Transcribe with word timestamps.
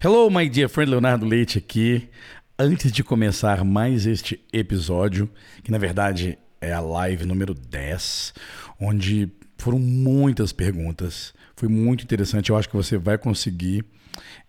Hello, 0.00 0.30
my 0.30 0.48
dear 0.48 0.68
friend 0.68 0.92
Leonardo 0.92 1.26
Leite 1.26 1.58
aqui. 1.58 2.08
Antes 2.56 2.92
de 2.92 3.02
começar 3.02 3.64
mais 3.64 4.06
este 4.06 4.38
episódio, 4.52 5.28
que 5.64 5.72
na 5.72 5.78
verdade 5.78 6.38
é 6.60 6.72
a 6.72 6.78
live 6.78 7.26
número 7.26 7.52
10, 7.52 8.32
onde 8.80 9.28
foram 9.56 9.80
muitas 9.80 10.52
perguntas, 10.52 11.34
foi 11.56 11.68
muito 11.68 12.04
interessante. 12.04 12.50
Eu 12.50 12.56
acho 12.56 12.68
que 12.68 12.76
você 12.76 12.96
vai 12.96 13.18
conseguir 13.18 13.84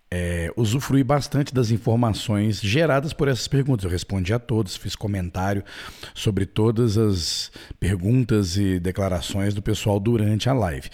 é, 0.08 0.52
usufruir 0.56 1.04
bastante 1.04 1.52
das 1.52 1.72
informações 1.72 2.60
geradas 2.60 3.12
por 3.12 3.26
essas 3.26 3.48
perguntas. 3.48 3.82
Eu 3.82 3.90
respondi 3.90 4.32
a 4.32 4.38
todos, 4.38 4.76
fiz 4.76 4.94
comentário 4.94 5.64
sobre 6.14 6.46
todas 6.46 6.96
as 6.96 7.50
perguntas 7.80 8.56
e 8.56 8.78
declarações 8.78 9.52
do 9.52 9.60
pessoal 9.60 9.98
durante 9.98 10.48
a 10.48 10.52
live. 10.52 10.88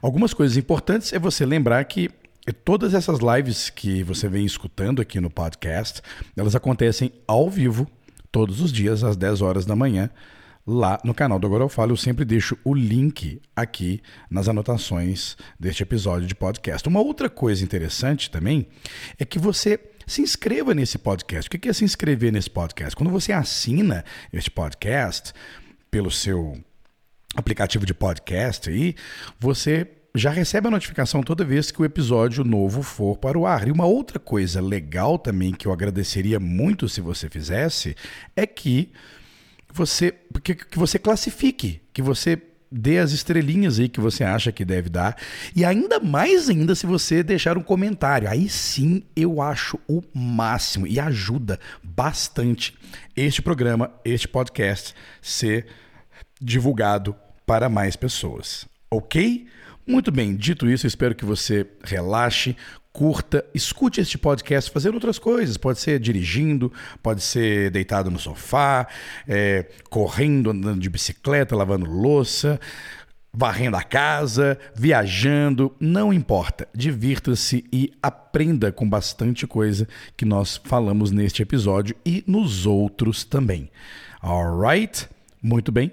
Algumas 0.00 0.32
coisas 0.32 0.56
importantes 0.56 1.12
é 1.12 1.18
você 1.18 1.44
lembrar 1.44 1.84
que 1.84 2.10
todas 2.52 2.94
essas 2.94 3.18
lives 3.20 3.70
que 3.70 4.02
você 4.02 4.28
vem 4.28 4.44
escutando 4.44 5.02
aqui 5.02 5.20
no 5.20 5.30
podcast, 5.30 6.00
elas 6.36 6.54
acontecem 6.54 7.12
ao 7.26 7.50
vivo, 7.50 7.90
todos 8.32 8.60
os 8.60 8.72
dias, 8.72 9.04
às 9.04 9.16
10 9.16 9.42
horas 9.42 9.66
da 9.66 9.76
manhã, 9.76 10.10
lá 10.66 10.98
no 11.04 11.14
canal 11.14 11.38
do 11.38 11.46
Agora 11.46 11.64
Eu 11.64 11.68
Falo. 11.68 11.92
Eu 11.92 11.96
sempre 11.96 12.24
deixo 12.24 12.56
o 12.64 12.74
link 12.74 13.40
aqui 13.54 14.00
nas 14.30 14.48
anotações 14.48 15.36
deste 15.58 15.82
episódio 15.82 16.26
de 16.26 16.34
podcast. 16.34 16.88
Uma 16.88 17.00
outra 17.00 17.28
coisa 17.28 17.64
interessante 17.64 18.30
também 18.30 18.68
é 19.18 19.24
que 19.24 19.38
você 19.38 19.78
se 20.06 20.22
inscreva 20.22 20.74
nesse 20.74 20.98
podcast. 20.98 21.48
O 21.48 21.50
que 21.50 21.68
é 21.68 21.72
se 21.72 21.84
inscrever 21.84 22.32
nesse 22.32 22.50
podcast? 22.50 22.96
Quando 22.96 23.10
você 23.10 23.32
assina 23.32 24.04
este 24.32 24.50
podcast 24.50 25.32
pelo 25.90 26.10
seu 26.10 26.58
aplicativo 27.34 27.86
de 27.86 27.94
podcast 27.94 28.70
aí, 28.70 28.94
você 29.38 29.88
já 30.14 30.30
recebe 30.30 30.68
a 30.68 30.70
notificação 30.70 31.22
toda 31.22 31.44
vez 31.44 31.70
que 31.70 31.80
o 31.80 31.84
episódio 31.84 32.44
novo 32.44 32.82
for 32.82 33.16
para 33.16 33.38
o 33.38 33.46
ar. 33.46 33.68
E 33.68 33.70
uma 33.70 33.86
outra 33.86 34.18
coisa 34.18 34.60
legal 34.60 35.18
também 35.18 35.52
que 35.52 35.66
eu 35.66 35.72
agradeceria 35.72 36.40
muito 36.40 36.88
se 36.88 37.00
você 37.00 37.28
fizesse 37.28 37.96
é 38.34 38.46
que 38.46 38.90
você 39.72 40.14
que, 40.42 40.54
que 40.54 40.78
você 40.78 40.98
classifique, 40.98 41.80
que 41.92 42.02
você 42.02 42.42
dê 42.70 42.98
as 42.98 43.10
estrelinhas 43.10 43.80
aí 43.80 43.88
que 43.88 44.00
você 44.00 44.22
acha 44.22 44.52
que 44.52 44.64
deve 44.64 44.88
dar. 44.88 45.16
E 45.54 45.64
ainda 45.64 45.98
mais 45.98 46.48
ainda 46.48 46.74
se 46.74 46.86
você 46.86 47.22
deixar 47.22 47.58
um 47.58 47.62
comentário. 47.62 48.28
Aí 48.28 48.48
sim 48.48 49.02
eu 49.14 49.40
acho 49.40 49.78
o 49.88 50.02
máximo 50.14 50.86
e 50.86 51.00
ajuda 51.00 51.58
bastante 51.82 52.76
este 53.16 53.42
programa, 53.42 53.92
este 54.04 54.28
podcast 54.28 54.94
ser 55.20 55.66
divulgado 56.40 57.14
para 57.46 57.68
mais 57.68 57.96
pessoas. 57.96 58.66
Ok? 58.90 59.46
Muito 59.90 60.12
bem, 60.12 60.36
dito 60.36 60.70
isso, 60.70 60.86
espero 60.86 61.16
que 61.16 61.24
você 61.24 61.66
relaxe, 61.82 62.56
curta, 62.92 63.44
escute 63.52 64.00
este 64.00 64.16
podcast 64.16 64.70
fazendo 64.70 64.94
outras 64.94 65.18
coisas. 65.18 65.56
Pode 65.56 65.80
ser 65.80 65.98
dirigindo, 65.98 66.72
pode 67.02 67.20
ser 67.20 67.72
deitado 67.72 68.08
no 68.08 68.16
sofá, 68.16 68.86
é, 69.26 69.66
correndo, 69.90 70.50
andando 70.50 70.78
de 70.78 70.88
bicicleta, 70.88 71.56
lavando 71.56 71.90
louça, 71.90 72.60
varrendo 73.32 73.76
a 73.76 73.82
casa, 73.82 74.56
viajando, 74.76 75.74
não 75.80 76.12
importa. 76.12 76.68
Divirta-se 76.72 77.64
e 77.72 77.92
aprenda 78.00 78.70
com 78.70 78.88
bastante 78.88 79.44
coisa 79.44 79.88
que 80.16 80.24
nós 80.24 80.56
falamos 80.66 81.10
neste 81.10 81.42
episódio 81.42 81.96
e 82.06 82.22
nos 82.28 82.64
outros 82.64 83.24
também. 83.24 83.68
Alright? 84.22 85.08
Muito 85.42 85.72
bem. 85.72 85.90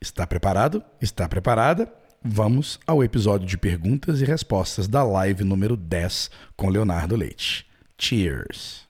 Está 0.00 0.26
preparado? 0.26 0.82
Está 1.00 1.28
preparada? 1.28 2.01
Vamos 2.24 2.78
ao 2.86 3.02
episódio 3.02 3.48
de 3.48 3.58
perguntas 3.58 4.20
e 4.20 4.24
respostas 4.24 4.86
da 4.86 5.02
live 5.02 5.42
número 5.42 5.76
10 5.76 6.30
com 6.56 6.68
Leonardo 6.68 7.16
Leite. 7.16 7.66
Cheers! 7.98 8.86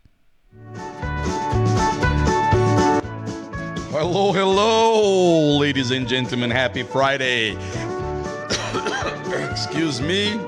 Hello, 3.91 4.33
hello, 4.33 5.59
ladies 5.59 5.91
and 5.93 6.07
gentlemen. 6.07 6.51
Happy 6.51 6.85
Friday. 6.85 7.57
Excuse 9.51 10.03
me. 10.03 10.39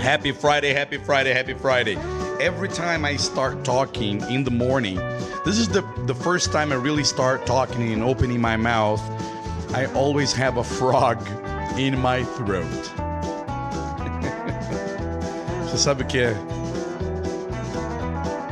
Happy 0.00 0.32
Friday, 0.32 0.72
happy 0.72 0.96
Friday, 0.96 1.34
happy 1.34 1.52
Friday. 1.52 1.98
Every 2.40 2.70
time 2.70 3.04
I 3.04 3.16
start 3.18 3.64
talking 3.64 4.22
in 4.30 4.44
the 4.44 4.50
morning, 4.50 4.96
this 5.44 5.58
is 5.58 5.68
the, 5.68 5.82
the 6.06 6.14
first 6.14 6.52
time 6.52 6.72
I 6.72 6.76
really 6.76 7.04
start 7.04 7.44
talking 7.44 7.92
and 7.92 8.02
opening 8.02 8.40
my 8.40 8.56
mouth 8.56 9.02
I 9.74 9.86
always 9.94 10.32
have 10.32 10.58
a 10.58 10.64
frog 10.64 11.18
in 11.76 11.96
my 11.96 12.24
throat. 12.36 12.64
Você 15.64 15.76
sabe 15.76 16.02
o 16.02 16.06
que 16.06 16.18
é? 16.20 16.34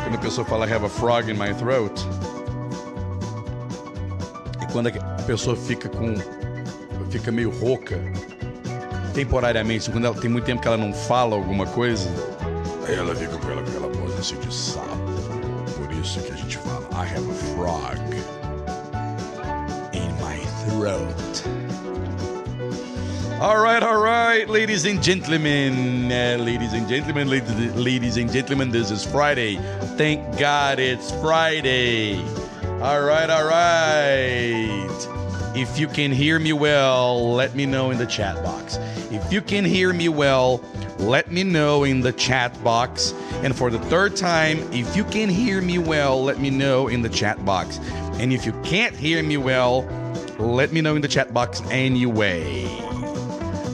Quando 0.03 0.15
a 0.15 0.19
pessoa 0.19 0.45
fala 0.45 0.67
have 0.67 0.85
a 0.85 0.89
frog 0.89 1.31
in 1.31 1.35
my 1.35 1.55
throat, 1.55 2.07
e 4.63 4.73
quando 4.73 4.89
a 4.89 5.23
pessoa 5.23 5.57
fica 5.57 5.89
com 5.89 6.15
fica 7.11 7.33
meio 7.33 7.51
rouca 7.51 7.99
temporariamente, 9.15 9.91
quando 9.91 10.05
ela 10.05 10.15
tem 10.15 10.29
muito 10.29 10.45
tempo 10.45 10.61
que 10.61 10.69
ela 10.69 10.77
não 10.77 10.93
fala 10.93 11.35
alguma 11.35 11.67
coisa, 11.67 12.11
aí 12.87 12.95
ela 12.95 13.15
fica 13.15 13.39
com 13.39 13.59
aquela 13.59 13.89
voz 13.89 14.19
assim 14.19 14.37
de 14.37 14.55
sapo. 14.55 14.87
Por 15.79 15.91
isso 15.93 16.21
que 16.21 16.33
a 16.33 16.37
gente 16.37 16.59
fala 16.59 16.87
I 16.93 17.09
have 17.09 17.31
a 17.31 17.35
frog 17.55 18.46
All 23.41 23.59
right, 23.59 23.83
all 23.83 24.01
right, 24.01 24.49
ladies 24.49 24.85
and 24.85 25.03
gentlemen, 25.03 26.13
uh, 26.13 26.37
ladies 26.41 26.75
and 26.75 26.89
gentlemen, 26.89 27.29
ladies 27.29 28.17
and 28.17 28.33
gentlemen, 28.33 28.71
this 28.71 28.93
is 28.93 29.05
Friday. 29.05 29.57
Thank 29.97 30.39
God 30.39 30.79
it's 30.79 31.11
Friday. 31.21 32.25
All 32.81 33.03
right, 33.03 33.29
all 33.29 33.47
right. 33.47 35.57
If 35.57 35.77
you 35.77 35.89
can 35.89 36.13
hear 36.13 36.39
me 36.39 36.53
well, 36.53 37.33
let 37.33 37.57
me 37.57 37.67
know 37.67 37.91
in 37.91 37.99
the 37.99 38.07
chat 38.07 38.37
box. 38.45 38.77
If 39.11 39.33
you 39.33 39.41
can 39.41 39.65
hear 39.65 39.93
me 39.93 40.09
well, 40.09 40.63
let 41.01 41.33
me 41.33 41.43
know 41.43 41.83
in 41.83 42.01
the 42.01 42.13
chat 42.13 42.63
box. 42.63 43.13
And 43.43 43.57
for 43.57 43.71
the 43.71 43.81
third 43.87 44.15
time, 44.15 44.59
if 44.73 44.95
you 44.95 45.03
can 45.03 45.31
hear 45.31 45.61
me 45.61 45.79
well, 45.79 46.23
let 46.23 46.39
me 46.39 46.51
know 46.51 46.87
in 46.87 47.03
the 47.03 47.09
chat 47.09 47.45
box. 47.45 47.81
And 48.21 48.33
if 48.33 48.47
you 48.47 48.53
can't 48.63 48.95
hear 48.95 49.21
me 49.23 49.37
well, 49.37 49.83
let 50.39 50.73
me 50.73 50.81
know 50.81 50.97
in 50.97 51.03
the 51.03 51.09
chat 51.09 51.33
box 51.33 51.63
anyway. 51.71 52.67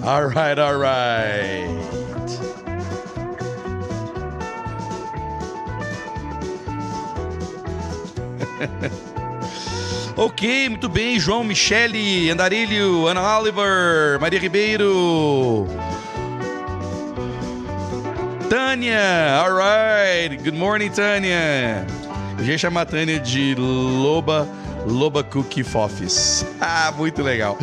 All 0.05 0.27
right, 0.27 0.59
all 0.59 0.77
right. 0.77 1.69
ok, 10.17 10.69
muito 10.69 10.89
bem. 10.89 11.19
João, 11.19 11.45
Michele, 11.45 12.31
Andarilho, 12.31 13.06
Ana 13.06 13.21
Oliver, 13.39 14.19
Maria 14.21 14.39
Ribeiro. 14.41 15.67
Tânia, 18.49 19.41
alright. 19.41 20.37
Good 20.43 20.56
morning, 20.56 20.91
Tânia. 20.91 21.87
Eu 22.39 22.44
já 22.44 22.53
ia 22.53 22.59
chamar 22.59 22.83
a 22.83 22.87
Tânia 22.87 23.19
de 23.19 23.55
Loba 23.55 24.49
Loba 24.87 25.22
Cookie 25.22 25.62
Fofis. 25.62 26.44
Ah, 26.60 26.93
muito 26.97 27.22
legal. 27.22 27.59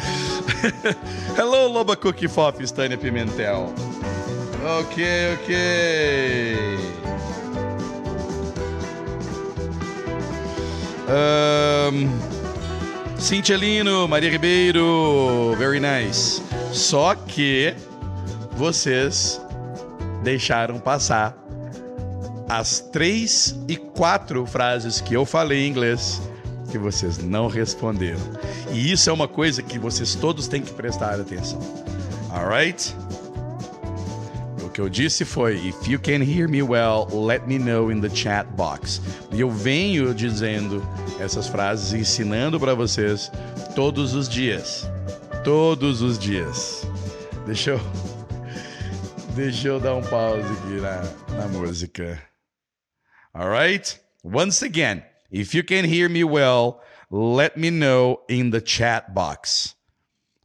Hello, 1.38 1.68
Loba 1.68 1.96
Cookie 1.96 2.28
Fofis, 2.28 2.72
Tânia 2.72 2.97
Pimentel. 2.97 3.74
Ok, 4.81 5.06
ok. 5.35 5.56
Um, 11.09 12.09
Cintia 13.18 13.57
Lino, 13.57 14.07
Maria 14.07 14.30
Ribeiro, 14.30 15.56
very 15.57 15.80
nice. 15.80 16.41
Só 16.72 17.16
que 17.16 17.74
vocês 18.51 19.41
deixaram 20.24 20.80
passar 20.80 21.36
as 22.48 22.80
três 22.80 23.56
e 23.68 23.75
quatro 23.75 24.45
frases 24.45 25.00
que 25.01 25.13
eu 25.16 25.25
falei 25.25 25.66
em 25.66 25.69
inglês 25.69 26.21
que 26.69 26.77
vocês 26.77 27.18
não 27.18 27.48
responderam. 27.48 28.19
E 28.71 28.92
isso 28.92 29.10
é 29.10 29.13
uma 29.13 29.27
coisa 29.27 29.62
que 29.62 29.77
vocês 29.77 30.16
todos 30.16 30.48
têm 30.48 30.62
que 30.62 30.71
prestar 30.74 31.19
atenção. 31.19 31.60
Alright? 32.31 32.95
O 34.63 34.69
que 34.69 34.80
eu 34.80 34.88
disse 34.88 35.25
foi: 35.25 35.56
If 35.57 35.88
you 35.88 36.00
can 36.00 36.24
hear 36.24 36.48
me 36.48 36.62
well, 36.62 37.07
let 37.12 37.48
me 37.48 37.57
know 37.57 37.92
in 37.92 38.01
the 38.01 38.10
chat 38.10 38.48
box. 38.56 39.01
E 39.31 39.42
eu 39.42 39.50
venho 39.50 40.13
dizendo 40.13 40.86
essas 41.19 41.48
frases, 41.48 41.94
ensinando 41.94 42.60
para 42.60 42.74
vocês 42.74 43.31
todos 43.75 44.13
os 44.13 44.30
dias. 44.30 44.88
Todos 45.44 46.01
os 46.01 46.19
dias. 46.19 46.88
Deixa 47.45 47.71
eu. 47.71 47.81
Deixa 49.36 49.69
eu 49.69 49.80
dar 49.80 49.95
um 49.95 50.01
pause 50.01 50.42
aqui 50.42 50.81
na, 50.81 51.36
na 51.36 51.48
música. 51.48 52.21
Alright? 53.33 54.00
Once 54.24 54.63
again. 54.63 55.01
If 55.31 55.54
you 55.54 55.64
can 55.64 55.86
hear 55.86 56.10
me 56.10 56.24
well, 56.24 56.81
let 57.10 57.58
me 57.58 57.70
know 57.70 58.22
in 58.28 58.50
the 58.50 58.62
chat 58.62 59.14
box. 59.14 59.76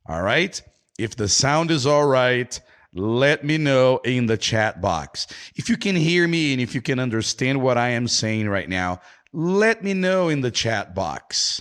All 0.06 0.22
right? 0.22 0.60
If 0.98 1.16
the 1.16 1.28
sound 1.28 1.70
is 1.70 1.86
all 1.86 2.06
right, 2.06 2.58
let 2.94 3.44
me 3.44 3.58
know 3.58 3.98
in 4.04 4.26
the 4.26 4.36
chat 4.36 4.80
box. 4.80 5.26
If 5.56 5.68
you 5.68 5.76
can 5.76 5.96
hear 5.96 6.28
me 6.28 6.52
and 6.52 6.60
if 6.60 6.74
you 6.74 6.82
can 6.82 6.98
understand 6.98 7.60
what 7.60 7.76
I 7.76 7.90
am 7.90 8.06
saying 8.06 8.48
right 8.48 8.68
now, 8.68 9.00
let 9.32 9.82
me 9.82 9.94
know 9.94 10.28
in 10.28 10.42
the 10.42 10.50
chat 10.50 10.94
box. 10.94 11.60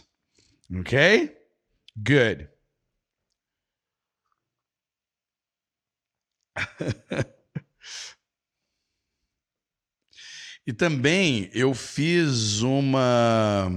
Okay? 0.80 1.32
Good. 2.02 2.50
e 10.66 10.74
também 10.74 11.50
eu 11.54 11.74
fiz 11.74 12.62
uma 12.62 13.70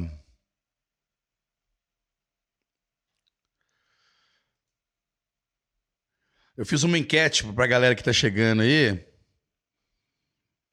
Eu 6.57 6.65
fiz 6.65 6.83
uma 6.83 6.97
enquete 6.97 7.45
para 7.45 7.65
a 7.65 7.69
galera 7.69 7.95
que 7.95 8.01
está 8.01 8.13
chegando 8.13 8.63
aí. 8.63 9.05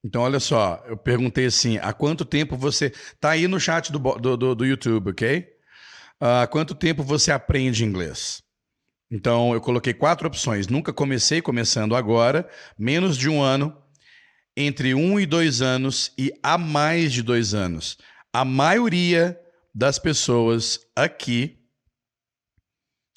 Então, 0.06 0.22
olha 0.22 0.40
só, 0.40 0.82
eu 0.88 0.98
perguntei 0.98 1.46
assim: 1.46 1.78
há 1.78 1.92
quanto 1.92 2.24
tempo 2.24 2.56
você. 2.56 2.92
Tá 3.20 3.32
aí 3.32 3.48
no 3.48 3.60
chat 3.60 3.92
do, 3.92 4.00
do, 4.00 4.56
do 4.56 4.66
YouTube, 4.66 5.10
ok? 5.10 5.46
Há 6.20 6.48
quanto 6.48 6.74
tempo 6.74 7.04
você 7.04 7.32
aprende 7.32 7.84
inglês? 7.84 8.42
Então, 9.12 9.54
eu 9.54 9.60
coloquei 9.60 9.94
quatro 9.94 10.28
opções. 10.28 10.68
Nunca 10.68 10.94
comecei, 10.94 11.42
começando 11.42 11.96
agora, 11.96 12.50
menos 12.78 13.18
de 13.18 13.30
um 13.30 13.42
ano, 13.42 13.78
entre 14.56 14.94
um 14.94 15.20
e 15.20 15.26
dois 15.26 15.62
anos 15.62 16.12
e 16.18 16.32
há 16.42 16.58
mais 16.58 17.12
de 17.12 17.22
dois 17.22 17.54
anos. 17.54 17.98
A 18.32 18.46
maioria 18.46 19.40
das 19.74 19.98
pessoas 19.98 20.80
aqui, 20.96 21.60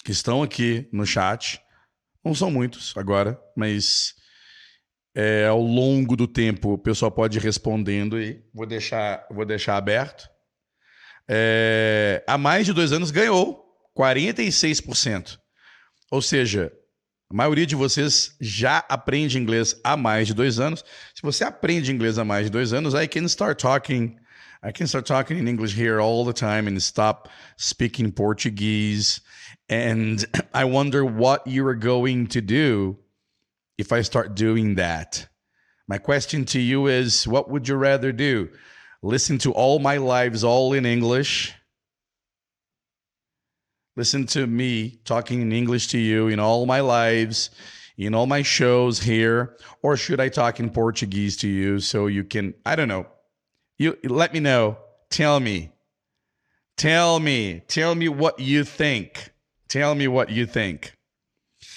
que 0.05 0.13
estão 0.13 0.43
aqui 0.43 0.89
no 0.93 1.05
chat, 1.07 1.61
não 2.25 2.35
são 2.35 2.51
muitos 2.51 2.97
agora, 2.97 3.41
mas 3.57 4.15
é, 5.15 5.47
ao 5.47 5.61
longo 5.61 6.17
do 6.17 6.27
tempo 6.27 6.73
o 6.73 6.79
pessoal 6.79 7.11
pode 7.11 7.39
ir 7.39 7.43
respondendo 7.43 8.21
e 8.21 8.45
vou 8.53 8.67
deixar, 8.67 9.27
vou 9.31 9.45
deixar 9.45 9.77
aberto. 9.77 10.29
É, 11.29 12.23
há 12.27 12.39
mais 12.39 12.67
de 12.67 12.73
dois 12.73 12.93
anos 12.93 13.11
ganhou 13.11 13.67
46%. 13.97 15.39
Ou 16.11 16.23
seja, 16.23 16.73
a 17.29 17.35
maioria 17.35 17.67
de 17.67 17.75
vocês 17.75 18.37
já 18.41 18.85
aprende 18.89 19.39
inglês 19.39 19.75
há 19.83 19.97
mais 19.97 20.29
de 20.29 20.35
dois 20.35 20.61
anos. 20.61 20.85
Se 21.15 21.23
você 21.23 21.43
aprende 21.43 21.93
inglês 21.93 22.19
há 22.19 22.25
mais 22.25 22.47
de 22.47 22.51
dois 22.51 22.73
anos, 22.73 22.95
I 22.95 23.09
can 23.09 23.25
start 23.25 23.61
talking. 23.61 24.17
I 24.63 24.73
can 24.73 24.87
start 24.87 25.07
talking 25.07 25.39
in 25.39 25.49
English 25.49 25.75
here 25.75 26.01
all 26.01 26.25
the 26.25 26.33
time 26.33 26.69
and 26.69 26.81
stop 26.81 27.29
speaking 27.57 28.13
Portuguese. 28.13 29.21
And 29.69 30.25
I 30.55 30.65
wonder 30.65 31.05
what 31.05 31.47
you 31.47 31.67
are 31.67 31.75
going 31.75 32.29
to 32.29 32.41
do 32.41 32.97
if 33.77 33.93
I 33.93 34.03
start 34.03 34.37
doing 34.37 34.77
that. 34.77 35.29
My 35.89 35.99
question 35.99 36.45
to 36.47 36.61
you 36.61 36.87
is 36.87 37.27
what 37.27 37.51
would 37.51 37.69
you 37.69 37.77
rather 37.77 38.13
do? 38.13 38.49
Listen 39.03 39.39
to 39.39 39.53
all 39.53 39.79
my 39.79 39.99
lives 39.99 40.45
all 40.45 40.73
in 40.73 40.87
English? 40.87 41.55
Listen 43.97 44.27
to 44.27 44.47
me 44.47 45.01
talking 45.05 45.41
in 45.41 45.53
English 45.53 45.89
to 45.89 45.99
you 45.99 46.29
in 46.29 46.39
all 46.39 46.67
my 46.67 46.81
lives, 46.81 47.51
in 47.97 48.15
all 48.15 48.27
my 48.27 48.43
shows 48.43 49.01
here, 49.01 49.57
or 49.83 49.97
should 49.97 50.21
I 50.21 50.29
talk 50.29 50.61
in 50.61 50.69
Portuguese 50.69 51.39
to 51.39 51.49
you 51.49 51.81
so 51.81 52.07
you 52.07 52.23
can, 52.23 52.53
I 52.67 52.77
don't 52.77 52.89
know. 52.89 53.07
You 53.79 53.97
let 54.05 54.35
me 54.35 54.41
know. 54.41 54.79
Tell 55.09 55.41
me. 55.41 55.73
Tell 56.77 57.21
me. 57.21 57.63
Tell 57.69 57.95
me 57.95 58.09
what 58.09 58.39
you 58.39 58.65
think. 58.65 59.31
Tell 59.69 59.95
me 59.95 60.09
what 60.09 60.31
you 60.31 60.45
think. 60.47 60.95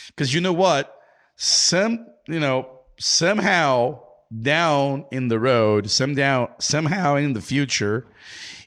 Because 0.07 0.33
you 0.33 0.41
know 0.41 0.53
what? 0.53 0.93
Some, 1.37 2.05
you 2.27 2.39
know, 2.39 2.81
somehow 2.99 4.01
down 4.41 5.05
in 5.11 5.29
the 5.29 5.39
road, 5.39 5.89
some 5.89 6.15
down, 6.15 6.49
somehow 6.59 7.15
in 7.15 7.33
the 7.33 7.41
future, 7.41 8.05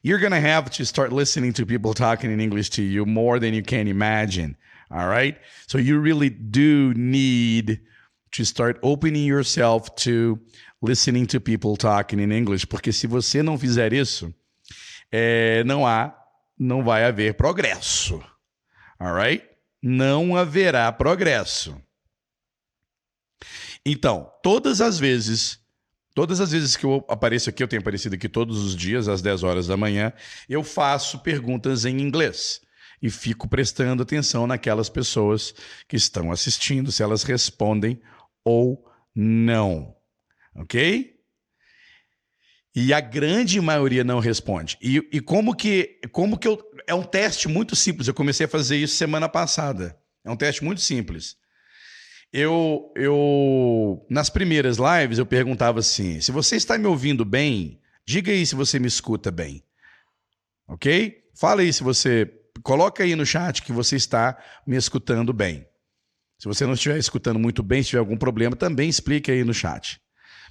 you're 0.03 0.19
going 0.19 0.33
to 0.33 0.41
have 0.41 0.71
to 0.71 0.85
start 0.85 1.13
listening 1.13 1.53
to 1.55 1.65
people 1.65 1.95
talking 1.95 2.31
in 2.31 2.41
English 2.41 2.71
to 2.71 2.83
you 2.83 3.07
more 3.07 3.39
than 3.39 3.55
you 3.55 3.63
can 3.63 3.87
imagine. 3.87 4.57
All 4.91 5.09
right. 5.09 5.39
So 5.67 5.79
you 5.79 6.01
really 6.01 6.29
do 6.29 6.93
need 6.95 7.81
to 8.33 8.45
start 8.45 8.79
opening 8.83 9.25
yourself 9.25 9.95
to 9.97 10.39
listening 10.83 11.27
to 11.29 11.41
people 11.41 11.77
talking 11.77 12.19
in 12.19 12.33
English. 12.33 12.67
Porque 12.67 12.93
se 12.93 13.07
você 13.07 13.43
não 13.43 13.57
fizer 13.57 13.93
isso, 13.93 14.35
é, 15.11 15.63
não 15.65 15.87
há, 15.87 16.15
não 16.59 16.83
vai 16.83 17.05
haver 17.05 17.35
progresso. 17.35 18.23
Alright? 18.99 19.45
Não 19.83 20.37
haverá 20.37 20.93
progresso. 20.93 21.81
Então, 23.85 24.31
todas 24.43 24.81
as 24.81 24.99
vezes, 24.99 25.59
todas 26.15 26.41
as 26.41 26.53
vezes 26.53 26.77
que 26.77 26.85
eu 26.85 27.05
apareço 27.09 27.51
aqui, 27.51 27.63
eu 27.63 27.69
tenho 27.69 27.81
aparecido 27.81 28.15
aqui 28.15 28.29
todos 28.29 28.63
os 28.63 28.77
dias, 28.77 29.09
às 29.09 29.23
10 29.23 29.43
horas 29.43 29.67
da 29.67 29.77
manhã, 29.77 30.13
eu 30.49 30.63
faço 30.63 31.19
perguntas 31.21 31.85
em 31.85 32.01
inglês 32.01 32.61
e 33.01 33.11
fico 33.11 33.49
prestando 33.49 34.03
atenção 34.03 34.47
naquelas 34.47 34.89
pessoas 34.89 35.55
que 35.89 35.97
estão 35.97 36.31
assistindo, 36.31 36.93
se 36.93 37.03
elas 37.03 37.23
respondem 37.23 38.01
ou 38.45 38.85
não. 39.15 39.95
Ok? 40.55 41.13
E 42.75 42.95
a 42.95 43.01
grande 43.01 43.61
maioria 43.61 44.05
não 44.05 44.19
responde. 44.19 44.79
E, 44.81 44.97
e 45.13 45.21
como 45.21 45.55
que 45.55 46.01
como 46.11 46.39
que 46.39 46.49
eu 46.49 46.59
é 46.87 46.95
um 46.95 47.03
teste 47.03 47.49
muito 47.49 47.75
simples. 47.77 48.09
Eu 48.09 48.15
comecei 48.15 48.47
a 48.47 48.49
fazer 48.49 48.77
isso 48.77 48.97
semana 48.97 49.29
passada. 49.29 49.99
É 50.25 50.31
um 50.31 50.37
teste 50.37 50.65
muito 50.65 50.81
simples. 50.81 51.37
Eu 52.33 52.91
eu 52.97 54.07
nas 54.09 54.31
primeiras 54.31 54.79
lives 54.79 55.19
eu 55.19 55.27
perguntava 55.27 55.81
assim: 55.81 56.21
se 56.21 56.33
você 56.33 56.57
está 56.57 56.79
me 56.79 56.87
ouvindo 56.87 57.25
bem, 57.25 57.81
diga 58.07 58.33
aí 58.33 58.47
se 58.47 58.55
você 58.55 58.79
me 58.79 58.89
escuta 58.89 59.31
bem. 59.31 59.63
OK? 60.67 61.23
Fala 61.35 61.61
aí 61.61 61.73
se 61.73 61.83
você 61.83 62.33
coloca 62.63 63.03
aí 63.03 63.15
no 63.15 63.27
chat 63.27 63.63
que 63.63 63.73
você 63.73 63.97
está 63.97 64.39
me 64.67 64.77
escutando 64.77 65.33
bem. 65.33 65.67
Se 66.39 66.49
você 66.49 66.67
não 66.67 66.73
estiver 66.73 66.99
escutando 66.99 67.39
muito 67.39 67.63
bem, 67.63 67.83
se 67.83 67.91
tiver 67.91 68.01
algum 68.01 68.17
problema, 68.17 68.57
também 68.57 68.89
explique 68.89 69.31
aí 69.31 69.45
no 69.45 69.55
chat. 69.55 70.01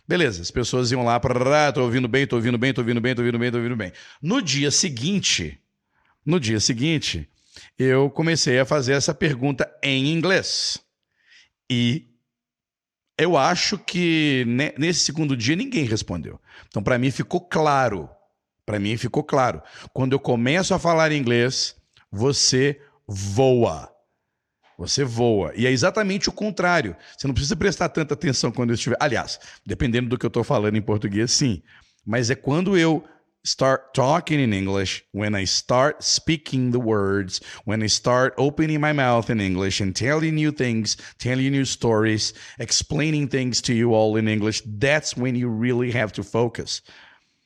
Beleza, 0.07 0.41
as 0.41 0.51
pessoas 0.51 0.91
iam 0.91 1.03
lá, 1.03 1.19
para 1.19 1.71
tô 1.71 1.81
ouvindo 1.83 2.07
bem, 2.07 2.25
tô 2.25 2.35
ouvindo 2.35 2.57
bem, 2.57 2.73
tô 2.73 2.81
ouvindo 2.81 3.01
bem, 3.01 3.15
tô 3.15 3.21
ouvindo 3.21 3.39
bem, 3.39 3.51
tô 3.51 3.57
ouvindo 3.57 3.75
bem. 3.75 3.91
No 4.21 4.41
dia 4.41 4.71
seguinte, 4.71 5.59
no 6.25 6.39
dia 6.39 6.59
seguinte, 6.59 7.29
eu 7.77 8.09
comecei 8.09 8.59
a 8.59 8.65
fazer 8.65 8.93
essa 8.93 9.13
pergunta 9.13 9.69
em 9.83 10.11
inglês. 10.11 10.79
E 11.73 12.05
eu 13.17 13.37
acho 13.37 13.77
que 13.77 14.43
nesse 14.77 14.99
segundo 15.05 15.37
dia 15.37 15.55
ninguém 15.55 15.85
respondeu. 15.85 16.37
Então, 16.67 16.83
para 16.83 16.97
mim 16.97 17.09
ficou 17.09 17.39
claro. 17.39 18.09
Para 18.65 18.77
mim 18.77 18.97
ficou 18.97 19.23
claro. 19.23 19.61
Quando 19.93 20.11
eu 20.11 20.19
começo 20.19 20.73
a 20.73 20.79
falar 20.79 21.13
inglês, 21.13 21.77
você 22.11 22.77
voa. 23.07 23.89
Você 24.77 25.05
voa. 25.05 25.53
E 25.55 25.65
é 25.65 25.71
exatamente 25.71 26.27
o 26.27 26.33
contrário. 26.33 26.93
Você 27.17 27.25
não 27.25 27.33
precisa 27.33 27.55
prestar 27.55 27.87
tanta 27.87 28.15
atenção 28.15 28.51
quando 28.51 28.71
eu 28.71 28.75
estiver. 28.75 28.97
Aliás, 28.99 29.39
dependendo 29.65 30.09
do 30.09 30.17
que 30.17 30.25
eu 30.25 30.29
estou 30.29 30.43
falando 30.43 30.75
em 30.75 30.81
português, 30.81 31.31
sim. 31.31 31.63
Mas 32.05 32.29
é 32.29 32.35
quando 32.35 32.77
eu 32.77 33.01
start 33.43 33.93
talking 33.93 34.39
in 34.39 34.53
English, 34.53 35.03
when 35.11 35.35
I 35.35 35.45
start 35.45 36.03
speaking 36.03 36.71
the 36.71 36.79
words, 36.79 37.41
when 37.65 37.81
I 37.81 37.87
start 37.87 38.33
opening 38.37 38.79
my 38.79 38.93
mouth 38.93 39.29
in 39.29 39.41
English 39.41 39.81
and 39.81 39.95
telling 39.95 40.37
you 40.37 40.51
things, 40.51 40.97
telling 41.17 41.53
you 41.53 41.65
stories, 41.65 42.33
explaining 42.59 43.27
things 43.27 43.61
to 43.63 43.73
you 43.73 43.93
all 43.93 44.15
in 44.15 44.27
English, 44.27 44.61
that's 44.65 45.17
when 45.17 45.35
you 45.35 45.47
really 45.49 45.91
have 45.91 46.13
to 46.13 46.23
focus. 46.23 46.81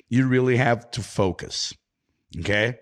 You 0.10 0.28
really 0.28 0.58
have 0.58 0.92
to 0.92 1.02
focus. 1.02 1.74
Okay? 2.40 2.78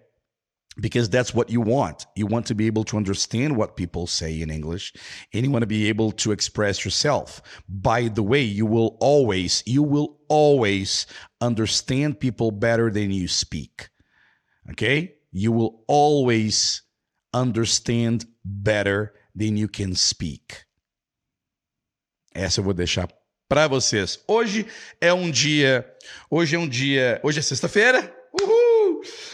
because 0.80 1.10
that's 1.10 1.34
what 1.34 1.50
you 1.50 1.62
want. 1.62 2.06
You 2.16 2.26
want 2.26 2.48
to 2.48 2.56
be 2.56 2.68
able 2.68 2.84
to 2.86 2.98
understand 2.98 3.56
what 3.56 3.76
people 3.76 4.08
say 4.08 4.42
in 4.42 4.50
English 4.50 4.94
and 5.34 5.46
you 5.46 5.52
want 5.52 5.62
to 5.62 5.68
be 5.68 5.88
able 5.90 6.12
to 6.14 6.32
express 6.32 6.84
yourself. 6.84 7.42
By 7.70 8.08
the 8.08 8.24
way, 8.24 8.42
you 8.42 8.66
will 8.66 8.98
always, 9.00 9.64
you 9.66 9.84
will 9.84 10.18
always 10.34 11.06
understand 11.40 12.20
people 12.20 12.50
better 12.52 12.92
than 12.92 13.12
you 13.12 13.28
speak. 13.28 13.90
Okay? 14.72 15.14
You 15.32 15.52
will 15.52 15.84
always 15.88 16.82
understand 17.34 18.26
better 18.44 19.14
than 19.36 19.58
you 19.58 19.68
can 19.68 19.94
speak. 19.96 20.66
Essa 22.34 22.60
eu 22.60 22.64
vou 22.64 22.74
deixar 22.74 23.08
para 23.48 23.68
vocês. 23.68 24.20
Hoje 24.28 24.66
é 25.00 25.14
um 25.14 25.30
dia, 25.30 25.86
hoje 26.30 26.56
é 26.56 26.60
um 26.60 26.68
dia, 26.68 27.20
hoje 27.24 27.38
é 27.38 27.42
sexta-feira. 27.42 28.12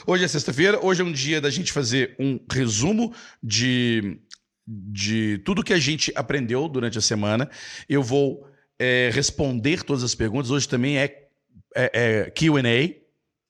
Hoje 0.05 0.25
é 0.25 0.27
sexta-feira, 0.27 0.83
hoje 0.83 1.01
é 1.01 1.05
um 1.05 1.11
dia 1.11 1.39
da 1.39 1.49
gente 1.49 1.71
fazer 1.71 2.15
um 2.19 2.39
resumo 2.51 3.13
de, 3.41 4.19
de 4.67 5.37
tudo 5.45 5.63
que 5.63 5.71
a 5.71 5.79
gente 5.79 6.11
aprendeu 6.15 6.67
durante 6.67 6.97
a 6.97 7.01
semana. 7.01 7.49
Eu 7.87 8.01
vou 8.01 8.48
é, 8.79 9.11
responder 9.13 9.83
todas 9.83 10.03
as 10.03 10.15
perguntas. 10.15 10.49
Hoje 10.49 10.67
também 10.67 10.97
é, 10.97 11.27
é, 11.75 11.91
é 11.93 12.31
QA, 12.31 12.95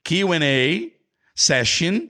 QA 0.03 0.91
session. 1.35 2.07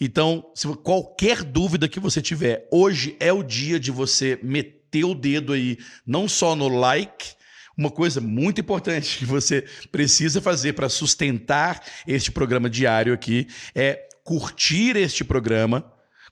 Então, 0.00 0.50
se 0.54 0.66
qualquer 0.76 1.42
dúvida 1.42 1.88
que 1.88 2.00
você 2.00 2.22
tiver, 2.22 2.66
hoje 2.72 3.16
é 3.20 3.32
o 3.32 3.42
dia 3.42 3.78
de 3.78 3.90
você 3.90 4.38
meter 4.42 5.04
o 5.04 5.14
dedo 5.14 5.52
aí, 5.52 5.76
não 6.06 6.26
só 6.26 6.56
no 6.56 6.68
like, 6.68 7.34
uma 7.76 7.90
coisa 7.90 8.20
muito 8.20 8.60
importante 8.60 9.18
que 9.18 9.24
você 9.24 9.64
precisa 9.90 10.40
fazer 10.40 10.72
para 10.72 10.88
sustentar 10.88 11.82
este 12.06 12.30
programa 12.30 12.68
diário 12.68 13.12
aqui 13.12 13.46
é 13.74 14.06
curtir 14.22 14.96
este 14.96 15.24
programa, 15.24 15.90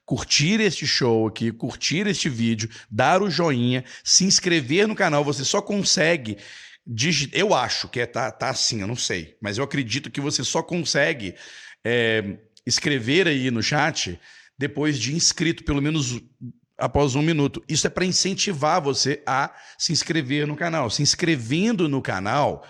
curtir 0.08 0.58
este 0.58 0.86
show 0.86 1.26
aqui, 1.26 1.52
curtir 1.52 2.06
este 2.06 2.30
vídeo, 2.30 2.70
dar 2.90 3.22
o 3.22 3.30
joinha, 3.30 3.84
se 4.02 4.24
inscrever 4.24 4.88
no 4.88 4.94
canal. 4.94 5.22
Você 5.22 5.44
só 5.44 5.60
consegue 5.60 6.38
eu 7.34 7.52
acho 7.52 7.86
que 7.86 8.00
é, 8.00 8.06
tá, 8.06 8.30
tá 8.30 8.48
assim, 8.48 8.80
eu 8.80 8.86
não 8.86 8.96
sei, 8.96 9.36
mas 9.42 9.58
eu 9.58 9.64
acredito 9.64 10.10
que 10.10 10.22
você 10.22 10.42
só 10.42 10.62
consegue 10.62 11.34
é, 11.84 12.38
escrever 12.64 13.28
aí 13.28 13.50
no 13.50 13.62
chat 13.62 14.18
depois 14.56 14.98
de 14.98 15.14
inscrito, 15.14 15.62
pelo 15.64 15.82
menos 15.82 16.18
após 16.78 17.14
um 17.14 17.20
minuto. 17.20 17.62
Isso 17.68 17.86
é 17.86 17.90
para 17.90 18.06
incentivar 18.06 18.80
você 18.80 19.22
a 19.26 19.54
se 19.76 19.92
inscrever 19.92 20.46
no 20.46 20.56
canal. 20.56 20.88
Se 20.88 21.02
inscrevendo 21.02 21.86
no 21.90 22.00
canal, 22.00 22.66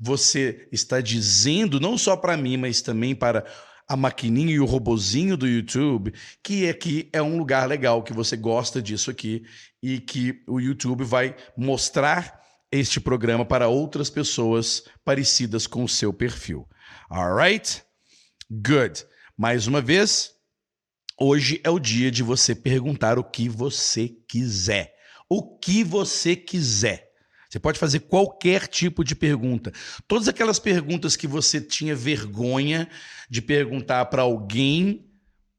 você 0.00 0.66
está 0.72 1.00
dizendo, 1.00 1.78
não 1.78 1.96
só 1.96 2.16
para 2.16 2.36
mim, 2.36 2.56
mas 2.56 2.82
também 2.82 3.14
para 3.14 3.44
a 3.90 3.96
maquininha 3.96 4.54
e 4.54 4.60
o 4.60 4.64
robozinho 4.64 5.36
do 5.36 5.48
YouTube, 5.48 6.14
que 6.44 6.68
aqui 6.68 7.08
é 7.12 7.20
um 7.20 7.36
lugar 7.36 7.66
legal, 7.66 8.04
que 8.04 8.12
você 8.12 8.36
gosta 8.36 8.80
disso 8.80 9.10
aqui 9.10 9.44
e 9.82 9.98
que 9.98 10.44
o 10.46 10.60
YouTube 10.60 11.02
vai 11.02 11.34
mostrar 11.56 12.40
este 12.70 13.00
programa 13.00 13.44
para 13.44 13.66
outras 13.66 14.08
pessoas 14.08 14.84
parecidas 15.04 15.66
com 15.66 15.82
o 15.82 15.88
seu 15.88 16.12
perfil. 16.12 16.68
Alright? 17.10 17.82
Good. 18.48 19.04
Mais 19.36 19.66
uma 19.66 19.80
vez, 19.80 20.36
hoje 21.18 21.60
é 21.64 21.68
o 21.68 21.80
dia 21.80 22.12
de 22.12 22.22
você 22.22 22.54
perguntar 22.54 23.18
o 23.18 23.24
que 23.24 23.48
você 23.48 24.08
quiser. 24.28 24.94
O 25.28 25.58
que 25.58 25.82
você 25.82 26.36
quiser. 26.36 27.09
Você 27.50 27.58
pode 27.58 27.80
fazer 27.80 28.00
qualquer 28.00 28.68
tipo 28.68 29.02
de 29.02 29.16
pergunta. 29.16 29.72
Todas 30.06 30.28
aquelas 30.28 30.60
perguntas 30.60 31.16
que 31.16 31.26
você 31.26 31.60
tinha 31.60 31.96
vergonha 31.96 32.88
de 33.28 33.42
perguntar 33.42 34.04
para 34.06 34.22
alguém 34.22 35.04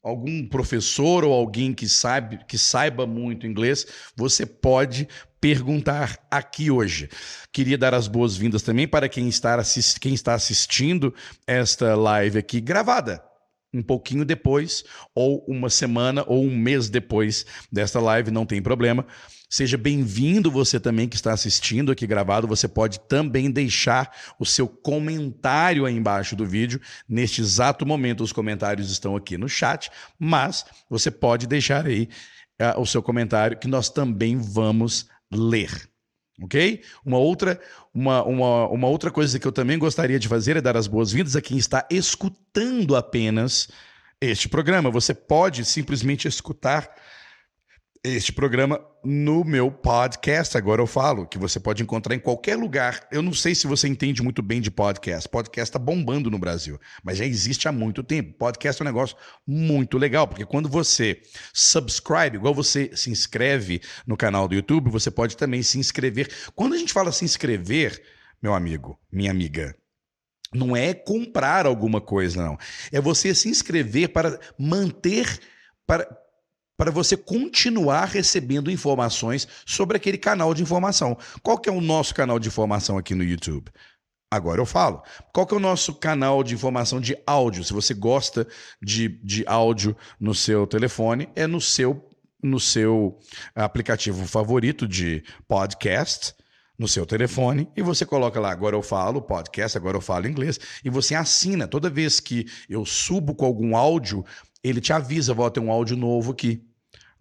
algum 0.01 0.47
professor 0.47 1.25
ou 1.25 1.33
alguém 1.33 1.73
que 1.73 1.87
sabe 1.89 2.39
que 2.47 2.57
saiba 2.57 3.05
muito 3.05 3.45
inglês, 3.45 3.85
você 4.15 4.45
pode 4.45 5.07
perguntar 5.41 6.17
aqui 6.31 6.71
hoje. 6.71 7.09
Queria 7.51 7.77
dar 7.77 7.93
as 7.93 8.07
boas-vindas 8.07 8.61
também 8.61 8.87
para 8.87 9.09
quem 9.09 9.27
está, 9.27 9.55
assist, 9.55 9.99
quem 9.99 10.13
está 10.13 10.33
assistindo 10.33 11.13
esta 11.45 11.93
live 11.95 12.39
aqui 12.39 12.61
gravada. 12.61 13.30
Um 13.73 13.81
pouquinho 13.81 14.25
depois, 14.25 14.83
ou 15.15 15.45
uma 15.47 15.69
semana, 15.69 16.23
ou 16.27 16.43
um 16.43 16.55
mês 16.55 16.89
depois 16.89 17.45
desta 17.71 17.99
live, 17.99 18.29
não 18.29 18.45
tem 18.45 18.61
problema. 18.61 19.05
Seja 19.49 19.77
bem-vindo 19.77 20.49
você 20.49 20.79
também 20.79 21.09
que 21.09 21.15
está 21.17 21.33
assistindo 21.33 21.91
aqui 21.91 22.07
gravado. 22.07 22.47
Você 22.47 22.69
pode 22.69 23.01
também 23.01 23.51
deixar 23.51 24.09
o 24.39 24.45
seu 24.45 24.65
comentário 24.65 25.85
aí 25.85 25.93
embaixo 25.93 26.37
do 26.37 26.45
vídeo. 26.45 26.79
Neste 27.07 27.41
exato 27.41 27.85
momento, 27.85 28.23
os 28.23 28.31
comentários 28.31 28.89
estão 28.89 29.13
aqui 29.13 29.37
no 29.37 29.49
chat, 29.49 29.91
mas 30.17 30.65
você 30.89 31.11
pode 31.11 31.47
deixar 31.47 31.85
aí 31.85 32.07
uh, 32.61 32.79
o 32.79 32.85
seu 32.85 33.03
comentário 33.03 33.57
que 33.57 33.67
nós 33.67 33.89
também 33.89 34.37
vamos 34.37 35.07
ler. 35.29 35.90
Ok? 36.41 36.81
Uma 37.05 37.17
outra, 37.17 37.59
uma, 37.93 38.23
uma, 38.23 38.67
uma 38.67 38.87
outra 38.87 39.11
coisa 39.11 39.37
que 39.39 39.47
eu 39.47 39.51
também 39.51 39.77
gostaria 39.77 40.17
de 40.17 40.27
fazer 40.27 40.57
é 40.57 40.61
dar 40.61 40.75
as 40.75 40.87
boas-vindas 40.87 41.35
a 41.35 41.41
quem 41.41 41.57
está 41.57 41.85
escutando 41.89 42.95
apenas 42.95 43.69
este 44.19 44.49
programa. 44.49 44.89
Você 44.89 45.13
pode 45.13 45.63
simplesmente 45.65 46.27
escutar 46.27 46.89
este 48.03 48.33
programa 48.33 48.83
no 49.03 49.43
meu 49.43 49.71
podcast. 49.71 50.57
Agora 50.57 50.81
eu 50.81 50.87
falo 50.87 51.27
que 51.27 51.37
você 51.37 51.59
pode 51.59 51.83
encontrar 51.83 52.15
em 52.15 52.19
qualquer 52.19 52.55
lugar. 52.55 53.07
Eu 53.11 53.21
não 53.21 53.31
sei 53.31 53.53
se 53.53 53.67
você 53.67 53.87
entende 53.87 54.23
muito 54.23 54.41
bem 54.41 54.59
de 54.59 54.71
podcast. 54.71 55.29
Podcast 55.29 55.69
está 55.69 55.77
bombando 55.77 56.31
no 56.31 56.39
Brasil, 56.39 56.79
mas 57.03 57.19
já 57.19 57.25
existe 57.25 57.67
há 57.67 57.71
muito 57.71 58.01
tempo. 58.01 58.33
Podcast 58.33 58.81
é 58.81 58.83
um 58.83 58.87
negócio 58.87 59.15
muito 59.45 59.99
legal, 59.99 60.27
porque 60.27 60.45
quando 60.45 60.67
você 60.67 61.21
subscribe, 61.53 62.37
igual 62.37 62.55
você 62.55 62.89
se 62.95 63.11
inscreve 63.11 63.81
no 64.07 64.17
canal 64.17 64.47
do 64.47 64.55
YouTube, 64.55 64.89
você 64.89 65.11
pode 65.11 65.37
também 65.37 65.61
se 65.61 65.77
inscrever. 65.77 66.27
Quando 66.55 66.73
a 66.73 66.77
gente 66.77 66.93
fala 66.93 67.11
se 67.11 67.23
inscrever, 67.23 68.01
meu 68.41 68.55
amigo, 68.55 68.99
minha 69.11 69.29
amiga, 69.29 69.75
não 70.51 70.75
é 70.75 70.91
comprar 70.91 71.67
alguma 71.67 72.01
coisa, 72.01 72.43
não. 72.43 72.57
É 72.91 72.99
você 72.99 73.35
se 73.35 73.47
inscrever 73.47 74.09
para 74.09 74.39
manter 74.57 75.39
para, 75.85 76.05
para 76.81 76.89
você 76.89 77.15
continuar 77.15 78.05
recebendo 78.05 78.71
informações 78.71 79.47
sobre 79.67 79.97
aquele 79.97 80.17
canal 80.17 80.51
de 80.51 80.63
informação. 80.63 81.15
Qual 81.43 81.55
que 81.55 81.69
é 81.69 81.71
o 81.71 81.79
nosso 81.79 82.15
canal 82.15 82.39
de 82.39 82.47
informação 82.47 82.97
aqui 82.97 83.13
no 83.13 83.23
YouTube? 83.23 83.69
Agora 84.31 84.59
eu 84.59 84.65
falo. 84.65 85.03
Qual 85.31 85.45
que 85.45 85.53
é 85.53 85.57
o 85.57 85.59
nosso 85.59 85.93
canal 85.93 86.43
de 86.43 86.55
informação 86.55 86.99
de 86.99 87.15
áudio? 87.23 87.63
Se 87.63 87.71
você 87.71 87.93
gosta 87.93 88.47
de, 88.81 89.09
de 89.23 89.45
áudio 89.45 89.95
no 90.19 90.33
seu 90.33 90.65
telefone, 90.65 91.29
é 91.35 91.45
no 91.45 91.61
seu, 91.61 92.03
no 92.41 92.59
seu 92.59 93.19
aplicativo 93.53 94.25
favorito 94.25 94.87
de 94.87 95.23
podcast 95.47 96.33
no 96.79 96.87
seu 96.87 97.05
telefone 97.05 97.69
e 97.77 97.83
você 97.83 98.07
coloca 98.07 98.39
lá, 98.39 98.51
agora 98.51 98.75
eu 98.75 98.81
falo 98.81 99.21
podcast, 99.21 99.77
agora 99.77 99.97
eu 99.97 100.01
falo 100.01 100.27
inglês, 100.27 100.59
e 100.83 100.89
você 100.89 101.13
assina. 101.13 101.67
Toda 101.67 101.91
vez 101.91 102.19
que 102.19 102.47
eu 102.67 102.83
subo 102.87 103.35
com 103.35 103.45
algum 103.45 103.77
áudio, 103.77 104.25
ele 104.63 104.81
te 104.81 104.91
avisa, 104.91 105.31
vou 105.31 105.51
ter 105.51 105.59
um 105.59 105.71
áudio 105.71 105.95
novo 105.95 106.31
aqui 106.31 106.70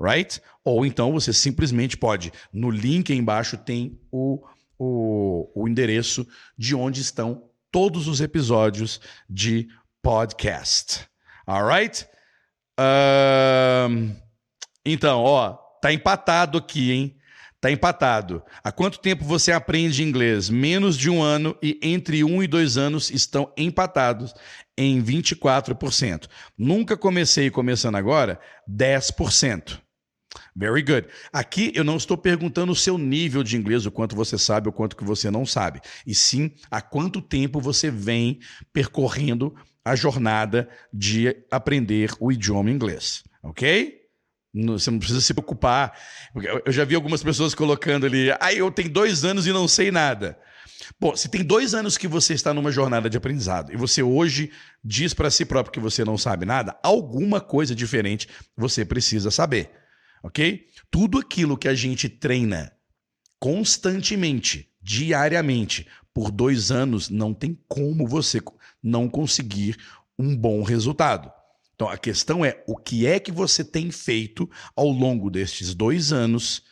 right? 0.00 0.40
Ou 0.64 0.86
então 0.86 1.12
você 1.12 1.32
simplesmente 1.32 1.96
pode, 1.96 2.32
no 2.52 2.70
link 2.70 3.12
embaixo 3.12 3.56
tem 3.56 4.00
o, 4.10 4.42
o, 4.78 5.50
o 5.54 5.68
endereço 5.68 6.26
de 6.56 6.74
onde 6.74 7.00
estão 7.00 7.50
todos 7.70 8.08
os 8.08 8.20
episódios 8.20 9.00
de 9.28 9.68
podcast. 10.02 11.06
Alright? 11.46 12.06
Um, 12.78 14.16
então, 14.84 15.22
ó, 15.22 15.52
tá 15.82 15.92
empatado 15.92 16.58
aqui, 16.58 16.92
hein? 16.92 17.16
Tá 17.60 17.70
empatado. 17.70 18.42
Há 18.64 18.72
quanto 18.72 19.00
tempo 19.00 19.22
você 19.22 19.52
aprende 19.52 20.02
inglês? 20.02 20.48
Menos 20.48 20.96
de 20.96 21.10
um 21.10 21.22
ano 21.22 21.54
e 21.62 21.78
entre 21.82 22.24
um 22.24 22.42
e 22.42 22.46
dois 22.46 22.78
anos 22.78 23.10
estão 23.10 23.52
empatados 23.54 24.32
em 24.78 25.02
24%. 25.02 26.26
Nunca 26.56 26.96
comecei 26.96 27.50
começando 27.50 27.96
agora, 27.96 28.40
10%. 28.66 29.78
Very 30.54 30.82
good. 30.82 31.08
Aqui 31.32 31.72
eu 31.74 31.84
não 31.84 31.96
estou 31.96 32.16
perguntando 32.16 32.72
o 32.72 32.76
seu 32.76 32.96
nível 32.96 33.42
de 33.42 33.56
inglês, 33.56 33.86
o 33.86 33.90
quanto 33.90 34.14
você 34.14 34.38
sabe, 34.38 34.68
o 34.68 34.72
quanto 34.72 34.96
que 34.96 35.04
você 35.04 35.30
não 35.30 35.44
sabe, 35.44 35.80
e 36.06 36.14
sim 36.14 36.52
há 36.70 36.80
quanto 36.80 37.20
tempo 37.20 37.60
você 37.60 37.90
vem 37.90 38.38
percorrendo 38.72 39.54
a 39.84 39.96
jornada 39.96 40.68
de 40.92 41.34
aprender 41.50 42.12
o 42.20 42.30
idioma 42.30 42.70
inglês, 42.70 43.24
ok? 43.42 43.98
Você 44.52 44.90
não 44.90 44.98
precisa 44.98 45.20
se 45.20 45.32
preocupar. 45.32 45.96
Eu 46.64 46.72
já 46.72 46.84
vi 46.84 46.94
algumas 46.94 47.22
pessoas 47.22 47.54
colocando 47.54 48.04
ali, 48.04 48.30
ah, 48.40 48.52
eu 48.52 48.70
tenho 48.70 48.90
dois 48.90 49.24
anos 49.24 49.46
e 49.46 49.52
não 49.52 49.68
sei 49.68 49.90
nada. 49.90 50.38
Bom, 50.98 51.14
se 51.14 51.28
tem 51.28 51.44
dois 51.44 51.72
anos 51.72 51.96
que 51.96 52.08
você 52.08 52.34
está 52.34 52.52
numa 52.52 52.70
jornada 52.72 53.08
de 53.08 53.16
aprendizado 53.16 53.72
e 53.72 53.76
você 53.76 54.02
hoje 54.02 54.50
diz 54.84 55.14
para 55.14 55.30
si 55.30 55.44
próprio 55.44 55.72
que 55.72 55.80
você 55.80 56.04
não 56.04 56.18
sabe 56.18 56.44
nada, 56.44 56.76
alguma 56.82 57.40
coisa 57.40 57.74
diferente 57.74 58.28
você 58.56 58.84
precisa 58.84 59.30
saber 59.30 59.70
ok? 60.22 60.66
Tudo 60.90 61.18
aquilo 61.18 61.56
que 61.56 61.68
a 61.68 61.74
gente 61.74 62.08
treina 62.08 62.72
constantemente, 63.38 64.68
diariamente, 64.82 65.86
por 66.12 66.30
dois 66.30 66.70
anos, 66.70 67.08
não 67.08 67.32
tem 67.32 67.58
como 67.68 68.06
você 68.06 68.40
não 68.82 69.08
conseguir 69.08 69.76
um 70.18 70.36
bom 70.36 70.62
resultado. 70.62 71.32
Então 71.74 71.88
a 71.88 71.96
questão 71.96 72.44
é 72.44 72.62
o 72.66 72.76
que 72.76 73.06
é 73.06 73.18
que 73.18 73.32
você 73.32 73.64
tem 73.64 73.90
feito 73.90 74.48
ao 74.76 74.88
longo 74.88 75.30
destes 75.30 75.74
dois 75.74 76.12
anos 76.12 76.62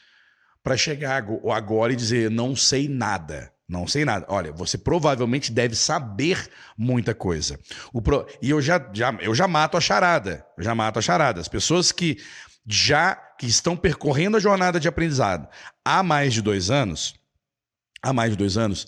para 0.63 0.77
chegar 0.77 1.25
agora 1.51 1.93
e 1.93 1.97
dizer 1.97 2.31
não 2.31 2.55
sei 2.55 2.89
nada. 2.89 3.51
Não 3.69 3.87
sei 3.87 4.05
nada. 4.05 4.25
Olha, 4.29 4.51
você 4.51 4.79
provavelmente 4.79 5.53
deve 5.53 5.75
saber 5.77 6.49
muita 6.77 7.15
coisa. 7.15 7.59
Pro... 8.03 8.27
E 8.41 8.49
eu 8.49 8.63
já, 8.63 8.91
já, 8.95 9.13
eu 9.21 9.35
já 9.35 9.47
mato 9.47 9.77
a 9.77 9.81
charada. 9.81 10.45
Eu 10.57 10.65
já 10.65 10.75
mato 10.75 10.99
a 10.99 11.03
charada. 11.03 11.39
As 11.39 11.49
pessoas 11.49 11.93
que 11.93 12.19
já 12.67 13.19
que 13.39 13.47
estão 13.47 13.77
percorrendo 13.77 14.37
a 14.37 14.41
jornada 14.41 14.81
de 14.81 14.89
aprendizado 14.89 15.49
há 15.85 16.03
mais 16.03 16.35
de 16.35 16.43
dois 16.43 16.71
anos, 16.71 17.15
há 18.03 18.13
mais 18.13 18.33
de 18.33 18.37
dois 18.37 18.57
anos, 18.57 18.87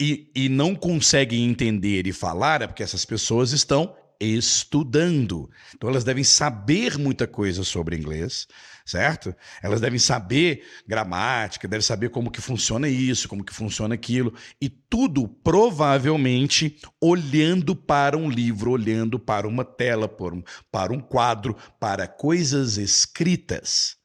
e, 0.00 0.30
e 0.34 0.48
não 0.48 0.74
conseguem 0.74 1.44
entender 1.44 2.06
e 2.06 2.12
falar, 2.12 2.62
é 2.62 2.66
porque 2.66 2.82
essas 2.82 3.04
pessoas 3.04 3.52
estão 3.52 3.94
estudando. 4.20 5.50
Então 5.74 5.90
elas 5.90 6.04
devem 6.04 6.24
saber 6.24 6.98
muita 6.98 7.26
coisa 7.26 7.64
sobre 7.64 7.96
inglês, 7.96 8.46
certo? 8.90 9.34
Elas 9.62 9.80
devem 9.80 9.98
saber 9.98 10.64
gramática, 10.86 11.68
devem 11.68 11.82
saber 11.82 12.10
como 12.10 12.30
que 12.30 12.40
funciona 12.40 12.88
isso, 12.88 13.28
como 13.28 13.44
que 13.44 13.54
funciona 13.54 13.94
aquilo, 13.94 14.34
e 14.60 14.68
tudo 14.68 15.28
provavelmente 15.28 16.78
olhando 17.00 17.76
para 17.76 18.16
um 18.16 18.28
livro, 18.28 18.72
olhando 18.72 19.18
para 19.18 19.46
uma 19.46 19.64
tela, 19.64 20.08
para 20.08 20.92
um, 20.92 21.00
quadro, 21.00 21.56
para 21.78 22.06
coisas 22.06 22.76
escritas. 22.76 23.96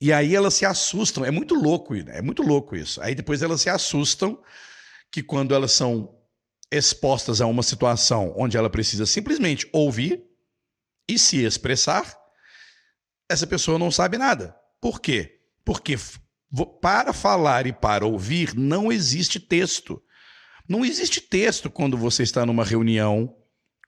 E 0.00 0.12
aí 0.12 0.34
elas 0.34 0.54
se 0.54 0.66
assustam. 0.66 1.24
É 1.24 1.30
muito 1.30 1.54
louco, 1.54 1.94
é 1.94 2.20
muito 2.20 2.42
louco 2.42 2.76
isso. 2.76 3.00
Aí 3.00 3.14
depois 3.14 3.42
elas 3.42 3.62
se 3.62 3.70
assustam 3.70 4.38
que 5.10 5.22
quando 5.22 5.54
elas 5.54 5.72
são 5.72 6.14
expostas 6.70 7.40
a 7.40 7.46
uma 7.46 7.62
situação 7.62 8.34
onde 8.36 8.56
ela 8.56 8.68
precisa 8.68 9.06
simplesmente 9.06 9.68
ouvir 9.72 10.22
e 11.08 11.18
se 11.18 11.44
expressar, 11.44 12.23
essa 13.28 13.46
pessoa 13.46 13.78
não 13.78 13.90
sabe 13.90 14.18
nada. 14.18 14.54
Por 14.80 15.00
quê? 15.00 15.40
Porque 15.64 15.96
para 16.80 17.12
falar 17.12 17.66
e 17.66 17.72
para 17.72 18.06
ouvir 18.06 18.54
não 18.54 18.92
existe 18.92 19.40
texto. 19.40 20.02
Não 20.68 20.84
existe 20.84 21.20
texto 21.20 21.70
quando 21.70 21.96
você 21.96 22.22
está 22.22 22.46
numa 22.46 22.64
reunião 22.64 23.34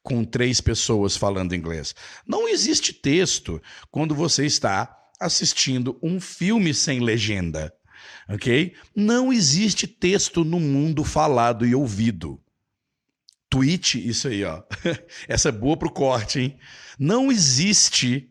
com 0.02 0.25
três 0.25 0.61
pessoas 0.61 1.16
falando 1.16 1.55
inglês. 1.55 1.95
Não 2.26 2.49
existe 2.49 2.93
texto 2.93 3.61
quando 3.90 4.14
você 4.14 4.47
está 4.47 4.97
assistindo 5.19 5.99
um 6.02 6.21
filme 6.21 6.73
sem 6.75 7.00
legenda. 7.00 7.73
Ok? 8.28 8.75
Não 8.95 9.33
existe 9.33 9.87
texto 9.87 10.45
no 10.45 10.61
mundo 10.61 11.02
falado 11.02 11.66
e 11.66 11.75
ouvido. 11.75 12.40
Tweet, 13.49 14.07
isso 14.07 14.28
aí, 14.28 14.45
ó. 14.45 14.62
Essa 15.26 15.49
é 15.49 15.52
boa 15.52 15.76
pro 15.76 15.90
corte, 15.90 16.40
hein? 16.40 16.59
Não 16.99 17.31
existe, 17.31 18.31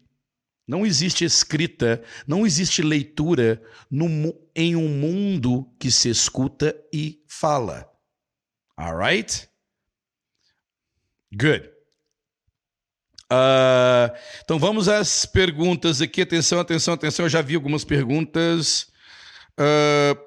não 0.67 0.85
existe 0.85 1.23
escrita, 1.23 2.03
não 2.27 2.45
existe 2.45 2.81
leitura 2.81 3.61
no, 3.89 4.33
em 4.55 4.75
um 4.75 4.87
mundo 4.87 5.69
que 5.79 5.91
se 5.91 6.09
escuta 6.09 6.75
e 6.91 7.23
fala. 7.27 7.89
Alright? 8.77 9.47
Good. 11.31 11.69
Uh, 13.31 14.15
então 14.43 14.59
vamos 14.59 14.87
às 14.87 15.25
perguntas 15.25 16.01
aqui. 16.01 16.21
Atenção, 16.21 16.59
atenção, 16.59 16.93
atenção. 16.93 17.25
Eu 17.25 17.29
já 17.29 17.41
vi 17.41 17.55
algumas 17.55 17.83
perguntas. 17.83 18.91
Uh, 19.59 20.17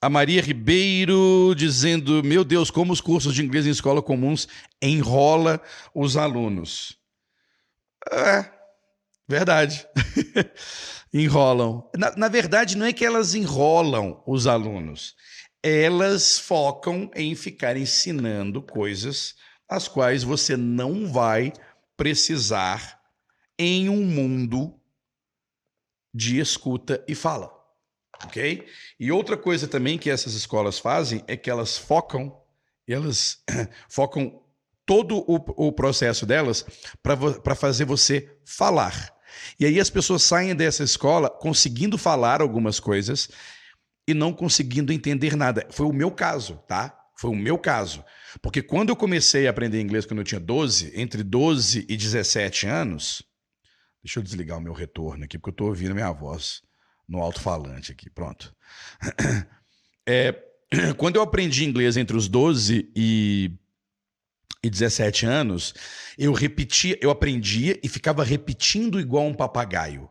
a 0.00 0.10
Maria 0.10 0.42
Ribeiro 0.42 1.54
dizendo: 1.56 2.22
Meu 2.24 2.44
Deus, 2.44 2.70
como 2.70 2.92
os 2.92 3.00
cursos 3.00 3.34
de 3.34 3.42
inglês 3.42 3.66
em 3.66 3.70
escola 3.70 4.02
comuns 4.02 4.48
enrola 4.80 5.60
os 5.94 6.16
alunos. 6.16 6.98
É, 8.10 8.50
verdade. 9.32 9.86
enrolam. 11.12 11.88
Na, 11.96 12.14
na 12.16 12.28
verdade, 12.28 12.76
não 12.76 12.86
é 12.86 12.92
que 12.92 13.04
elas 13.04 13.34
enrolam 13.34 14.22
os 14.26 14.46
alunos, 14.46 15.14
elas 15.62 16.38
focam 16.38 17.10
em 17.14 17.34
ficar 17.34 17.76
ensinando 17.76 18.62
coisas 18.62 19.34
as 19.68 19.88
quais 19.88 20.22
você 20.22 20.56
não 20.56 21.10
vai 21.10 21.52
precisar 21.96 23.00
em 23.58 23.88
um 23.88 24.04
mundo 24.04 24.78
de 26.14 26.38
escuta 26.38 27.02
e 27.08 27.14
fala. 27.14 27.50
Ok? 28.24 28.66
E 29.00 29.10
outra 29.10 29.36
coisa 29.36 29.66
também 29.66 29.98
que 29.98 30.10
essas 30.10 30.34
escolas 30.34 30.78
fazem 30.78 31.24
é 31.26 31.36
que 31.36 31.50
elas 31.50 31.78
focam, 31.78 32.38
elas 32.86 33.42
focam 33.88 34.42
todo 34.84 35.24
o, 35.26 35.68
o 35.68 35.72
processo 35.72 36.26
delas 36.26 36.66
para 37.02 37.54
fazer 37.54 37.84
você 37.84 38.36
falar. 38.44 39.14
E 39.58 39.66
aí 39.66 39.80
as 39.80 39.90
pessoas 39.90 40.22
saem 40.22 40.54
dessa 40.54 40.82
escola 40.82 41.28
conseguindo 41.28 41.96
falar 41.96 42.40
algumas 42.40 42.80
coisas 42.80 43.28
e 44.06 44.14
não 44.14 44.32
conseguindo 44.32 44.92
entender 44.92 45.36
nada. 45.36 45.66
Foi 45.70 45.86
o 45.86 45.92
meu 45.92 46.10
caso, 46.10 46.56
tá? 46.66 46.98
Foi 47.16 47.30
o 47.30 47.36
meu 47.36 47.58
caso. 47.58 48.04
Porque 48.40 48.62
quando 48.62 48.88
eu 48.88 48.96
comecei 48.96 49.46
a 49.46 49.50
aprender 49.50 49.80
inglês 49.80 50.06
quando 50.06 50.20
eu 50.20 50.24
tinha 50.24 50.40
12, 50.40 50.92
entre 50.94 51.22
12 51.22 51.86
e 51.88 51.96
17 51.96 52.66
anos, 52.66 53.22
deixa 54.02 54.18
eu 54.18 54.22
desligar 54.22 54.58
o 54.58 54.60
meu 54.60 54.72
retorno 54.72 55.24
aqui, 55.24 55.38
porque 55.38 55.50
eu 55.50 55.52
estou 55.52 55.68
ouvindo 55.68 55.94
minha 55.94 56.10
voz 56.10 56.62
no 57.08 57.20
alto-falante 57.20 57.92
aqui, 57.92 58.10
pronto. 58.10 58.54
É, 60.04 60.34
quando 60.98 61.14
eu 61.14 61.22
aprendi 61.22 61.64
inglês 61.64 61.96
entre 61.96 62.16
os 62.16 62.26
12 62.26 62.90
e, 62.96 63.52
e 64.62 64.70
17 64.70 65.26
anos, 65.26 65.74
eu 66.16 66.32
repetia, 66.32 66.98
eu 67.00 67.10
aprendia 67.10 67.78
e 67.82 67.88
ficava 67.88 68.22
repetindo 68.22 69.00
igual 69.00 69.26
um 69.26 69.34
papagaio. 69.34 70.08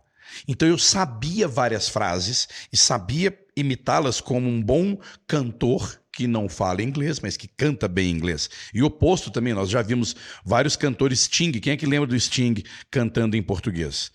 Então 0.47 0.67
eu 0.67 0.77
sabia 0.77 1.47
várias 1.47 1.89
frases 1.89 2.47
e 2.71 2.77
sabia 2.77 3.37
imitá-las 3.55 4.21
como 4.21 4.47
um 4.49 4.61
bom 4.61 4.97
cantor 5.27 6.01
que 6.13 6.27
não 6.27 6.49
fala 6.49 6.83
inglês, 6.83 7.19
mas 7.19 7.37
que 7.37 7.47
canta 7.47 7.87
bem 7.87 8.11
inglês. 8.11 8.49
E 8.73 8.81
o 8.81 8.85
oposto 8.85 9.31
também, 9.31 9.53
nós 9.53 9.69
já 9.69 9.81
vimos 9.81 10.15
vários 10.43 10.75
cantores 10.75 11.21
Sting. 11.21 11.51
Quem 11.53 11.73
é 11.73 11.77
que 11.77 11.85
lembra 11.85 12.07
do 12.07 12.19
Sting 12.19 12.63
cantando 12.89 13.37
em 13.37 13.41
português? 13.41 14.11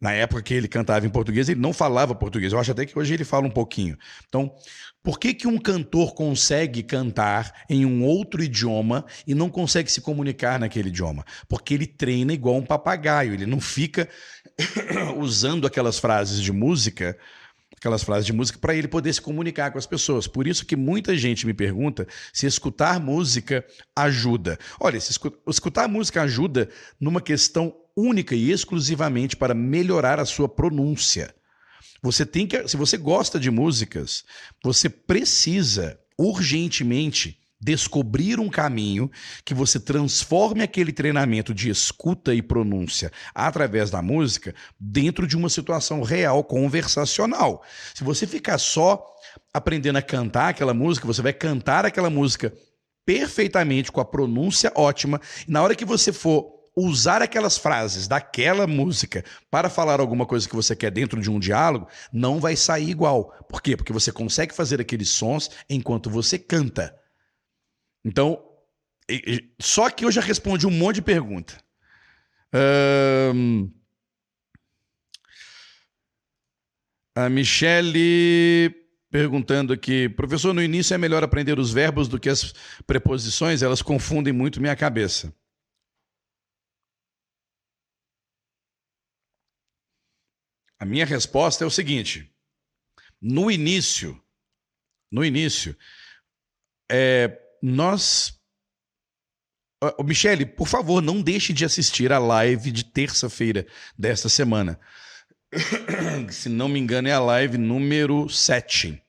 Na 0.00 0.12
época 0.12 0.42
que 0.42 0.54
ele 0.54 0.66
cantava 0.66 1.06
em 1.06 1.10
português, 1.10 1.48
ele 1.48 1.60
não 1.60 1.74
falava 1.74 2.14
português. 2.14 2.52
Eu 2.52 2.58
acho 2.58 2.70
até 2.70 2.86
que 2.86 2.98
hoje 2.98 3.12
ele 3.12 3.24
fala 3.24 3.46
um 3.46 3.50
pouquinho. 3.50 3.98
Então, 4.28 4.54
por 5.02 5.18
que, 5.18 5.32
que 5.32 5.46
um 5.46 5.56
cantor 5.56 6.14
consegue 6.14 6.82
cantar 6.82 7.64
em 7.68 7.86
um 7.86 8.04
outro 8.04 8.42
idioma 8.42 9.06
e 9.26 9.34
não 9.34 9.48
consegue 9.48 9.90
se 9.90 10.00
comunicar 10.00 10.60
naquele 10.60 10.88
idioma? 10.88 11.24
Porque 11.48 11.72
ele 11.72 11.86
treina 11.86 12.34
igual 12.34 12.56
um 12.56 12.66
papagaio. 12.66 13.32
Ele 13.32 13.46
não 13.46 13.60
fica 13.60 14.08
usando 15.16 15.66
aquelas 15.66 15.98
frases 15.98 16.40
de 16.40 16.52
música 16.52 17.16
aquelas 17.76 18.02
frases 18.02 18.26
de 18.26 18.32
música 18.34 18.58
para 18.58 18.74
ele 18.74 18.86
poder 18.86 19.10
se 19.10 19.22
comunicar 19.22 19.70
com 19.70 19.78
as 19.78 19.86
pessoas. 19.86 20.26
Por 20.26 20.46
isso 20.46 20.66
que 20.66 20.76
muita 20.76 21.16
gente 21.16 21.46
me 21.46 21.54
pergunta 21.54 22.06
se 22.30 22.46
escutar 22.46 23.00
música 23.00 23.64
ajuda. 23.96 24.58
Olha, 24.78 25.00
se 25.00 25.18
escutar 25.48 25.88
música 25.88 26.20
ajuda 26.20 26.68
numa 27.00 27.22
questão 27.22 27.74
única 27.96 28.34
e 28.34 28.50
exclusivamente 28.50 29.34
para 29.34 29.54
melhorar 29.54 30.20
a 30.20 30.26
sua 30.26 30.46
pronúncia. 30.46 31.34
Você 32.02 32.24
tem 32.24 32.46
que, 32.46 32.66
se 32.66 32.76
você 32.76 32.96
gosta 32.96 33.38
de 33.38 33.50
músicas, 33.50 34.24
você 34.62 34.88
precisa 34.88 35.98
urgentemente 36.18 37.38
descobrir 37.60 38.40
um 38.40 38.48
caminho 38.48 39.10
que 39.44 39.52
você 39.52 39.78
transforme 39.78 40.62
aquele 40.62 40.92
treinamento 40.92 41.52
de 41.52 41.68
escuta 41.68 42.34
e 42.34 42.40
pronúncia 42.40 43.12
através 43.34 43.90
da 43.90 44.00
música 44.00 44.54
dentro 44.78 45.26
de 45.26 45.36
uma 45.36 45.50
situação 45.50 46.02
real 46.02 46.42
conversacional. 46.42 47.62
Se 47.94 48.02
você 48.02 48.26
ficar 48.26 48.56
só 48.56 49.04
aprendendo 49.52 49.96
a 49.96 50.02
cantar 50.02 50.48
aquela 50.48 50.72
música, 50.72 51.06
você 51.06 51.20
vai 51.20 51.34
cantar 51.34 51.84
aquela 51.84 52.08
música 52.08 52.52
perfeitamente 53.04 53.92
com 53.92 54.00
a 54.00 54.04
pronúncia 54.04 54.72
ótima, 54.74 55.20
e 55.46 55.50
na 55.50 55.62
hora 55.62 55.74
que 55.74 55.84
você 55.84 56.12
for 56.12 56.59
usar 56.76 57.22
aquelas 57.22 57.58
frases 57.58 58.06
daquela 58.06 58.66
música 58.66 59.24
para 59.50 59.68
falar 59.68 60.00
alguma 60.00 60.24
coisa 60.24 60.48
que 60.48 60.54
você 60.54 60.74
quer 60.74 60.90
dentro 60.90 61.20
de 61.20 61.30
um 61.30 61.38
diálogo, 61.38 61.88
não 62.12 62.40
vai 62.40 62.56
sair 62.56 62.90
igual. 62.90 63.34
Por 63.48 63.60
quê? 63.60 63.76
Porque 63.76 63.92
você 63.92 64.12
consegue 64.12 64.54
fazer 64.54 64.80
aqueles 64.80 65.10
sons 65.10 65.50
enquanto 65.68 66.08
você 66.08 66.38
canta. 66.38 66.94
Então, 68.04 68.42
só 69.60 69.90
que 69.90 70.04
eu 70.04 70.12
já 70.12 70.20
respondi 70.20 70.66
um 70.66 70.70
monte 70.70 70.96
de 70.96 71.02
pergunta. 71.02 71.58
Um, 73.34 73.70
a 77.14 77.28
Michele 77.28 78.74
perguntando 79.10 79.72
aqui, 79.72 80.08
professor, 80.08 80.54
no 80.54 80.62
início 80.62 80.94
é 80.94 80.98
melhor 80.98 81.24
aprender 81.24 81.58
os 81.58 81.72
verbos 81.72 82.06
do 82.06 82.18
que 82.18 82.28
as 82.28 82.54
preposições, 82.86 83.60
elas 83.60 83.82
confundem 83.82 84.32
muito 84.32 84.60
minha 84.60 84.76
cabeça. 84.76 85.34
A 90.80 90.86
minha 90.86 91.04
resposta 91.04 91.62
é 91.62 91.66
o 91.66 91.70
seguinte: 91.70 92.32
no 93.20 93.50
início, 93.50 94.18
no 95.12 95.22
início, 95.22 95.76
é, 96.90 97.38
nós. 97.62 98.40
Oh, 99.98 100.02
Michele, 100.02 100.46
por 100.46 100.66
favor, 100.66 101.02
não 101.02 101.22
deixe 101.22 101.52
de 101.52 101.64
assistir 101.64 102.12
a 102.12 102.18
live 102.18 102.70
de 102.70 102.84
terça-feira 102.84 103.66
desta 103.98 104.28
semana. 104.28 104.80
Se 106.30 106.48
não 106.48 106.68
me 106.68 106.78
engano, 106.78 107.08
é 107.08 107.12
a 107.12 107.20
live 107.20 107.58
número 107.58 108.28
7. 108.28 109.02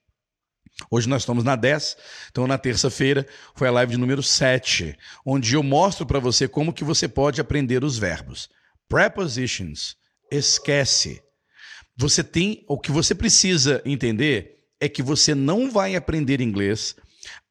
Hoje 0.89 1.07
nós 1.07 1.21
estamos 1.21 1.43
na 1.43 1.55
10, 1.55 1.97
então 2.31 2.47
na 2.47 2.57
terça-feira 2.57 3.27
foi 3.55 3.67
a 3.67 3.71
live 3.71 3.91
de 3.91 3.97
número 3.97 4.23
7, 4.23 4.97
onde 5.25 5.53
eu 5.55 5.61
mostro 5.61 6.05
para 6.05 6.19
você 6.19 6.47
como 6.47 6.73
que 6.73 6.83
você 6.83 7.07
pode 7.07 7.39
aprender 7.39 7.83
os 7.83 7.97
verbos. 7.97 8.49
Prepositions, 8.89 9.95
esquece. 10.31 11.21
Você 12.01 12.23
tem, 12.23 12.65
o 12.67 12.79
que 12.79 12.91
você 12.91 13.13
precisa 13.13 13.79
entender 13.85 14.57
é 14.79 14.89
que 14.89 15.03
você 15.03 15.35
não 15.35 15.69
vai 15.69 15.95
aprender 15.95 16.41
inglês 16.41 16.95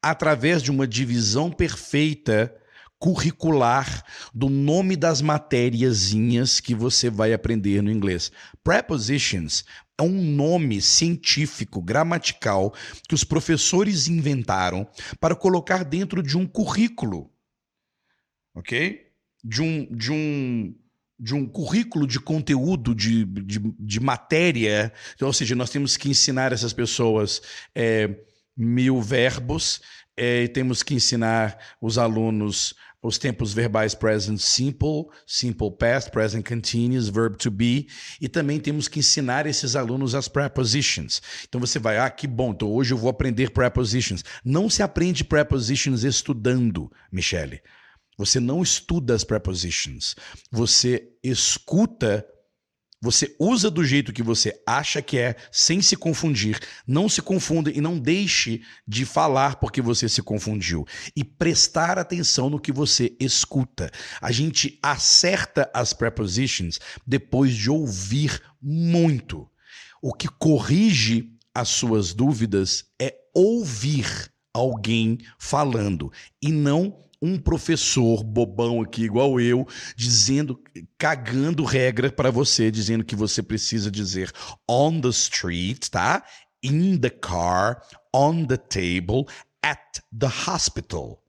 através 0.01 0.61
de 0.61 0.69
uma 0.69 0.85
divisão 0.85 1.49
perfeita 1.49 2.53
curricular 2.99 4.03
do 4.33 4.49
nome 4.49 4.97
das 4.97 5.21
matériazinhas 5.21 6.59
que 6.59 6.75
você 6.75 7.09
vai 7.09 7.31
aprender 7.31 7.81
no 7.81 7.89
inglês. 7.89 8.29
Prepositions 8.61 9.63
é 9.97 10.03
um 10.03 10.21
nome 10.21 10.81
científico, 10.81 11.81
gramatical, 11.81 12.73
que 13.07 13.15
os 13.15 13.23
professores 13.23 14.09
inventaram 14.09 14.85
para 15.17 15.33
colocar 15.33 15.85
dentro 15.85 16.21
de 16.21 16.37
um 16.37 16.45
currículo. 16.45 17.31
Ok? 18.53 18.99
De 19.41 19.61
um, 19.61 19.85
de 19.95 20.11
um, 20.11 20.75
de 21.21 21.35
um 21.35 21.47
currículo 21.47 22.07
de 22.07 22.19
conteúdo, 22.19 22.95
de, 22.95 23.23
de, 23.23 23.59
de, 23.79 23.99
matéria. 23.99 24.91
Então, 25.13 25.27
ou 25.27 25.33
seja, 25.33 25.53
nós 25.53 25.69
temos 25.69 25.95
que 25.95 26.09
ensinar 26.09 26.51
essas 26.51 26.73
pessoas 26.73 27.43
é, 27.75 28.09
mil 28.57 28.99
verbos, 28.99 29.81
é, 30.17 30.47
temos 30.47 30.81
que 30.81 30.95
ensinar 30.95 31.57
os 31.79 31.99
alunos 31.99 32.73
os 33.03 33.17
tempos 33.17 33.51
verbais 33.51 33.95
present 33.95 34.37
simple, 34.37 35.07
simple 35.25 35.71
past, 35.71 36.11
present 36.11 36.47
continuous, 36.47 37.09
verb 37.09 37.35
to 37.35 37.49
be, 37.49 37.87
e 38.19 38.29
também 38.29 38.59
temos 38.59 38.87
que 38.87 38.99
ensinar 38.99 39.47
esses 39.47 39.75
alunos 39.75 40.13
as 40.13 40.27
prepositions. 40.27 41.19
Então 41.47 41.59
você 41.59 41.79
vai, 41.79 41.97
ah, 41.97 42.09
que 42.11 42.27
bom, 42.27 42.51
então 42.51 42.71
hoje 42.71 42.93
eu 42.93 42.97
vou 42.97 43.09
aprender 43.09 43.49
prepositions. 43.49 44.23
Não 44.45 44.69
se 44.69 44.83
aprende 44.83 45.23
prepositions 45.23 46.03
estudando, 46.03 46.91
Michele. 47.11 47.61
Você 48.21 48.39
não 48.39 48.61
estuda 48.61 49.15
as 49.15 49.23
prepositions. 49.23 50.15
Você 50.51 51.09
escuta 51.23 52.23
você 53.03 53.35
usa 53.39 53.71
do 53.71 53.83
jeito 53.83 54.13
que 54.13 54.21
você 54.21 54.61
acha 54.63 55.01
que 55.01 55.17
é, 55.17 55.35
sem 55.51 55.81
se 55.81 55.95
confundir. 55.97 56.59
Não 56.85 57.09
se 57.09 57.19
confunda 57.19 57.71
e 57.71 57.81
não 57.81 57.97
deixe 57.97 58.61
de 58.87 59.05
falar 59.05 59.55
porque 59.55 59.81
você 59.81 60.07
se 60.07 60.21
confundiu. 60.21 60.85
E 61.15 61.23
prestar 61.23 61.97
atenção 61.97 62.47
no 62.47 62.59
que 62.59 62.71
você 62.71 63.17
escuta. 63.19 63.89
A 64.21 64.31
gente 64.31 64.77
acerta 64.83 65.67
as 65.73 65.93
prepositions 65.93 66.79
depois 67.05 67.55
de 67.55 67.71
ouvir 67.71 68.39
muito. 68.61 69.49
O 69.99 70.13
que 70.13 70.27
corrige 70.27 71.31
as 71.55 71.69
suas 71.69 72.13
dúvidas 72.13 72.85
é 73.01 73.15
ouvir 73.33 74.31
alguém 74.53 75.17
falando 75.39 76.11
e 76.39 76.51
não 76.51 77.01
um 77.21 77.37
professor 77.37 78.23
bobão 78.23 78.81
aqui, 78.81 79.03
igual 79.03 79.39
eu, 79.39 79.67
dizendo, 79.95 80.59
cagando 80.97 81.63
regra 81.63 82.11
para 82.11 82.31
você, 82.31 82.71
dizendo 82.71 83.05
que 83.05 83.15
você 83.15 83.43
precisa 83.43 83.91
dizer 83.91 84.31
on 84.67 84.99
the 84.99 85.09
street, 85.09 85.89
tá? 85.89 86.25
In 86.63 86.97
the 86.97 87.09
car, 87.09 87.81
on 88.13 88.45
the 88.45 88.57
table, 88.57 89.25
at 89.61 89.99
the 90.17 90.27
hospital. 90.47 91.23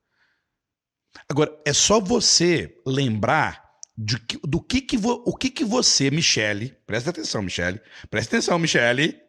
Agora, 1.29 1.55
é 1.65 1.73
só 1.73 2.01
você 2.01 2.75
lembrar 2.87 3.63
de, 3.97 4.19
do 4.43 4.63
que 4.63 4.81
que, 4.81 4.97
vo, 4.97 5.23
o 5.27 5.37
que 5.37 5.51
que 5.51 5.65
você, 5.65 6.11
Michele, 6.11 6.75
presta 6.87 7.11
atenção, 7.11 7.43
Michele, 7.43 7.81
presta 8.11 8.37
atenção, 8.37 8.59
Michele, 8.59 9.21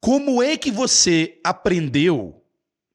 como 0.00 0.42
é 0.42 0.56
que 0.56 0.70
você 0.70 1.40
aprendeu 1.44 2.44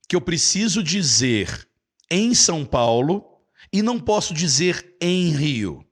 que 0.08 0.16
eu 0.16 0.22
preciso 0.22 0.84
dizer 0.84 1.68
em 2.10 2.34
São 2.34 2.66
Paulo 2.66 3.42
e 3.72 3.82
não 3.82 4.00
posso 4.00 4.34
dizer 4.34 4.96
em 5.02 5.30
Rio. 5.30 5.86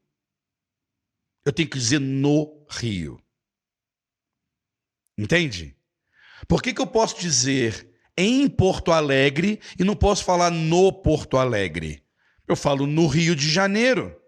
Eu 1.46 1.52
tenho 1.52 1.70
que 1.70 1.78
dizer 1.78 2.00
no 2.00 2.66
Rio. 2.70 3.22
Entende? 5.18 5.78
Por 6.48 6.62
que, 6.62 6.74
que 6.74 6.82
eu 6.82 6.88
posso 6.88 7.20
dizer 7.20 7.90
em 8.18 8.48
Porto 8.50 8.92
Alegre 8.92 9.60
e 9.78 9.84
não 9.84 9.96
posso 9.96 10.24
falar 10.24 10.50
no 10.50 10.92
Porto 10.92 11.38
Alegre? 11.38 12.06
Eu 12.48 12.56
falo 12.56 12.86
no 12.86 13.08
Rio 13.08 13.36
de 13.36 13.50
Janeiro. 13.50 14.20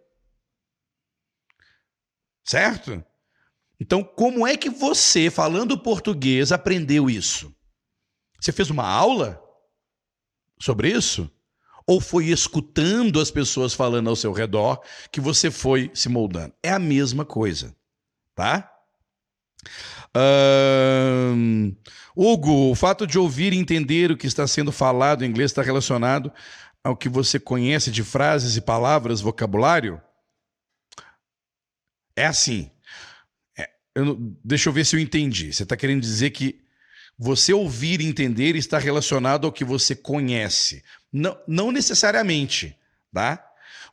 Certo? 2.46 3.04
Então, 3.80 4.04
como 4.04 4.46
é 4.48 4.56
que 4.56 4.70
você, 4.70 5.30
falando 5.30 5.78
português, 5.78 6.52
aprendeu 6.52 7.10
isso? 7.10 7.54
Você 8.40 8.52
fez 8.52 8.70
uma 8.70 8.88
aula 8.88 9.42
sobre 10.62 10.92
isso? 10.92 11.30
Ou 11.88 12.02
foi 12.02 12.26
escutando 12.28 13.20
as 13.20 13.30
pessoas 13.30 13.74
falando 13.74 14.10
ao 14.10 14.16
seu 14.16 14.32
redor 14.32 14.82
que 15.12 15.22
você 15.22 15.52
foi 15.52 15.92
se 15.94 16.10
moldando. 16.10 16.54
É 16.64 16.72
a 16.72 16.80
mesma 16.80 17.24
coisa, 17.24 17.76
tá? 18.34 18.72
Hugo, 22.16 22.72
o 22.72 22.76
fato 22.76 23.06
de 23.06 23.20
ouvir 23.20 23.54
e 23.54 23.58
entender 23.58 24.12
o 24.12 24.18
que 24.18 24.28
está 24.28 24.48
sendo 24.48 24.72
falado 24.72 25.24
em 25.24 25.30
inglês 25.30 25.52
está 25.52 25.62
relacionado 25.62 26.32
ao 26.84 26.96
que 26.96 27.10
você 27.10 27.40
conhece 27.40 27.92
de 27.92 28.04
frases 28.04 28.56
e 28.56 28.62
palavras, 28.62 29.22
vocabulário? 29.22 30.02
É 32.16 32.26
assim. 32.26 32.72
É, 33.58 33.70
eu, 33.96 34.16
deixa 34.44 34.70
eu 34.70 34.74
ver 34.74 34.86
se 34.86 34.96
eu 34.96 35.00
entendi. 35.00 35.52
Você 35.52 35.64
está 35.64 35.76
querendo 35.76 36.02
dizer 36.02 36.30
que 36.30 36.65
você 37.18 37.54
ouvir 37.54 38.02
e 38.02 38.06
entender 38.06 38.56
está 38.56 38.78
relacionado 38.78 39.46
ao 39.46 39.52
que 39.52 39.64
você 39.64 39.96
conhece. 39.96 40.84
Não, 41.12 41.38
não 41.48 41.72
necessariamente, 41.72 42.78
tá? 43.14 43.44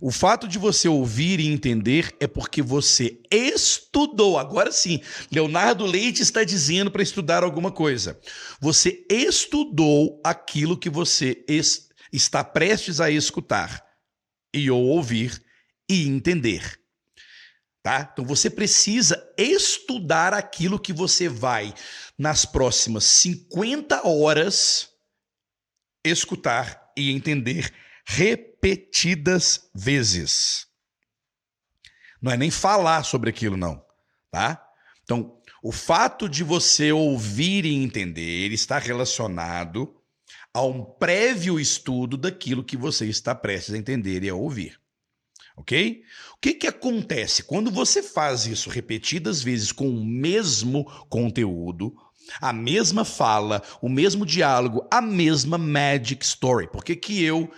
O 0.01 0.11
fato 0.11 0.49
de 0.49 0.59
você 0.59 0.89
ouvir 0.89 1.39
e 1.39 1.47
entender 1.47 2.13
é 2.19 2.27
porque 2.27 2.61
você 2.61 3.21
estudou. 3.31 4.37
Agora 4.37 4.73
sim, 4.73 5.01
Leonardo 5.31 5.87
Leite 5.87 6.23
está 6.23 6.43
dizendo 6.43 6.91
para 6.91 7.05
estudar 7.05 7.45
alguma 7.45 7.71
coisa. 7.71 8.19
Você 8.61 9.07
estudou 9.09 10.21
aquilo 10.25 10.77
que 10.77 10.91
você 10.91 11.45
está 12.13 12.43
prestes 12.43 13.01
a 13.01 13.13
escutar 13.13 13.85
e 14.53 14.69
ou 14.69 14.83
ouvir 14.83 15.41
e 15.89 16.09
entender. 16.09 16.82
Tá? 17.83 18.09
Então 18.13 18.25
você 18.25 18.49
precisa 18.49 19.21
estudar 19.37 20.33
aquilo 20.33 20.79
que 20.79 20.93
você 20.93 21.29
vai 21.29 21.75
nas 22.17 22.45
próximas 22.45 23.05
50 23.05 24.07
horas 24.07 24.89
escutar 26.05 26.93
e 26.97 27.11
entender 27.11 27.73
repetidas 28.05 29.69
vezes. 29.75 30.67
Não 32.21 32.31
é 32.31 32.37
nem 32.37 32.53
falar 32.53 33.03
sobre 33.03 33.31
aquilo 33.31 33.57
não, 33.57 33.85
tá? 34.31 34.65
Então, 35.03 35.41
o 35.61 35.73
fato 35.73 36.29
de 36.29 36.45
você 36.45 36.93
ouvir 36.93 37.65
e 37.65 37.75
entender 37.75 38.53
está 38.53 38.79
relacionado 38.79 40.01
a 40.55 40.63
um 40.63 40.85
prévio 40.85 41.59
estudo 41.59 42.17
daquilo 42.17 42.65
que 42.65 42.77
você 42.77 43.07
está 43.07 43.35
prestes 43.35 43.75
a 43.75 43.79
entender 43.79 44.23
e 44.23 44.29
a 44.29 44.35
ouvir. 44.35 44.81
Ok? 45.57 46.03
Que, 46.43 46.55
que 46.55 46.67
acontece 46.67 47.45
quando 47.45 47.71
você 47.71 48.03
faz 48.03 48.47
isso 48.47 48.69
repetidas 48.69 49.41
vezes 49.41 49.71
com 49.71 49.89
o 49.89 50.05
mesmo 50.05 50.85
conteúdo, 51.09 51.95
a 52.41 52.53
mesma 52.53 53.05
fala, 53.05 53.63
o 53.81 53.89
mesmo 53.89 54.27
diálogo, 54.27 54.85
a 54.91 55.01
mesma 55.01 55.57
magic 55.57 56.25
story? 56.25 56.67
Por 56.67 56.83
que, 56.83 56.97
que 56.97 57.23
eu 57.23 57.49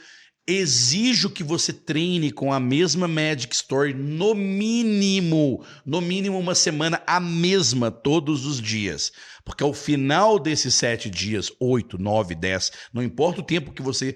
exijo 0.46 1.30
que 1.30 1.42
você 1.42 1.72
treine 1.72 2.30
com 2.30 2.52
a 2.52 2.60
mesma 2.60 3.08
magic 3.08 3.54
story 3.54 3.94
no 3.94 4.34
mínimo, 4.34 5.64
no 5.86 6.02
mínimo 6.02 6.38
uma 6.38 6.54
semana, 6.54 7.02
a 7.06 7.18
mesma 7.18 7.90
todos 7.90 8.44
os 8.44 8.60
dias? 8.60 9.12
Porque 9.46 9.64
ao 9.64 9.72
final 9.72 10.38
desses 10.38 10.74
sete 10.74 11.08
dias, 11.08 11.50
oito, 11.58 11.96
nove, 11.96 12.34
dez, 12.34 12.70
não 12.92 13.02
importa 13.02 13.40
o 13.40 13.46
tempo 13.46 13.72
que 13.72 13.80
você 13.80 14.14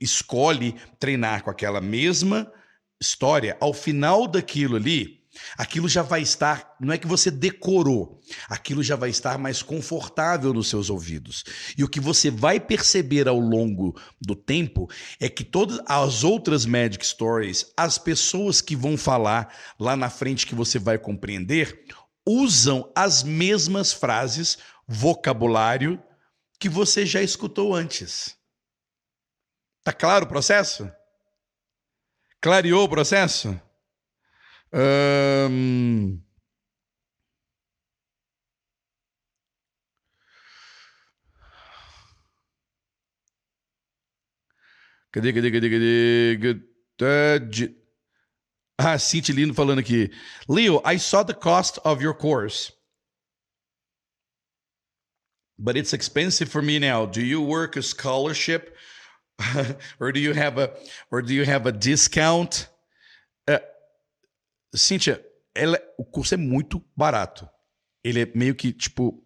escolhe 0.00 0.74
treinar 0.98 1.44
com 1.44 1.50
aquela 1.50 1.80
mesma 1.80 2.52
história, 3.02 3.56
ao 3.60 3.74
final 3.74 4.26
daquilo 4.26 4.76
ali, 4.76 5.20
aquilo 5.58 5.88
já 5.88 6.02
vai 6.02 6.22
estar, 6.22 6.76
não 6.80 6.92
é 6.92 6.98
que 6.98 7.06
você 7.06 7.30
decorou, 7.30 8.20
aquilo 8.48 8.82
já 8.82 8.96
vai 8.96 9.10
estar 9.10 9.38
mais 9.38 9.62
confortável 9.62 10.54
nos 10.54 10.68
seus 10.68 10.88
ouvidos. 10.88 11.44
E 11.76 11.82
o 11.84 11.88
que 11.88 12.00
você 12.00 12.30
vai 12.30 12.60
perceber 12.60 13.28
ao 13.28 13.38
longo 13.38 13.98
do 14.20 14.34
tempo 14.34 14.88
é 15.20 15.28
que 15.28 15.44
todas 15.44 15.80
as 15.86 16.24
outras 16.24 16.64
Magic 16.64 17.06
Stories, 17.06 17.72
as 17.76 17.98
pessoas 17.98 18.60
que 18.60 18.76
vão 18.76 18.96
falar 18.96 19.54
lá 19.78 19.96
na 19.96 20.08
frente 20.08 20.46
que 20.46 20.54
você 20.54 20.78
vai 20.78 20.98
compreender, 20.98 21.84
usam 22.26 22.90
as 22.94 23.22
mesmas 23.22 23.92
frases, 23.92 24.58
vocabulário 24.86 26.02
que 26.58 26.68
você 26.68 27.04
já 27.04 27.20
escutou 27.20 27.74
antes. 27.74 28.36
Tá 29.82 29.92
claro 29.92 30.26
o 30.26 30.28
processo? 30.28 30.88
Clareou 32.42 32.82
o 32.82 32.88
processo? 32.88 33.58
Um... 34.74 36.20
Cadê, 45.12 45.32
cadê, 45.32 45.52
cadê, 45.52 46.38
cadê? 46.98 47.76
Ah, 48.76 48.98
Cinti 48.98 49.32
Lindo 49.32 49.54
falando 49.54 49.78
aqui. 49.78 50.10
Leo, 50.48 50.82
I 50.84 50.98
saw 50.98 51.22
the 51.22 51.34
cost 51.34 51.78
of 51.84 52.02
your 52.02 52.14
course. 52.14 52.72
But 55.56 55.76
it's 55.76 55.92
expensive 55.92 56.50
for 56.50 56.62
me 56.62 56.80
now. 56.80 57.06
Do 57.06 57.20
you 57.20 57.40
work 57.40 57.76
a 57.76 57.82
scholarship 57.82 58.74
or 60.00 60.12
do 60.12 60.18
you 60.18 60.32
have 60.32 60.60
a 60.60 60.72
or 61.10 61.22
do 61.22 61.32
you 61.32 61.44
have 61.48 61.68
a 61.68 61.72
discount? 61.72 62.68
Uh, 63.48 63.58
Cíntia, 64.74 65.24
ela, 65.54 65.80
o 65.98 66.04
curso 66.04 66.34
é 66.34 66.36
muito 66.36 66.84
barato. 66.96 67.48
Ele 68.04 68.22
é 68.22 68.26
meio 68.34 68.54
que 68.54 68.72
tipo 68.72 69.24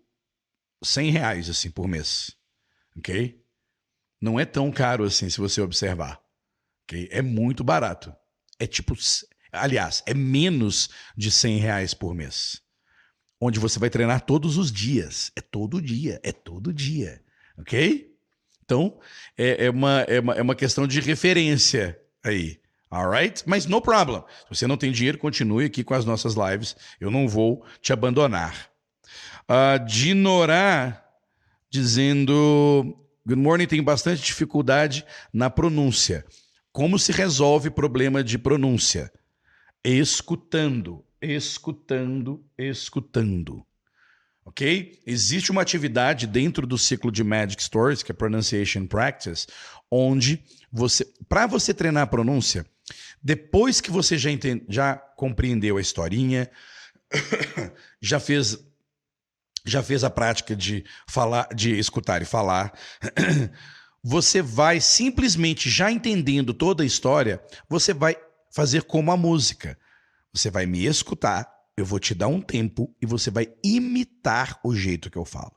100 0.85 1.11
reais 1.11 1.49
assim 1.49 1.71
por 1.71 1.89
mês, 1.89 2.37
ok? 2.97 3.43
Não 4.21 4.39
é 4.39 4.45
tão 4.45 4.71
caro 4.71 5.05
assim 5.05 5.31
se 5.31 5.39
você 5.39 5.61
observar, 5.61 6.21
ok? 6.85 7.09
É 7.11 7.23
muito 7.23 7.65
barato. 7.65 8.15
É 8.59 8.67
tipo 8.67 8.95
aliás, 9.53 10.03
é 10.07 10.15
menos 10.15 10.91
de 11.17 11.31
100 11.31 11.59
reais 11.59 11.95
por 11.95 12.15
mês. 12.15 12.63
Onde 13.41 13.59
você 13.59 13.79
vai 13.79 13.91
treinar 13.91 14.23
todos 14.23 14.57
os 14.57 14.73
dias. 14.73 15.31
É 15.37 15.41
todo 15.41 15.81
dia, 15.81 16.21
é 16.23 16.33
todo 16.33 16.73
dia. 16.73 17.23
Ok? 17.59 18.16
Então, 18.67 18.99
é, 19.39 19.67
é, 19.67 19.71
uma, 19.71 20.01
é, 20.03 20.19
uma, 20.19 20.35
é 20.35 20.43
uma 20.43 20.55
questão 20.57 20.89
de 20.89 21.01
referência 21.01 21.97
aí. 22.23 22.59
Alright? 22.91 23.45
Mas 23.47 23.65
no 23.65 23.81
problem. 23.81 24.25
Se 24.43 24.59
você 24.59 24.67
não 24.67 24.77
tem 24.77 24.91
dinheiro, 24.91 25.19
continue 25.19 25.65
aqui 25.65 25.85
com 25.85 25.95
as 25.95 26.05
nossas 26.05 26.35
lives. 26.35 26.77
Eu 27.01 27.11
não 27.11 27.29
vou 27.29 27.65
te 27.81 27.93
abandonar. 27.93 28.69
Uh, 29.49 29.85
Dinorá 29.87 31.01
dizendo: 31.71 32.97
Good 33.25 33.41
morning, 33.41 33.67
tem 33.67 33.83
bastante 33.83 34.23
dificuldade 34.23 35.05
na 35.33 35.49
pronúncia. 35.49 36.25
Como 36.73 36.99
se 36.99 37.13
resolve 37.13 37.71
problema 37.71 38.23
de 38.23 38.37
pronúncia? 38.37 39.13
Escutando, 39.85 41.05
escutando, 41.23 42.45
escutando. 42.59 43.65
Ok? 44.47 45.03
Existe 45.05 45.51
uma 45.51 45.61
atividade 45.61 46.25
dentro 46.25 46.69
do 46.69 46.79
ciclo 46.79 47.11
de 47.11 47.25
Magic 47.25 47.61
Stories, 47.61 48.05
que 48.05 48.13
é 48.13 48.15
Pronunciation 48.15 48.87
Practice, 48.87 49.49
onde 49.91 50.41
você, 50.71 51.05
para 51.29 51.49
você 51.49 51.75
treinar 51.75 52.05
a 52.05 52.07
pronúncia, 52.07 52.65
depois 53.21 53.81
que 53.81 53.91
você 53.91 54.17
já, 54.17 54.31
entende, 54.31 54.65
já 54.69 54.95
compreendeu 54.95 55.79
a 55.79 55.81
historinha, 55.81 56.49
já 58.01 58.21
fez 58.21 58.57
já 59.69 59.83
fez 59.83 60.05
a 60.05 60.11
prática 60.11 60.55
de 60.55 60.85
falar, 61.09 61.49
de 61.53 61.77
escutar 61.77 62.23
e 62.23 62.25
falar, 62.25 62.73
você 64.01 64.41
vai 64.41 64.81
simplesmente 64.81 65.69
já 65.69 65.91
entendendo 65.91 66.55
toda 66.55 66.85
a 66.85 66.87
história, 66.87 67.43
você 67.69 67.93
vai 67.93 68.17
fazer 68.53 68.85
como 68.85 69.11
a 69.11 69.17
música. 69.17 69.77
Você 70.33 70.51
vai 70.51 70.67
me 70.67 70.87
escutar, 70.87 71.51
eu 71.77 71.85
vou 71.85 71.99
te 71.99 72.15
dar 72.15 72.29
um 72.29 72.41
tempo 72.41 72.95
e 73.01 73.07
você 73.07 73.31
vai 73.31 73.53
imitar 73.63 74.59
o 74.65 74.75
jeito 74.75 75.11
que 75.11 75.19
eu 75.19 75.25
falo. 75.25 75.55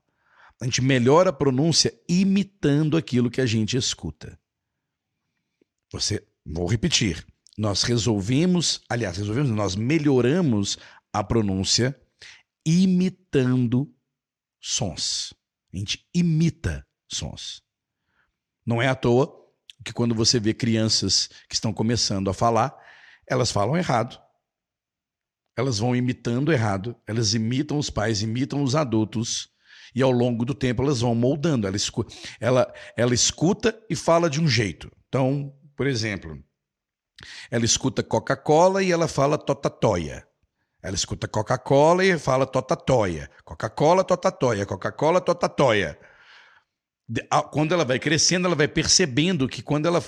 A 0.62 0.66
gente 0.66 0.82
melhora 0.82 1.30
a 1.30 1.34
pronúncia 1.34 1.94
imitando 2.08 2.98
aquilo 2.98 3.32
que 3.32 3.40
a 3.40 3.46
gente 3.46 3.78
escuta. 3.78 4.38
Você, 5.92 6.26
vou 6.46 6.68
repetir, 6.68 7.26
nós 7.58 7.84
resolvemos, 7.84 8.82
aliás, 8.90 9.18
resolvemos, 9.18 9.52
nós 9.52 9.76
melhoramos 9.76 10.78
a 11.14 11.24
pronúncia 11.24 11.98
imitando 12.66 13.92
sons. 14.60 15.34
A 15.74 15.78
gente 15.78 16.06
imita 16.14 16.86
sons. 17.08 17.64
Não 18.66 18.82
é 18.82 18.88
à 18.88 18.96
toa 18.96 19.34
que 19.84 19.94
quando 19.94 20.14
você 20.14 20.40
vê 20.40 20.54
crianças 20.54 21.30
que 21.48 21.56
estão 21.56 21.74
começando 21.74 22.30
a 22.30 22.34
falar, 22.34 22.76
elas 23.26 23.52
falam 23.52 23.78
errado. 23.78 24.20
Elas 25.60 25.80
vão 25.80 25.96
imitando 25.96 26.52
errado, 26.52 26.96
elas 27.06 27.34
imitam 27.34 27.78
os 27.78 27.90
pais, 27.90 28.22
imitam 28.22 28.64
os 28.64 28.76
adultos, 28.76 29.50
e 29.94 30.02
ao 30.02 30.12
longo 30.12 30.46
do 30.46 30.54
tempo 30.54 30.82
elas 30.82 31.02
vão 31.02 31.14
moldando. 31.14 31.68
Ela 31.68 31.76
escuta, 31.76 32.16
ela, 32.40 32.74
ela 32.96 33.14
escuta 33.14 33.78
e 33.90 33.96
fala 33.96 34.30
de 34.30 34.40
um 34.40 34.48
jeito. 34.48 34.90
Então, 35.08 35.54
por 35.76 35.88
exemplo, 35.88 36.38
ela 37.52 37.66
escuta 37.66 38.02
Coca-Cola 38.02 38.82
e 38.84 38.92
ela 38.92 39.08
fala 39.08 39.38
totatóia. 39.38 40.26
Ela 40.82 40.96
escuta 40.96 41.28
Coca-Cola 41.28 42.06
e 42.06 42.18
fala 42.18 42.46
totatóia. 42.46 43.30
Coca-Cola, 43.44 44.04
totatóia. 44.04 44.66
Coca-Cola, 44.66 45.20
totatóia. 45.20 46.00
Quando 47.52 47.74
ela 47.74 47.84
vai 47.84 48.00
crescendo, 48.00 48.46
ela 48.48 48.56
vai 48.56 48.68
percebendo 48.68 49.48
que 49.48 49.62
quando 49.62 49.88
ela 49.88 50.02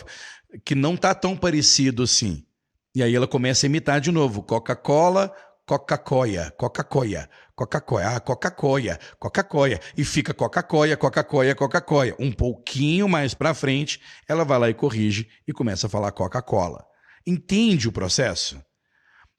que 0.63 0.75
não 0.75 0.93
está 0.93 1.13
tão 1.13 1.35
parecido 1.35 2.03
assim. 2.03 2.45
E 2.93 3.01
aí 3.01 3.15
ela 3.15 3.27
começa 3.27 3.65
a 3.65 3.67
imitar 3.67 4.01
de 4.01 4.11
novo. 4.11 4.43
Coca-Cola, 4.43 5.33
Coca-Cola, 5.65 6.51
Coca-Cola, 6.57 7.29
Coca-Cola, 7.55 8.15
ah, 8.15 8.19
Coca-Cola, 8.19 8.99
Coca-Cola. 9.17 9.79
E 9.95 10.03
fica 10.03 10.33
Coca-Cola, 10.33 10.97
Coca-Cola, 10.97 11.55
Coca-Cola. 11.55 12.13
Um 12.19 12.31
pouquinho 12.31 13.07
mais 13.07 13.33
para 13.33 13.53
frente, 13.53 14.01
ela 14.27 14.43
vai 14.43 14.59
lá 14.59 14.69
e 14.69 14.73
corrige 14.73 15.29
e 15.47 15.53
começa 15.53 15.87
a 15.87 15.89
falar 15.89 16.11
Coca-Cola. 16.11 16.85
Entende 17.25 17.87
o 17.87 17.91
processo? 17.91 18.61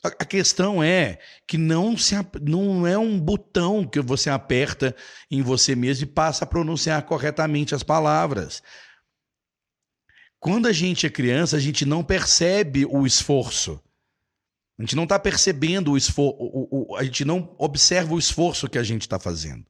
A 0.04 0.24
questão 0.24 0.82
é 0.82 1.20
que 1.46 1.56
não, 1.56 1.96
se, 1.96 2.16
não 2.40 2.84
é 2.84 2.98
um 2.98 3.20
botão 3.20 3.86
que 3.86 4.00
você 4.00 4.28
aperta 4.30 4.96
em 5.30 5.42
você 5.42 5.76
mesmo 5.76 6.04
e 6.04 6.12
passa 6.12 6.44
a 6.44 6.46
pronunciar 6.46 7.02
corretamente 7.02 7.72
as 7.72 7.84
palavras. 7.84 8.62
Quando 10.42 10.66
a 10.66 10.72
gente 10.72 11.06
é 11.06 11.08
criança, 11.08 11.56
a 11.56 11.60
gente 11.60 11.86
não 11.86 12.02
percebe 12.02 12.84
o 12.84 13.06
esforço. 13.06 13.80
A 14.76 14.82
gente 14.82 14.96
não 14.96 15.04
está 15.04 15.16
percebendo 15.16 15.92
o 15.92 15.96
esforço, 15.96 16.96
a 16.96 17.04
gente 17.04 17.24
não 17.24 17.54
observa 17.60 18.12
o 18.12 18.18
esforço 18.18 18.68
que 18.68 18.76
a 18.76 18.82
gente 18.82 19.02
está 19.02 19.20
fazendo. 19.20 19.64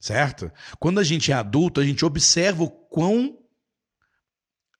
Certo? 0.00 0.50
Quando 0.80 0.98
a 0.98 1.04
gente 1.04 1.30
é 1.30 1.36
adulto, 1.36 1.80
a 1.80 1.84
gente 1.84 2.04
observa 2.04 2.64
o 2.64 2.68
quão. 2.68 3.38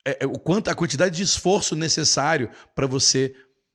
É, 0.04 0.24
é 0.24 0.26
o 0.26 0.40
quanto 0.40 0.70
a 0.70 0.74
quantidade 0.74 1.16
de 1.16 1.22
esforço 1.22 1.76
necessário 1.76 2.50
para 2.74 2.88
você 2.88 3.32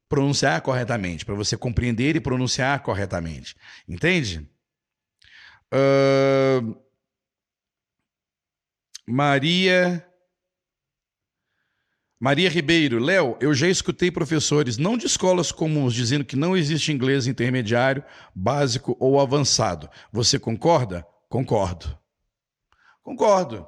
pronunciar 0.09 0.59
corretamente, 0.59 1.23
para 1.23 1.33
você 1.33 1.55
compreender 1.55 2.13
e 2.17 2.19
pronunciar 2.19 2.83
corretamente. 2.83 3.55
Entende? 3.87 4.45
Uh... 5.73 6.75
Maria. 9.07 10.10
Maria 12.21 12.51
Ribeiro, 12.51 12.99
Léo, 12.99 13.35
eu 13.41 13.51
já 13.51 13.67
escutei 13.67 14.11
professores, 14.11 14.77
não 14.77 14.95
de 14.95 15.07
escolas 15.07 15.51
comuns, 15.51 15.91
dizendo 15.91 16.23
que 16.23 16.35
não 16.35 16.55
existe 16.55 16.91
inglês 16.91 17.25
intermediário, 17.25 18.05
básico 18.35 18.95
ou 18.99 19.19
avançado. 19.19 19.89
Você 20.13 20.37
concorda? 20.37 21.03
Concordo. 21.27 21.97
Concordo. 23.01 23.67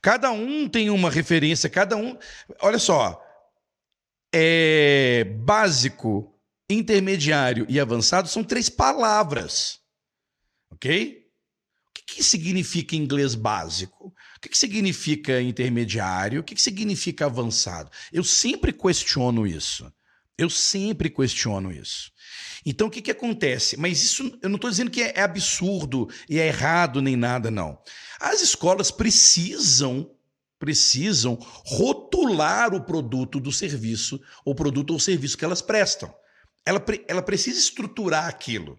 Cada 0.00 0.32
um 0.32 0.66
tem 0.66 0.88
uma 0.88 1.10
referência, 1.10 1.68
cada 1.68 1.94
um. 1.94 2.16
Olha 2.62 2.78
só, 2.78 3.22
é, 4.34 5.24
básico, 5.40 6.34
intermediário 6.70 7.66
e 7.68 7.78
avançado 7.78 8.28
são 8.28 8.42
três 8.42 8.70
palavras. 8.70 9.78
Ok? 10.70 11.22
O 11.90 11.92
que, 11.92 12.14
que 12.14 12.24
significa 12.24 12.96
inglês 12.96 13.34
básico? 13.34 14.10
O 14.44 14.46
que, 14.46 14.50
que 14.50 14.58
significa 14.58 15.40
intermediário? 15.40 16.42
O 16.42 16.44
que, 16.44 16.54
que 16.54 16.60
significa 16.60 17.24
avançado? 17.24 17.90
Eu 18.12 18.22
sempre 18.22 18.74
questiono 18.74 19.46
isso. 19.46 19.90
Eu 20.36 20.50
sempre 20.50 21.08
questiono 21.08 21.72
isso. 21.72 22.12
Então, 22.66 22.88
o 22.88 22.90
que, 22.90 23.00
que 23.00 23.10
acontece? 23.10 23.74
Mas 23.78 24.02
isso 24.02 24.38
eu 24.42 24.50
não 24.50 24.56
estou 24.56 24.68
dizendo 24.68 24.90
que 24.90 25.02
é, 25.02 25.14
é 25.16 25.22
absurdo 25.22 26.10
e 26.28 26.38
é 26.38 26.46
errado 26.46 27.00
nem 27.00 27.16
nada, 27.16 27.50
não. 27.50 27.78
As 28.20 28.42
escolas 28.42 28.90
precisam 28.90 30.10
precisam 30.58 31.38
rotular 31.64 32.74
o 32.74 32.84
produto 32.84 33.40
do 33.40 33.50
serviço, 33.50 34.20
ou 34.44 34.54
produto 34.54 34.92
ou 34.92 35.00
serviço 35.00 35.38
que 35.38 35.44
elas 35.44 35.62
prestam. 35.62 36.14
Ela, 36.66 36.84
ela 37.08 37.22
precisa 37.22 37.58
estruturar 37.58 38.26
aquilo. 38.26 38.78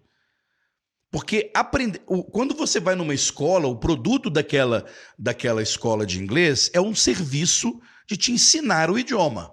Porque 1.16 1.50
aprender, 1.54 2.00
quando 2.30 2.54
você 2.54 2.78
vai 2.78 2.94
numa 2.94 3.14
escola, 3.14 3.66
o 3.66 3.78
produto 3.78 4.28
daquela, 4.28 4.84
daquela 5.18 5.62
escola 5.62 6.04
de 6.04 6.20
inglês 6.20 6.70
é 6.74 6.78
um 6.78 6.94
serviço 6.94 7.80
de 8.06 8.18
te 8.18 8.32
ensinar 8.32 8.90
o 8.90 8.98
idioma. 8.98 9.50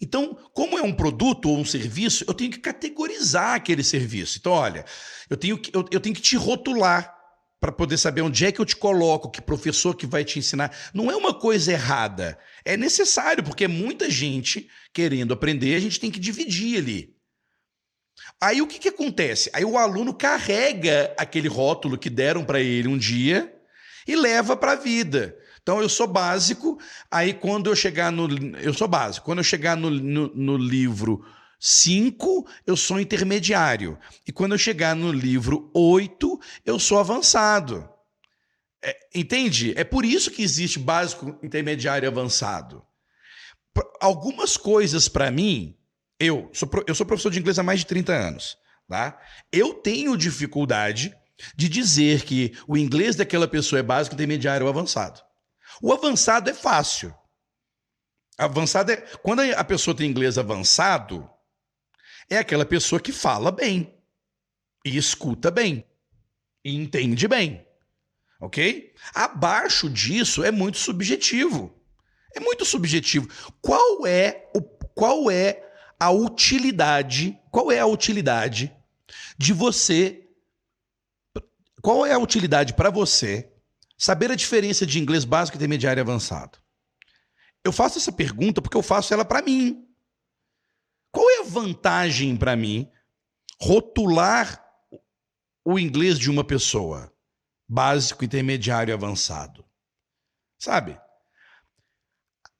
Então, 0.00 0.38
como 0.54 0.78
é 0.78 0.82
um 0.82 0.92
produto 0.92 1.50
ou 1.50 1.58
um 1.58 1.64
serviço, 1.64 2.24
eu 2.28 2.32
tenho 2.32 2.52
que 2.52 2.60
categorizar 2.60 3.56
aquele 3.56 3.82
serviço. 3.82 4.38
Então, 4.38 4.52
olha, 4.52 4.84
eu 5.28 5.36
tenho 5.36 5.58
que, 5.58 5.76
eu, 5.76 5.84
eu 5.90 5.98
tenho 5.98 6.14
que 6.14 6.22
te 6.22 6.36
rotular 6.36 7.12
para 7.60 7.72
poder 7.72 7.98
saber 7.98 8.22
onde 8.22 8.46
é 8.46 8.52
que 8.52 8.60
eu 8.60 8.64
te 8.64 8.76
coloco, 8.76 9.28
que 9.28 9.42
professor 9.42 9.96
que 9.96 10.06
vai 10.06 10.24
te 10.24 10.38
ensinar. 10.38 10.72
Não 10.94 11.10
é 11.10 11.16
uma 11.16 11.34
coisa 11.34 11.72
errada. 11.72 12.38
É 12.64 12.76
necessário, 12.76 13.42
porque 13.42 13.64
é 13.64 13.68
muita 13.68 14.08
gente 14.08 14.68
querendo 14.94 15.34
aprender, 15.34 15.74
a 15.74 15.80
gente 15.80 15.98
tem 15.98 16.12
que 16.12 16.20
dividir 16.20 16.78
ali. 16.78 17.16
Aí 18.42 18.60
o 18.60 18.66
que, 18.66 18.80
que 18.80 18.88
acontece? 18.88 19.48
Aí 19.52 19.64
o 19.64 19.78
aluno 19.78 20.12
carrega 20.12 21.14
aquele 21.16 21.46
rótulo 21.46 21.96
que 21.96 22.10
deram 22.10 22.44
para 22.44 22.60
ele 22.60 22.88
um 22.88 22.98
dia 22.98 23.54
e 24.04 24.16
leva 24.16 24.56
para 24.56 24.72
a 24.72 24.74
vida. 24.74 25.38
Então 25.62 25.80
eu 25.80 25.88
sou 25.88 26.08
básico, 26.08 26.76
aí 27.08 27.32
quando 27.32 27.70
eu 27.70 27.76
chegar 27.76 28.10
no. 28.10 28.26
Eu 28.58 28.74
sou 28.74 28.88
básico. 28.88 29.24
Quando 29.24 29.38
eu 29.38 29.44
chegar 29.44 29.76
no, 29.76 29.88
no, 29.88 30.26
no 30.34 30.56
livro 30.56 31.24
5, 31.60 32.44
eu 32.66 32.76
sou 32.76 32.98
intermediário. 32.98 33.96
E 34.26 34.32
quando 34.32 34.52
eu 34.52 34.58
chegar 34.58 34.96
no 34.96 35.12
livro 35.12 35.70
8, 35.72 36.40
eu 36.66 36.80
sou 36.80 36.98
avançado. 36.98 37.88
É, 38.82 38.98
entende? 39.14 39.72
É 39.76 39.84
por 39.84 40.04
isso 40.04 40.32
que 40.32 40.42
existe 40.42 40.80
básico, 40.80 41.38
intermediário 41.44 42.06
e 42.06 42.08
avançado. 42.08 42.82
Algumas 44.00 44.56
coisas 44.56 45.08
para 45.08 45.30
mim, 45.30 45.76
eu 46.22 46.48
sou, 46.52 46.70
eu 46.86 46.94
sou 46.94 47.04
professor 47.04 47.30
de 47.30 47.40
inglês 47.40 47.58
há 47.58 47.62
mais 47.62 47.80
de 47.80 47.86
30 47.86 48.12
anos. 48.12 48.56
Tá? 48.88 49.20
Eu 49.50 49.74
tenho 49.74 50.16
dificuldade 50.16 51.16
de 51.56 51.68
dizer 51.68 52.24
que 52.24 52.56
o 52.68 52.76
inglês 52.76 53.16
daquela 53.16 53.48
pessoa 53.48 53.80
é 53.80 53.82
básico, 53.82 54.14
intermediário 54.14 54.66
ou 54.66 54.70
avançado. 54.70 55.20
O 55.82 55.92
avançado 55.92 56.48
é 56.48 56.54
fácil. 56.54 57.12
Avançado 58.38 58.92
é. 58.92 58.96
Quando 59.22 59.40
a 59.40 59.64
pessoa 59.64 59.96
tem 59.96 60.08
inglês 60.08 60.38
avançado, 60.38 61.28
é 62.30 62.38
aquela 62.38 62.64
pessoa 62.64 63.00
que 63.00 63.12
fala 63.12 63.50
bem, 63.50 63.92
e 64.84 64.96
escuta 64.96 65.50
bem, 65.50 65.84
e 66.64 66.76
entende 66.76 67.26
bem. 67.26 67.66
Ok? 68.40 68.94
Abaixo 69.14 69.88
disso 69.88 70.44
é 70.44 70.50
muito 70.50 70.78
subjetivo. 70.78 71.74
É 72.34 72.40
muito 72.40 72.64
subjetivo. 72.64 73.28
Qual 73.60 74.06
é 74.06 74.50
o, 74.54 74.62
qual 74.94 75.30
é 75.30 75.71
a 76.02 76.10
utilidade? 76.10 77.38
Qual 77.50 77.70
é 77.70 77.78
a 77.78 77.86
utilidade 77.86 78.74
de 79.38 79.52
você? 79.52 80.28
Qual 81.80 82.04
é 82.04 82.12
a 82.12 82.18
utilidade 82.18 82.74
para 82.74 82.90
você 82.90 83.52
saber 83.96 84.32
a 84.32 84.34
diferença 84.34 84.84
de 84.84 84.98
inglês 84.98 85.24
básico, 85.24 85.56
intermediário 85.56 86.00
e 86.00 86.02
avançado? 86.02 86.58
Eu 87.64 87.70
faço 87.70 87.98
essa 87.98 88.10
pergunta 88.10 88.60
porque 88.60 88.76
eu 88.76 88.82
faço 88.82 89.14
ela 89.14 89.24
para 89.24 89.42
mim. 89.42 89.86
Qual 91.12 91.28
é 91.30 91.40
a 91.40 91.44
vantagem 91.44 92.36
para 92.36 92.56
mim 92.56 92.90
rotular 93.60 94.60
o 95.64 95.78
inglês 95.78 96.18
de 96.18 96.28
uma 96.28 96.42
pessoa? 96.42 97.12
Básico, 97.68 98.24
intermediário 98.24 98.90
e 98.90 98.94
avançado. 98.94 99.64
Sabe? 100.58 100.98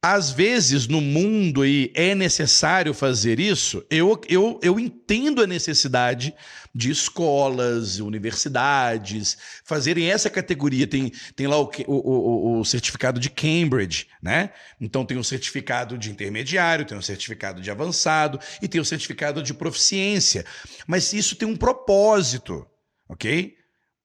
Às 0.05 0.33
vezes 0.33 0.89
no 0.89 1.01
mundo 1.01 1.63
aí 1.63 1.93
é 1.95 2.13
necessário 2.13 2.93
fazer 2.93 3.39
isso, 3.39 3.85
eu, 3.89 4.21
eu, 4.29 4.59
eu 4.61 4.81
entendo 4.81 5.41
a 5.41 5.47
necessidade 5.47 6.35
de 6.75 6.91
escolas, 6.91 8.01
universidades 8.01 9.37
fazerem 9.65 10.11
essa 10.11 10.29
categoria. 10.29 10.87
Tem, 10.87 11.13
tem 11.37 11.47
lá 11.47 11.57
o, 11.59 11.71
o, 11.87 12.61
o, 12.61 12.65
certificado 12.65 13.21
de 13.21 13.31
Cambridge, 13.31 14.09
né? 14.21 14.51
Então 14.81 15.05
tem 15.05 15.19
o 15.19 15.25
certificado 15.25 15.97
de 15.97 16.11
intermediário, 16.11 16.85
tem 16.85 16.99
o 16.99 17.03
certificado 17.03 17.61
de 17.61 17.71
avançado 17.71 18.41
e 18.61 18.67
tem 18.67 18.81
o 18.81 18.85
certificado 18.85 19.43
de 19.43 19.55
proficiência. 19.55 20.45
Mas 20.87 21.13
isso 21.13 21.37
tem 21.37 21.47
um 21.47 21.57
propósito, 21.57 22.67
ok? 23.09 23.55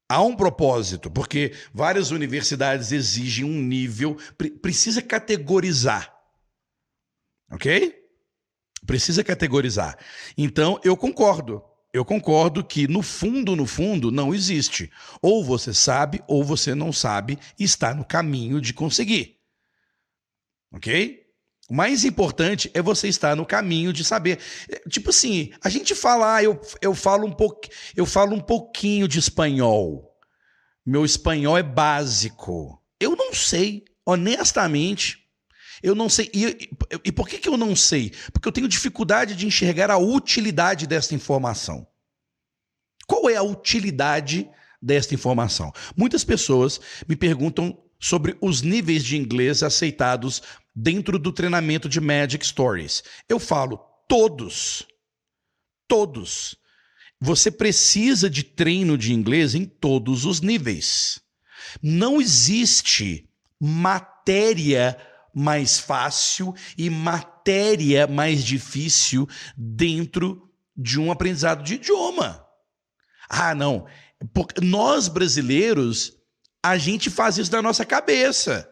Há 0.10 0.22
um 0.22 0.36
propósito, 0.36 1.12
porque 1.12 1.54
várias 1.74 2.12
universidades 2.12 2.91
exigem 2.91 3.43
um 3.43 3.62
nível, 3.62 4.17
precisa 4.62 5.02
categorizar. 5.02 6.13
Ok? 7.52 7.93
Precisa 8.86 9.24
categorizar. 9.24 9.98
Então, 10.38 10.80
eu 10.84 10.96
concordo. 10.96 11.62
Eu 11.93 12.06
concordo 12.06 12.63
que, 12.63 12.88
no 12.88 13.02
fundo, 13.02 13.56
no 13.56 13.65
fundo, 13.65 14.12
não 14.12 14.34
existe. 14.34 14.89
Ou 15.22 15.43
você 15.43 15.74
sabe, 15.74 16.24
ou 16.28 16.43
você 16.43 16.74
não 16.74 16.93
sabe, 16.93 17.38
e 17.60 17.63
está 17.63 17.93
no 17.93 18.06
caminho 18.06 18.62
de 18.62 18.74
conseguir. 18.74 19.38
Ok? 20.72 21.27
O 21.70 21.76
mais 21.76 22.06
importante 22.06 22.72
é 22.74 22.82
você 22.82 23.10
estar 23.10 23.36
no 23.36 23.46
caminho 23.46 23.92
de 23.92 24.04
saber. 24.04 24.40
Tipo 24.90 25.10
assim, 25.10 25.52
a 25.62 25.68
gente 25.68 25.94
fala, 25.94 26.36
ah, 26.36 26.44
eu, 26.44 26.60
eu, 26.82 26.96
falo 26.96 27.28
um 27.28 27.32
pouco, 27.32 27.68
eu 27.96 28.06
falo 28.06 28.34
um 28.34 28.40
pouquinho 28.40 29.08
de 29.08 29.20
espanhol. 29.20 30.16
Meu 30.86 31.04
espanhol 31.04 31.58
é 31.58 31.64
básico. 31.64 32.82
Eu 32.98 33.18
não 33.18 33.34
sei, 33.34 33.84
honestamente. 34.06 35.28
Eu 35.84 35.94
não 35.94 36.08
sei. 36.08 36.32
E, 36.34 36.70
e 37.04 37.12
por 37.12 37.28
que, 37.28 37.38
que 37.38 37.50
eu 37.50 37.58
não 37.58 37.76
sei? 37.76 38.14
Porque 38.32 38.48
eu 38.48 38.52
tenho 38.52 38.68
dificuldade 38.70 39.36
de 39.36 39.46
enxergar 39.46 39.92
a 39.92 39.98
utilidade 39.98 40.88
desta 40.88 41.14
informação. 41.14 41.86
Qual 43.06 43.30
é 43.30 43.36
a 43.36 43.44
utilidade 43.44 44.50
desta 44.82 45.14
informação? 45.14 45.74
Muitas 45.98 46.24
pessoas 46.24 46.80
me 47.08 47.16
perguntam 47.16 47.78
sobre 48.00 48.38
os 48.42 48.62
níveis 48.62 49.04
de 49.04 49.18
inglês 49.18 49.64
aceitados 49.64 50.42
dentro 50.80 51.18
do 51.18 51.34
treinamento 51.34 51.90
de 51.90 52.00
Magic 52.00 52.46
Stories. 52.46 53.04
Eu 53.28 53.40
falo 53.40 53.80
todos. 54.08 54.86
Todos. 55.88 56.56
Você 57.20 57.50
precisa 57.50 58.30
de 58.30 58.44
treino 58.44 58.96
de 58.96 59.12
inglês 59.12 59.56
em 59.56 59.66
todos 59.66 60.24
os 60.24 60.40
níveis. 60.40 61.20
Não 61.82 62.22
existe 62.22 63.28
matéria 63.60 64.96
mais 65.34 65.80
fácil 65.80 66.54
e 66.78 66.92
matéria 66.92 68.06
mais 68.06 68.44
difícil 68.44 69.28
dentro 69.58 70.48
de 70.76 71.00
um 71.00 71.12
aprendizado 71.12 71.63
de 71.63 71.74
idioma. 71.74 72.46
Ah, 73.28 73.56
não. 73.56 73.88
Porque 74.32 74.63
nós 74.63 75.08
brasileiros, 75.08 76.13
a 76.63 76.78
gente 76.78 77.10
faz 77.10 77.40
isso 77.40 77.52
na 77.52 77.63
nossa 77.63 77.84
cabeça. 77.84 78.72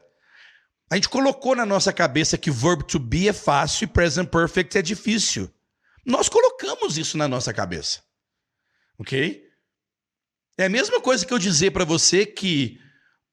A 0.90 0.96
gente 0.96 1.10
colocou 1.10 1.56
na 1.56 1.66
nossa 1.66 1.92
cabeça 1.92 2.38
que 2.38 2.52
verb 2.52 2.84
to 2.84 3.00
be 3.00 3.28
é 3.28 3.34
fácil 3.34 3.86
e 3.86 3.88
present 3.88 4.30
perfect 4.30 4.78
é 4.78 4.82
difícil. 4.82 5.50
Nós 6.06 6.30
colocamos 6.30 6.98
isso 6.98 7.18
na 7.18 7.28
nossa 7.28 7.52
cabeça. 7.52 8.04
Ok? 8.98 9.44
É 10.58 10.66
a 10.66 10.70
mesma 10.70 11.02
coisa 11.02 11.26
que 11.26 11.34
eu 11.34 11.40
dizer 11.40 11.72
para 11.72 11.84
você 11.84 12.26
que 12.26 12.80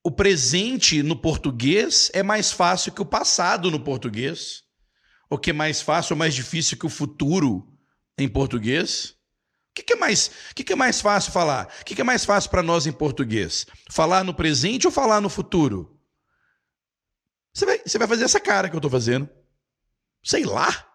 o 0.02 0.10
presente 0.10 1.02
no 1.02 1.14
português 1.14 2.10
é 2.14 2.22
mais 2.22 2.50
fácil 2.50 2.92
que 2.92 3.02
o 3.02 3.06
passado 3.06 3.70
no 3.70 3.78
português. 3.78 4.62
Ou 5.28 5.38
que 5.38 5.50
é 5.50 5.52
mais 5.52 5.80
fácil 5.80 6.14
ou 6.14 6.18
mais 6.18 6.34
difícil 6.34 6.78
que 6.78 6.86
o 6.86 6.90
futuro 6.90 7.68
em 8.18 8.28
português. 8.28 9.14
O 9.70 9.74
que, 9.74 9.82
que 9.82 9.92
é, 9.92 9.96
mais, 9.96 10.30
o 10.50 10.54
que, 10.54 10.64
que 10.64 10.72
é 10.72 10.76
mais 10.76 11.00
fácil 11.00 11.32
falar? 11.32 11.72
O 11.80 11.84
que, 11.84 11.94
que 11.94 12.00
é 12.00 12.04
mais 12.04 12.24
fácil 12.24 12.50
para 12.50 12.62
nós 12.62 12.86
em 12.86 12.92
português? 12.92 13.66
Falar 13.90 14.24
no 14.24 14.34
presente 14.34 14.86
ou 14.86 14.92
falar 14.92 15.20
no 15.20 15.30
futuro? 15.30 15.98
Você 17.54 17.66
vai, 17.66 17.78
você 17.78 17.98
vai 17.98 18.08
fazer 18.08 18.24
essa 18.24 18.40
cara 18.40 18.68
que 18.68 18.74
eu 18.74 18.78
estou 18.78 18.90
fazendo. 18.90 19.28
Sei 20.24 20.44
lá. 20.44 20.88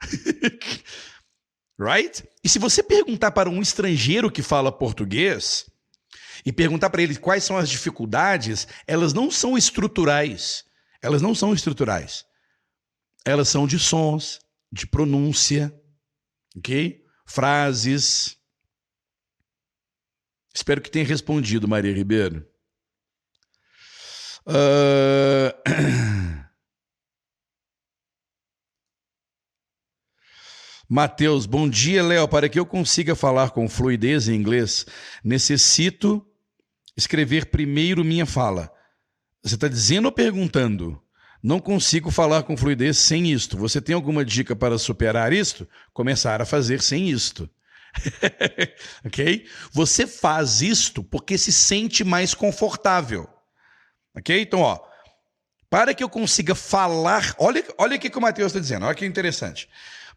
right? 1.78 2.26
E 2.42 2.48
se 2.48 2.58
você 2.58 2.82
perguntar 2.82 3.30
para 3.32 3.50
um 3.50 3.60
estrangeiro 3.60 4.30
que 4.30 4.42
fala 4.42 4.72
português 4.72 5.68
e 6.44 6.52
perguntar 6.52 6.90
para 6.90 7.02
ele 7.02 7.16
quais 7.16 7.44
são 7.44 7.56
as 7.56 7.68
dificuldades, 7.68 8.66
elas 8.86 9.12
não 9.12 9.30
são 9.30 9.56
estruturais. 9.56 10.64
Elas 11.02 11.20
não 11.20 11.34
são 11.34 11.52
estruturais. 11.52 12.24
Elas 13.24 13.48
são 13.48 13.66
de 13.66 13.78
sons, 13.78 14.40
de 14.72 14.86
pronúncia, 14.86 15.74
ok? 16.56 17.04
Frases. 17.26 18.36
Espero 20.54 20.80
que 20.80 20.90
tenha 20.90 21.04
respondido, 21.04 21.68
Maria 21.68 21.92
Ribeiro. 21.92 22.48
Uh... 24.46 25.52
Mateus, 30.88 31.46
bom 31.46 31.68
dia, 31.68 32.00
Léo. 32.02 32.28
Para 32.28 32.48
que 32.48 32.58
eu 32.58 32.64
consiga 32.64 33.16
falar 33.16 33.50
com 33.50 33.68
fluidez 33.68 34.28
em 34.28 34.36
inglês, 34.36 34.86
necessito 35.24 36.24
escrever 36.96 37.46
primeiro 37.46 38.04
minha 38.04 38.24
fala. 38.24 38.72
Você 39.42 39.56
está 39.56 39.66
dizendo 39.66 40.06
ou 40.06 40.12
perguntando? 40.12 41.02
Não 41.42 41.58
consigo 41.58 42.10
falar 42.10 42.44
com 42.44 42.56
fluidez 42.56 42.98
sem 42.98 43.30
isto. 43.32 43.58
Você 43.58 43.80
tem 43.80 43.94
alguma 43.94 44.24
dica 44.24 44.54
para 44.54 44.78
superar 44.78 45.32
isto? 45.32 45.68
Começar 45.92 46.40
a 46.40 46.46
fazer 46.46 46.80
sem 46.80 47.08
isto. 47.08 47.50
ok? 49.04 49.44
Você 49.72 50.06
faz 50.06 50.62
isto 50.62 51.02
porque 51.02 51.36
se 51.36 51.52
sente 51.52 52.04
mais 52.04 52.32
confortável. 52.32 53.35
Ok? 54.16 54.40
Então, 54.40 54.60
ó, 54.60 54.80
para 55.68 55.92
que 55.94 56.02
eu 56.02 56.08
consiga 56.08 56.54
falar. 56.54 57.34
Olha, 57.38 57.64
olha 57.78 57.96
o 57.96 58.00
que 58.00 58.16
o 58.16 58.20
Mateus 58.20 58.48
está 58.48 58.60
dizendo, 58.60 58.86
olha 58.86 58.94
que 58.94 59.04
interessante. 59.04 59.68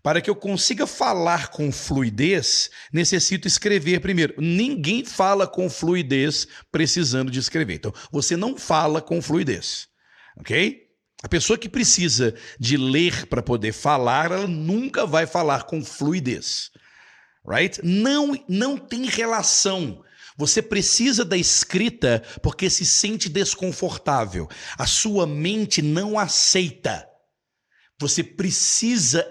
Para 0.02 0.22
que 0.22 0.30
eu 0.30 0.36
consiga 0.36 0.88
falar 0.88 1.50
com 1.50 1.72
fluidez, 1.74 2.70
necessito 2.94 3.48
escrever 3.48 4.00
primeiro. 4.00 4.34
Ninguém 4.38 5.04
fala 5.04 5.46
com 5.46 5.70
fluidez 5.70 6.48
precisando 6.72 7.30
de 7.30 7.40
escrever. 7.40 7.76
Então, 7.76 7.94
você 8.10 8.38
não 8.38 8.58
fala 8.58 9.02
com 9.02 9.22
fluidez. 9.22 9.90
Ok? 10.38 10.88
A 11.22 11.28
pessoa 11.28 11.60
que 11.60 11.68
precisa 11.68 12.34
de 12.58 12.78
ler 12.78 13.26
para 13.26 13.44
poder 13.44 13.74
falar, 13.74 14.32
ela 14.32 14.48
nunca 14.48 15.06
vai 15.06 15.28
falar 15.28 15.64
com 15.64 15.84
fluidez. 15.84 16.72
Right? 17.46 17.82
Não, 17.84 18.42
não 18.48 18.78
tem 18.78 19.06
relação. 19.06 20.02
Você 20.40 20.62
precisa 20.62 21.25
da 21.25 21.35
escrita 21.35 22.23
porque 22.42 22.69
se 22.69 22.85
sente 22.85 23.27
desconfortável. 23.27 24.48
A 24.77 24.87
sua 24.87 25.27
mente 25.27 25.81
não 25.81 26.17
aceita. 26.17 27.09
Você 28.00 28.23
precisa 28.23 29.29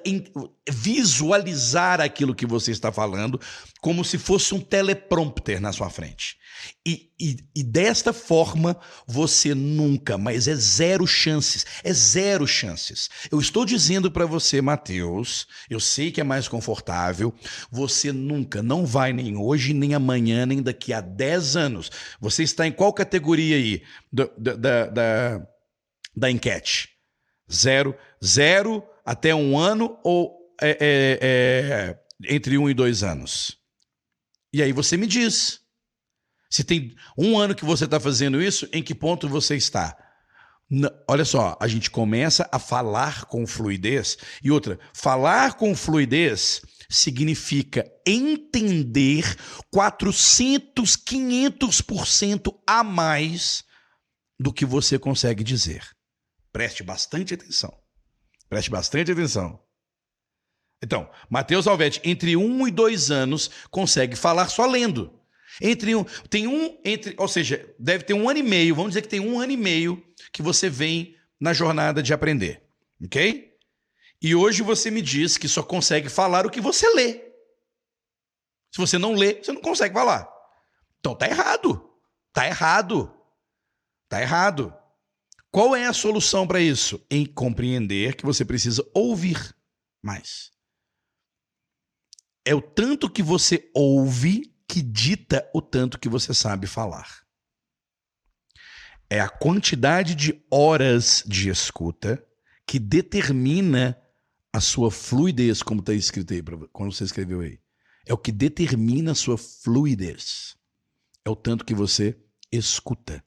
visualizar 0.69 2.01
aquilo 2.01 2.35
que 2.35 2.45
você 2.45 2.71
está 2.71 2.93
falando 2.93 3.41
como 3.81 4.05
se 4.05 4.19
fosse 4.19 4.55
um 4.55 4.61
teleprompter 4.61 5.61
na 5.61 5.73
sua 5.73 5.89
frente. 5.89 6.37
E, 6.85 7.11
e, 7.21 7.37
e, 7.55 7.63
desta 7.63 8.13
forma, 8.13 8.79
você 9.07 9.55
nunca, 9.55 10.19
mas 10.19 10.49
é 10.49 10.55
zero 10.55 11.07
chances, 11.07 11.65
é 11.85 11.93
zero 11.93 12.47
chances. 12.47 13.09
Eu 13.31 13.41
estou 13.41 13.65
dizendo 13.65 14.11
para 14.11 14.27
você, 14.27 14.61
Mateus, 14.61 15.47
eu 15.71 15.79
sei 15.79 16.11
que 16.11 16.21
é 16.21 16.25
mais 16.25 16.49
confortável, 16.49 17.33
você 17.71 18.13
nunca, 18.13 18.63
não 18.63 18.85
vai 18.85 19.13
nem 19.13 19.37
hoje, 19.37 19.73
nem 19.73 19.95
amanhã, 19.95 20.45
nem 20.47 20.63
daqui 20.63 20.93
a 20.93 21.01
10 21.01 21.57
anos. 21.57 21.91
Você 22.21 22.43
está 22.43 22.67
em 22.67 22.73
qual 22.73 22.93
categoria 22.93 23.57
aí 23.57 23.83
da, 24.13 24.29
da, 24.37 24.87
da, 24.87 25.47
da 26.17 26.31
enquete? 26.31 26.89
Zero, 27.51 27.97
zero 28.25 28.83
até 29.05 29.35
um 29.35 29.59
ano 29.59 29.99
ou 30.05 30.37
é, 30.61 30.71
é, 30.71 31.19
é, 31.21 31.99
entre 32.33 32.59
um 32.59 32.69
e 32.69 32.75
dois 32.75 33.03
anos? 33.03 33.57
E 34.53 34.63
aí 34.63 34.73
você 34.73 34.97
me 34.97 35.07
diz. 35.07 35.61
Se 36.51 36.65
tem 36.65 36.95
um 37.17 37.39
ano 37.39 37.55
que 37.55 37.65
você 37.65 37.85
está 37.85 38.01
fazendo 38.01 38.41
isso, 38.41 38.67
em 38.73 38.83
que 38.83 38.95
ponto 38.95 39.29
você 39.29 39.55
está? 39.55 39.97
olha 41.09 41.25
só, 41.25 41.57
a 41.61 41.67
gente 41.67 41.91
começa 41.91 42.49
a 42.53 42.59
falar 42.59 43.25
com 43.25 43.47
fluidez. 43.47 44.19
E 44.43 44.51
outra, 44.51 44.79
falar 44.93 45.55
com 45.55 45.75
fluidez 45.75 46.61
significa 46.91 47.91
entender 48.07 49.37
400, 49.71 50.97
500% 50.97 52.55
a 52.67 52.85
mais 52.85 53.65
do 54.39 54.53
que 54.53 54.65
você 54.65 54.99
consegue 54.99 55.43
dizer. 55.43 55.83
Preste 56.53 56.83
bastante 56.83 57.35
atenção. 57.35 57.78
Preste 58.49 58.71
bastante 58.71 59.13
atenção. 59.13 59.61
Então, 60.83 61.11
Mateus 61.29 61.67
Alvete, 61.67 62.01
entre 62.05 62.37
um 62.37 62.67
e 62.67 62.71
dois 62.71 63.11
anos, 63.11 63.51
consegue 63.71 64.17
falar 64.17 64.49
só 64.49 64.67
lendo. 64.67 65.13
Entre 65.61 65.95
um, 65.95 66.05
tem 66.31 66.47
um, 66.47 66.79
entre, 66.85 67.15
ou 67.19 67.27
seja, 67.27 67.75
deve 67.79 68.05
ter 68.05 68.15
um 68.15 68.29
ano 68.29 68.39
e 68.39 68.43
meio, 68.43 68.75
vamos 68.75 68.91
dizer 68.91 69.03
que 69.03 69.09
tem 69.09 69.21
um 69.21 69.41
ano 69.41 69.53
e 69.53 69.57
meio 69.57 70.03
que 70.33 70.41
você 70.41 70.71
vem 70.71 71.17
na 71.41 71.53
jornada 71.53 72.03
de 72.03 72.13
aprender, 72.13 72.63
ok? 73.05 73.57
E 74.21 74.35
hoje 74.35 74.63
você 74.63 74.91
me 74.91 75.03
diz 75.03 75.37
que 75.37 75.49
só 75.49 75.63
consegue 75.63 76.09
falar 76.09 76.47
o 76.47 76.51
que 76.51 76.61
você 76.61 76.89
lê. 76.95 77.15
Se 78.71 78.79
você 78.79 78.99
não 78.99 79.15
lê, 79.15 79.43
você 79.43 79.53
não 79.53 79.61
consegue 79.61 79.95
falar. 79.95 80.29
Então 81.01 81.15
tá 81.15 81.27
errado. 81.27 81.91
Tá 82.33 82.47
errado. 82.47 83.15
Tá 84.09 84.21
errado. 84.21 84.75
Qual 85.51 85.75
é 85.75 85.87
a 85.87 85.93
solução 85.93 86.47
para 86.47 86.61
isso? 86.61 87.05
Em 87.11 87.25
compreender 87.25 88.17
que 88.17 88.25
você 88.25 88.45
precisa 88.45 88.87
ouvir 88.95 89.55
mais. 90.03 90.51
É 92.45 92.55
o 92.55 92.63
tanto 92.63 93.11
que 93.11 93.23
você 93.23 93.71
ouve 93.75 94.55
que 94.67 94.83
dita 94.83 95.49
o 95.55 95.63
tanto 95.63 95.99
que 95.99 96.09
você 96.09 96.35
sabe 96.35 96.67
falar. 96.67 97.27
É 99.11 99.21
a 99.21 99.29
quantidade 99.29 100.15
de 100.15 100.45
horas 100.51 101.23
de 101.27 101.49
escuta 101.49 102.23
que 102.67 102.79
determina 102.79 103.99
a 104.53 104.61
sua 104.61 104.91
fluidez, 104.91 105.63
como 105.63 105.81
está 105.81 105.95
escrito 105.95 106.35
aí, 106.35 106.43
quando 106.73 106.93
você 106.93 107.05
escreveu 107.05 107.41
aí. 107.41 107.59
É 108.07 108.13
o 108.13 108.19
que 108.19 108.33
determina 108.33 109.13
a 109.13 109.15
sua 109.15 109.39
fluidez. 109.39 110.57
É 111.25 111.31
o 111.31 111.37
tanto 111.37 111.65
que 111.65 111.75
você 111.75 112.19
escuta. 112.53 113.25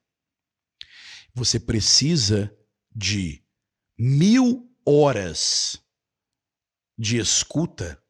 Você 1.33 1.59
precisa 1.59 2.55
de 2.93 3.43
mil 3.97 4.69
horas 4.85 5.81
de 6.97 7.17
escuta 7.17 8.01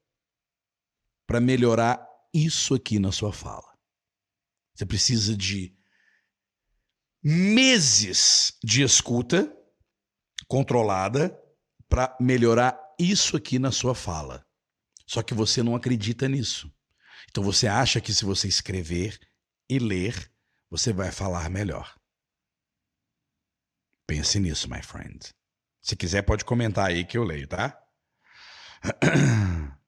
para 1.28 1.40
melhorar 1.40 2.06
isso 2.34 2.74
aqui 2.74 3.00
na 3.00 3.12
sua 3.12 3.32
fala. 3.32 3.78
Você 4.74 4.86
precisa 4.86 5.36
de 5.36 5.78
meses 7.24 8.58
de 8.64 8.82
escuta 8.82 9.56
controlada 10.48 11.38
para 11.88 12.18
melhorar 12.20 12.80
isso 13.00 13.38
aqui 13.38 13.60
na 13.60 13.72
sua 13.72 13.94
fala. 13.94 14.46
Só 15.06 15.22
que 15.22 15.34
você 15.34 15.62
não 15.62 15.76
acredita 15.76 16.28
nisso. 16.28 16.74
Então 17.30 17.44
você 17.44 17.68
acha 17.68 18.02
que 18.02 18.14
se 18.14 18.26
você 18.26 18.48
escrever 18.48 19.20
e 19.70 19.78
ler, 19.78 20.32
você 20.70 20.92
vai 20.92 21.12
falar 21.12 21.50
melhor. 21.50 21.96
Pense 24.12 24.38
nisso, 24.42 24.70
my 24.70 24.82
friend. 24.82 25.30
Se 25.82 25.96
quiser, 25.96 26.22
pode 26.24 26.44
comentar 26.44 26.88
aí 26.88 27.06
que 27.06 27.18
eu 27.18 27.24
leio, 27.24 27.48
tá? 27.48 27.80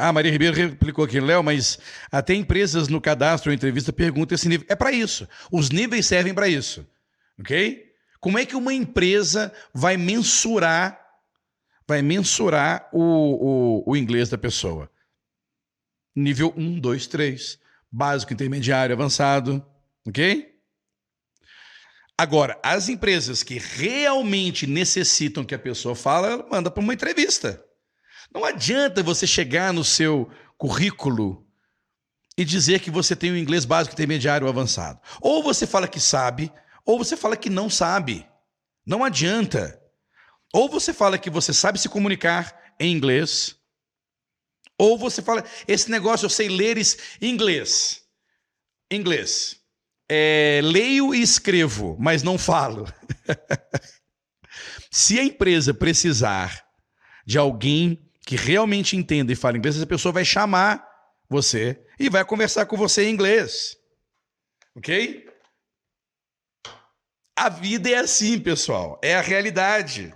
Ah, 0.00 0.12
Maria 0.12 0.30
Ribeiro 0.30 0.56
replicou 0.56 1.04
aqui, 1.04 1.18
Léo, 1.18 1.42
mas 1.42 1.76
até 2.10 2.32
empresas 2.32 2.86
no 2.86 3.00
cadastro 3.00 3.50
ou 3.50 3.54
entrevista 3.54 3.92
perguntam 3.92 4.36
esse 4.36 4.48
nível. 4.48 4.64
É 4.70 4.76
para 4.76 4.92
isso. 4.92 5.28
Os 5.50 5.70
níveis 5.70 6.06
servem 6.06 6.32
para 6.32 6.48
isso. 6.48 6.86
Ok? 7.38 7.84
Como 8.20 8.38
é 8.38 8.46
que 8.46 8.54
uma 8.54 8.72
empresa 8.72 9.52
vai 9.74 9.96
mensurar 9.96 11.04
vai 11.86 12.00
mensurar 12.00 12.88
o, 12.92 13.02
o, 13.02 13.90
o 13.90 13.96
inglês 13.96 14.28
da 14.28 14.38
pessoa? 14.38 14.88
Nível 16.14 16.54
1, 16.56 16.78
2, 16.78 17.06
3. 17.08 17.58
Básico, 17.90 18.32
intermediário, 18.32 18.94
avançado. 18.94 19.66
Ok? 20.06 20.57
Agora, 22.20 22.58
as 22.64 22.88
empresas 22.88 23.44
que 23.44 23.58
realmente 23.58 24.66
necessitam 24.66 25.44
que 25.44 25.54
a 25.54 25.58
pessoa 25.58 25.94
fale, 25.94 26.26
ela 26.26 26.46
manda 26.50 26.68
para 26.68 26.82
uma 26.82 26.92
entrevista. 26.92 27.64
Não 28.34 28.44
adianta 28.44 29.04
você 29.04 29.24
chegar 29.24 29.72
no 29.72 29.84
seu 29.84 30.28
currículo 30.56 31.46
e 32.36 32.44
dizer 32.44 32.80
que 32.80 32.90
você 32.90 33.14
tem 33.14 33.30
o 33.30 33.36
inglês 33.36 33.64
básico, 33.64 33.94
intermediário 33.94 34.46
ou 34.48 34.52
avançado. 34.52 35.00
Ou 35.20 35.44
você 35.44 35.64
fala 35.64 35.86
que 35.86 36.00
sabe, 36.00 36.52
ou 36.84 36.98
você 36.98 37.16
fala 37.16 37.36
que 37.36 37.48
não 37.48 37.70
sabe. 37.70 38.28
Não 38.84 39.04
adianta. 39.04 39.80
Ou 40.52 40.68
você 40.68 40.92
fala 40.92 41.18
que 41.18 41.30
você 41.30 41.52
sabe 41.52 41.78
se 41.78 41.88
comunicar 41.88 42.74
em 42.80 42.90
inglês, 42.90 43.56
ou 44.76 44.96
você 44.96 45.20
fala, 45.20 45.44
esse 45.66 45.90
negócio 45.90 46.26
eu 46.26 46.30
sei 46.30 46.48
ler 46.48 46.78
inglês. 47.20 48.02
Inglês. 48.90 49.57
É, 50.10 50.60
leio 50.62 51.14
e 51.14 51.20
escrevo, 51.20 51.96
mas 51.98 52.22
não 52.22 52.38
falo. 52.38 52.86
se 54.90 55.18
a 55.18 55.24
empresa 55.24 55.74
precisar 55.74 56.64
de 57.26 57.36
alguém 57.36 58.10
que 58.26 58.36
realmente 58.36 58.96
entenda 58.96 59.32
e 59.32 59.36
fala 59.36 59.58
inglês, 59.58 59.76
essa 59.76 59.86
pessoa 59.86 60.12
vai 60.12 60.24
chamar 60.24 60.86
você 61.28 61.82
e 61.98 62.08
vai 62.08 62.24
conversar 62.24 62.66
com 62.66 62.76
você 62.76 63.04
em 63.04 63.12
inglês. 63.12 63.76
Ok? 64.74 65.26
A 67.36 67.48
vida 67.48 67.90
é 67.90 67.96
assim, 67.96 68.38
pessoal. 68.38 69.00
É 69.02 69.14
a 69.14 69.20
realidade. 69.20 70.14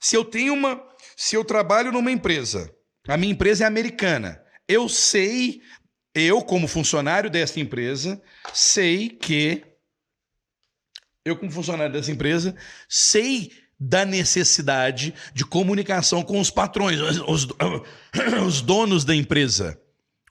Se 0.00 0.16
eu 0.16 0.24
tenho 0.24 0.54
uma. 0.54 0.82
Se 1.16 1.36
eu 1.36 1.44
trabalho 1.44 1.92
numa 1.92 2.10
empresa, 2.10 2.74
a 3.06 3.16
minha 3.16 3.32
empresa 3.32 3.64
é 3.64 3.66
americana, 3.66 4.42
eu 4.66 4.88
sei, 4.88 5.60
eu, 6.14 6.42
como 6.42 6.68
funcionário 6.68 7.28
dessa 7.28 7.58
empresa, 7.58 8.22
sei 8.52 9.08
que. 9.08 9.64
Eu, 11.24 11.36
como 11.36 11.50
funcionário 11.50 11.92
dessa 11.92 12.12
empresa, 12.12 12.54
sei 12.88 13.50
da 13.80 14.04
necessidade 14.04 15.14
de 15.32 15.44
comunicação 15.44 16.22
com 16.22 16.38
os 16.38 16.50
patrões, 16.50 17.00
os, 17.00 17.48
os 18.46 18.60
donos 18.62 19.04
da 19.04 19.14
empresa. 19.14 19.80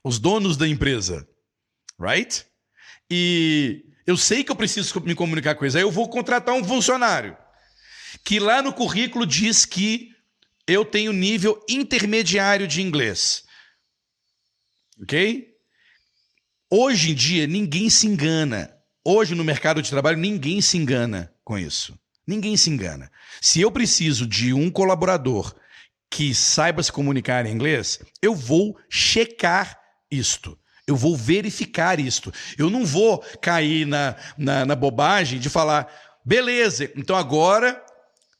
Os 0.02 0.18
donos 0.18 0.56
da 0.56 0.66
empresa. 0.66 1.28
Right? 2.00 2.44
E 3.10 3.84
eu 4.06 4.16
sei 4.16 4.42
que 4.42 4.50
eu 4.50 4.56
preciso 4.56 4.98
me 5.00 5.14
comunicar 5.14 5.54
com 5.54 5.64
eles. 5.64 5.76
Aí 5.76 5.82
eu 5.82 5.90
vou 5.90 6.08
contratar 6.08 6.54
um 6.54 6.64
funcionário 6.64 7.36
que 8.24 8.38
lá 8.38 8.62
no 8.62 8.72
currículo 8.72 9.26
diz 9.26 9.64
que 9.64 10.14
eu 10.66 10.84
tenho 10.84 11.12
nível 11.12 11.62
intermediário 11.68 12.66
de 12.66 12.80
inglês. 12.80 13.44
Ok? 15.02 15.53
Hoje 16.76 17.12
em 17.12 17.14
dia, 17.14 17.46
ninguém 17.46 17.88
se 17.88 18.04
engana. 18.04 18.68
Hoje, 19.06 19.32
no 19.36 19.44
mercado 19.44 19.80
de 19.80 19.88
trabalho, 19.88 20.18
ninguém 20.18 20.60
se 20.60 20.76
engana 20.76 21.32
com 21.44 21.56
isso. 21.56 21.96
Ninguém 22.26 22.56
se 22.56 22.68
engana. 22.68 23.12
Se 23.40 23.60
eu 23.60 23.70
preciso 23.70 24.26
de 24.26 24.52
um 24.52 24.68
colaborador 24.68 25.54
que 26.10 26.34
saiba 26.34 26.82
se 26.82 26.90
comunicar 26.90 27.46
em 27.46 27.52
inglês, 27.52 28.00
eu 28.20 28.34
vou 28.34 28.76
checar 28.90 29.78
isto. 30.10 30.58
Eu 30.84 30.96
vou 30.96 31.16
verificar 31.16 32.00
isto. 32.00 32.32
Eu 32.58 32.68
não 32.68 32.84
vou 32.84 33.20
cair 33.40 33.86
na, 33.86 34.16
na, 34.36 34.66
na 34.66 34.74
bobagem 34.74 35.38
de 35.38 35.48
falar, 35.48 35.86
beleza, 36.24 36.90
então 36.96 37.14
agora 37.14 37.80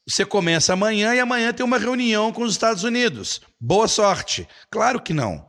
você 0.05 0.25
começa 0.25 0.73
amanhã 0.73 1.15
e 1.15 1.21
amanhã 1.21 1.53
tem 1.53 1.65
uma 1.65 1.77
reunião 1.77 2.33
com 2.33 2.43
os 2.43 2.51
Estados 2.51 2.83
Unidos. 2.83 3.39
Boa 3.57 3.87
sorte. 3.87 4.45
Claro 4.69 5.01
que 5.01 5.13
não. 5.13 5.47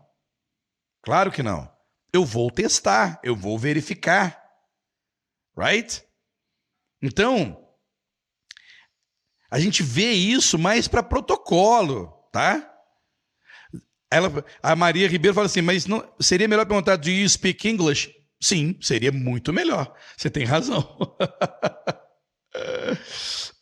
Claro 1.03 1.33
que 1.33 1.43
não. 1.43 1.75
Eu 2.13 2.25
vou 2.25 2.51
testar, 2.51 3.21
eu 3.23 3.35
vou 3.37 3.59
verificar. 3.59 4.43
Right? 5.57 6.03
Então, 7.03 7.67
a 9.51 9.59
gente 9.59 9.83
vê 9.83 10.13
isso 10.13 10.59
mais 10.59 10.89
para 10.89 11.03
protocolo, 11.03 12.13
tá? 12.33 12.73
Ela, 14.11 14.45
a 14.63 14.77
Maria 14.77 15.09
Ribeiro 15.09 15.35
fala 15.35 15.47
assim, 15.47 15.63
mas 15.63 15.87
não, 15.87 16.07
seria 16.21 16.49
melhor 16.49 16.67
perguntar, 16.67 16.97
do 16.97 17.11
you 17.11 17.29
speak 17.29 17.69
English? 17.69 18.15
Sim, 18.41 18.79
seria 18.81 19.11
muito 19.11 19.53
melhor. 19.53 19.95
Você 20.17 20.31
tem 20.31 20.45
razão. 20.45 20.81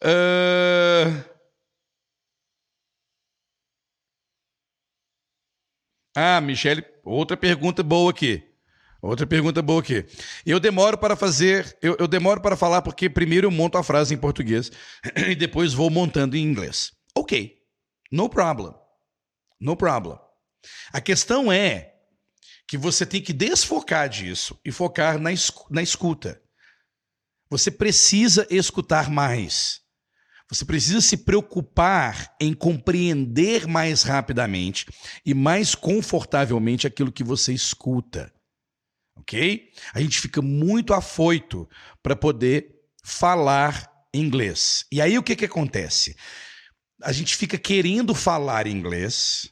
uh... 0.03 1.34
Ah, 6.15 6.41
Michele, 6.41 6.85
outra 7.05 7.37
pergunta 7.37 7.83
boa 7.83 8.11
aqui. 8.11 8.43
Outra 9.03 9.27
pergunta 9.27 9.61
boa 9.61 9.81
aqui. 9.81 10.07
Eu 10.47 10.59
demoro 10.59 10.97
para 10.97 11.15
fazer, 11.15 11.77
eu, 11.83 11.97
eu, 11.99 12.09
demoro 12.09 12.41
para 12.41 12.57
falar 12.57 12.81
porque 12.81 13.11
primeiro 13.11 13.49
eu 13.49 13.51
monto 13.51 13.77
a 13.77 13.83
frase 13.83 14.15
em 14.15 14.19
português 14.19 14.71
e 15.29 15.35
depois 15.35 15.75
vou 15.75 15.91
montando 15.91 16.37
em 16.37 16.43
inglês. 16.43 16.93
Ok, 17.15 17.59
no 18.11 18.29
problem. 18.29 18.73
No 19.61 19.77
problem. 19.77 20.19
A 20.93 21.01
questão 21.01 21.53
é 21.53 21.95
que 22.67 22.79
você 22.79 23.05
tem 23.05 23.21
que 23.21 23.33
desfocar 23.33 24.09
disso 24.09 24.59
e 24.65 24.73
focar 24.73 25.19
na, 25.19 25.31
na 25.71 25.83
escuta. 25.83 26.41
Você 27.51 27.71
precisa 27.71 28.47
escutar 28.51 29.11
mais. 29.11 29.84
Você 30.51 30.65
precisa 30.65 31.01
se 31.01 31.17
preocupar 31.17 32.35
em 32.39 32.53
compreender 32.53 33.67
mais 33.67 34.03
rapidamente 34.03 34.87
e 35.25 35.33
mais 35.33 35.75
confortavelmente 35.75 36.87
aquilo 36.87 37.13
que 37.13 37.25
você 37.25 37.53
escuta. 37.53 38.33
Ok? 39.17 39.71
A 39.95 40.01
gente 40.01 40.21
fica 40.21 40.43
muito 40.43 40.93
afoito 40.93 41.69
para 42.03 42.15
poder 42.15 42.75
falar 43.03 43.91
inglês. 44.13 44.85
E 44.93 45.01
aí 45.01 45.17
o 45.17 45.23
que, 45.23 45.35
que 45.35 45.47
acontece? 45.47 46.15
A 47.03 47.13
gente 47.13 47.37
fica 47.37 47.57
querendo 47.57 48.15
falar 48.15 48.67
inglês 48.67 49.51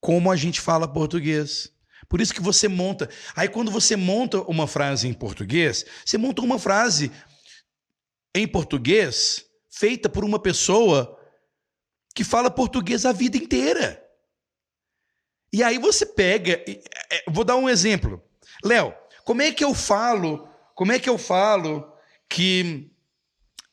como 0.00 0.30
a 0.30 0.36
gente 0.36 0.60
fala 0.60 0.86
português. 0.86 1.72
Por 2.08 2.20
isso 2.20 2.34
que 2.34 2.40
você 2.40 2.68
monta. 2.68 3.10
Aí, 3.34 3.48
quando 3.48 3.70
você 3.70 3.96
monta 3.96 4.40
uma 4.42 4.68
frase 4.68 5.08
em 5.08 5.12
português, 5.12 5.84
você 6.04 6.16
monta 6.16 6.42
uma 6.42 6.58
frase 6.58 7.10
em 8.34 8.46
português 8.46 9.45
feita 9.76 10.08
por 10.08 10.24
uma 10.24 10.38
pessoa 10.38 11.18
que 12.14 12.24
fala 12.24 12.50
português 12.50 13.04
a 13.04 13.12
vida 13.12 13.36
inteira. 13.36 14.02
E 15.52 15.62
aí 15.62 15.78
você 15.78 16.06
pega. 16.06 16.64
É, 16.66 17.24
vou 17.28 17.44
dar 17.44 17.56
um 17.56 17.68
exemplo. 17.68 18.22
Léo, 18.64 18.94
como 19.22 19.42
é 19.42 19.52
que 19.52 19.62
eu 19.62 19.74
falo? 19.74 20.48
Como 20.74 20.92
é 20.92 20.98
que 20.98 21.10
eu 21.10 21.18
falo 21.18 21.92
que 22.26 22.90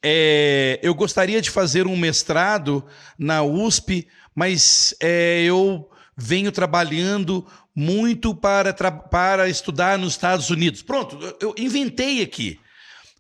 é, 0.04 0.78
eu 0.84 0.94
gostaria 0.94 1.42
de 1.42 1.50
fazer 1.50 1.88
um 1.88 1.96
mestrado 1.96 2.86
na 3.18 3.42
USP, 3.42 4.06
mas 4.36 4.94
é, 5.00 5.42
eu 5.44 5.90
venho 6.18 6.52
trabalhando 6.52 7.48
muito 7.74 8.36
para, 8.36 8.74
para 8.74 9.48
estudar 9.48 9.98
nos 9.98 10.14
Estados 10.14 10.50
Unidos. 10.50 10.82
Pronto, 10.82 11.18
eu 11.40 11.56
inventei 11.58 12.22
aqui. 12.22 12.60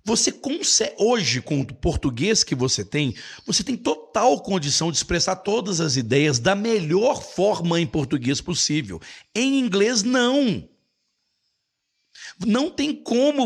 Você 0.05 0.33
consegue, 0.33 0.95
hoje, 0.99 1.41
com 1.41 1.61
o 1.61 1.65
português 1.65 2.43
que 2.43 2.53
você 2.53 2.83
tem, 2.83 3.15
você 3.45 3.63
tem 3.63 3.77
total 3.77 4.41
condição 4.41 4.91
de 4.91 4.97
expressar 4.97 5.37
todas 5.37 5.79
as 5.79 5.95
ideias 5.95 6.39
da 6.39 6.55
melhor 6.55 7.23
forma 7.23 7.79
em 7.79 7.87
português 7.87 8.41
possível. 8.41 8.99
Em 9.33 9.59
inglês, 9.59 10.03
não. 10.03 10.67
Não 12.45 12.69
tem 12.69 12.93
como. 12.93 13.45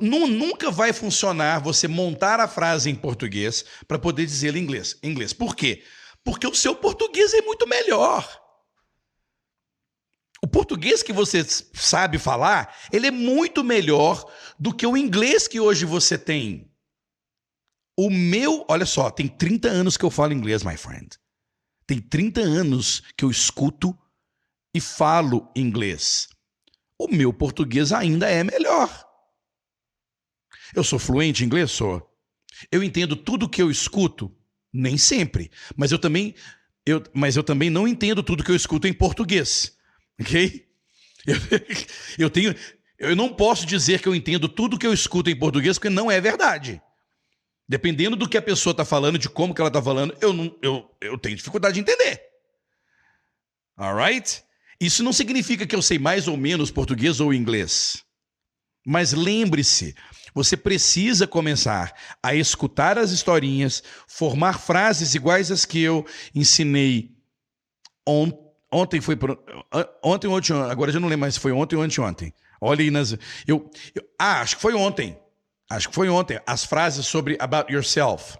Nunca 0.00 0.68
vai 0.68 0.92
funcionar 0.92 1.60
você 1.60 1.86
montar 1.86 2.40
a 2.40 2.48
frase 2.48 2.90
em 2.90 2.94
português 2.96 3.64
para 3.86 4.00
poder 4.00 4.26
dizer 4.26 4.56
em 4.56 4.60
inglês. 4.60 4.98
inglês. 5.00 5.32
Por 5.32 5.54
quê? 5.54 5.84
Porque 6.24 6.46
o 6.46 6.54
seu 6.54 6.74
português 6.74 7.32
é 7.34 7.42
muito 7.42 7.68
melhor. 7.68 8.47
Português 10.48 11.02
que 11.02 11.12
você 11.12 11.44
sabe 11.44 12.18
falar, 12.18 12.74
ele 12.92 13.06
é 13.06 13.10
muito 13.10 13.62
melhor 13.62 14.24
do 14.58 14.74
que 14.74 14.86
o 14.86 14.96
inglês 14.96 15.46
que 15.46 15.60
hoje 15.60 15.84
você 15.84 16.16
tem. 16.16 16.70
O 17.96 18.10
meu, 18.10 18.64
olha 18.68 18.86
só, 18.86 19.10
tem 19.10 19.26
30 19.26 19.68
anos 19.68 19.96
que 19.96 20.04
eu 20.04 20.10
falo 20.10 20.32
inglês, 20.32 20.62
my 20.62 20.76
friend. 20.76 21.18
Tem 21.86 22.00
30 22.00 22.40
anos 22.40 23.02
que 23.16 23.24
eu 23.24 23.30
escuto 23.30 23.96
e 24.74 24.80
falo 24.80 25.50
inglês. 25.56 26.28
O 26.98 27.08
meu 27.08 27.32
português 27.32 27.92
ainda 27.92 28.28
é 28.28 28.44
melhor. 28.44 29.06
Eu 30.74 30.84
sou 30.84 30.98
fluente 30.98 31.42
em 31.42 31.46
inglês, 31.46 31.70
sou. 31.70 32.08
Eu 32.70 32.82
entendo 32.82 33.16
tudo 33.16 33.48
que 33.48 33.62
eu 33.62 33.70
escuto, 33.70 34.34
nem 34.72 34.98
sempre, 34.98 35.50
mas 35.76 35.92
eu 35.92 35.98
também 35.98 36.34
eu, 36.84 37.02
mas 37.12 37.36
eu 37.36 37.44
também 37.44 37.70
não 37.70 37.86
entendo 37.86 38.22
tudo 38.22 38.42
que 38.42 38.50
eu 38.50 38.56
escuto 38.56 38.86
em 38.86 38.92
português. 38.92 39.77
Ok? 40.20 40.66
Eu, 41.26 41.36
eu 42.26 42.30
tenho. 42.30 42.54
Eu 42.98 43.14
não 43.14 43.32
posso 43.32 43.64
dizer 43.64 44.00
que 44.00 44.08
eu 44.08 44.14
entendo 44.14 44.48
tudo 44.48 44.78
que 44.78 44.86
eu 44.86 44.92
escuto 44.92 45.30
em 45.30 45.38
português, 45.38 45.78
porque 45.78 45.90
não 45.90 46.10
é 46.10 46.20
verdade. 46.20 46.82
Dependendo 47.68 48.16
do 48.16 48.28
que 48.28 48.36
a 48.36 48.42
pessoa 48.42 48.72
está 48.72 48.84
falando, 48.84 49.18
de 49.18 49.28
como 49.28 49.54
que 49.54 49.60
ela 49.60 49.68
está 49.68 49.80
falando, 49.80 50.16
eu, 50.20 50.32
não, 50.32 50.56
eu, 50.62 50.90
eu 51.00 51.18
tenho 51.18 51.36
dificuldade 51.36 51.74
de 51.74 51.80
entender. 51.80 52.20
Alright? 53.76 54.42
Isso 54.80 55.04
não 55.04 55.12
significa 55.12 55.66
que 55.66 55.76
eu 55.76 55.82
sei 55.82 55.98
mais 55.98 56.26
ou 56.26 56.36
menos 56.36 56.70
português 56.70 57.20
ou 57.20 57.32
inglês. 57.32 58.02
Mas 58.84 59.12
lembre-se, 59.12 59.94
você 60.34 60.56
precisa 60.56 61.26
começar 61.26 61.94
a 62.22 62.34
escutar 62.34 62.98
as 62.98 63.10
historinhas, 63.10 63.82
formar 64.08 64.58
frases 64.58 65.14
iguais 65.14 65.50
às 65.50 65.64
que 65.64 65.80
eu 65.80 66.06
ensinei 66.34 67.14
ontem 68.06 68.47
Ontem 68.70 69.00
foi. 69.00 69.16
Por, 69.16 69.38
ontem, 70.02 70.28
ontem, 70.28 70.52
agora 70.52 70.92
já 70.92 71.00
não 71.00 71.08
lembro 71.08 71.22
mais 71.22 71.34
se 71.34 71.40
foi 71.40 71.52
ontem 71.52 71.76
ou 71.76 71.82
anteontem. 71.82 72.32
Olha 72.60 72.82
aí 72.82 72.90
nas. 72.90 73.12
Eu, 73.46 73.70
eu, 73.94 74.02
ah, 74.18 74.40
acho 74.40 74.56
que 74.56 74.62
foi 74.62 74.74
ontem. 74.74 75.18
Acho 75.70 75.88
que 75.88 75.94
foi 75.94 76.08
ontem. 76.08 76.40
As 76.46 76.64
frases 76.64 77.06
sobre 77.06 77.36
about 77.40 77.72
yourself. 77.72 78.36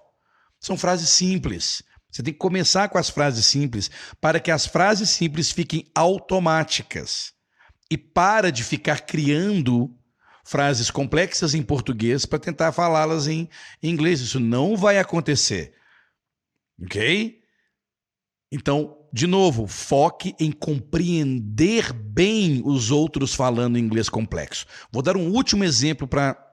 São 0.61 0.77
frases 0.77 1.09
simples. 1.09 1.83
Você 2.11 2.23
tem 2.23 2.33
que 2.33 2.39
começar 2.39 2.89
com 2.89 2.99
as 2.99 3.11
frases 3.11 3.47
simples 3.47 3.91
para 4.21 4.41
que 4.41 4.51
as 4.51 4.67
frases 4.67 5.11
simples 5.11 5.51
fiquem 5.51 5.91
automáticas. 5.95 7.33
E 7.91 7.97
para 7.97 8.51
de 8.51 8.65
ficar 8.65 9.03
criando 9.03 9.95
frases 10.45 10.91
complexas 10.91 11.55
em 11.55 11.63
português 11.63 12.25
para 12.25 12.39
tentar 12.39 12.73
falá-las 12.73 13.27
em 13.27 13.49
inglês. 13.83 14.21
Isso 14.21 14.41
não 14.41 14.77
vai 14.77 14.99
acontecer. 14.99 15.75
Ok? 16.83 17.39
Então, 18.51 18.98
de 19.13 19.27
novo, 19.27 19.67
foque 19.67 20.35
em 20.39 20.53
compreender 20.53 21.93
bem 21.93 22.63
os 22.65 22.91
outros 22.91 23.35
falando 23.35 23.79
inglês 23.79 24.09
complexo. 24.09 24.67
Vou 24.93 25.03
dar 25.03 25.17
um 25.17 25.31
último 25.31 25.65
exemplo 25.65 26.07
para 26.07 26.45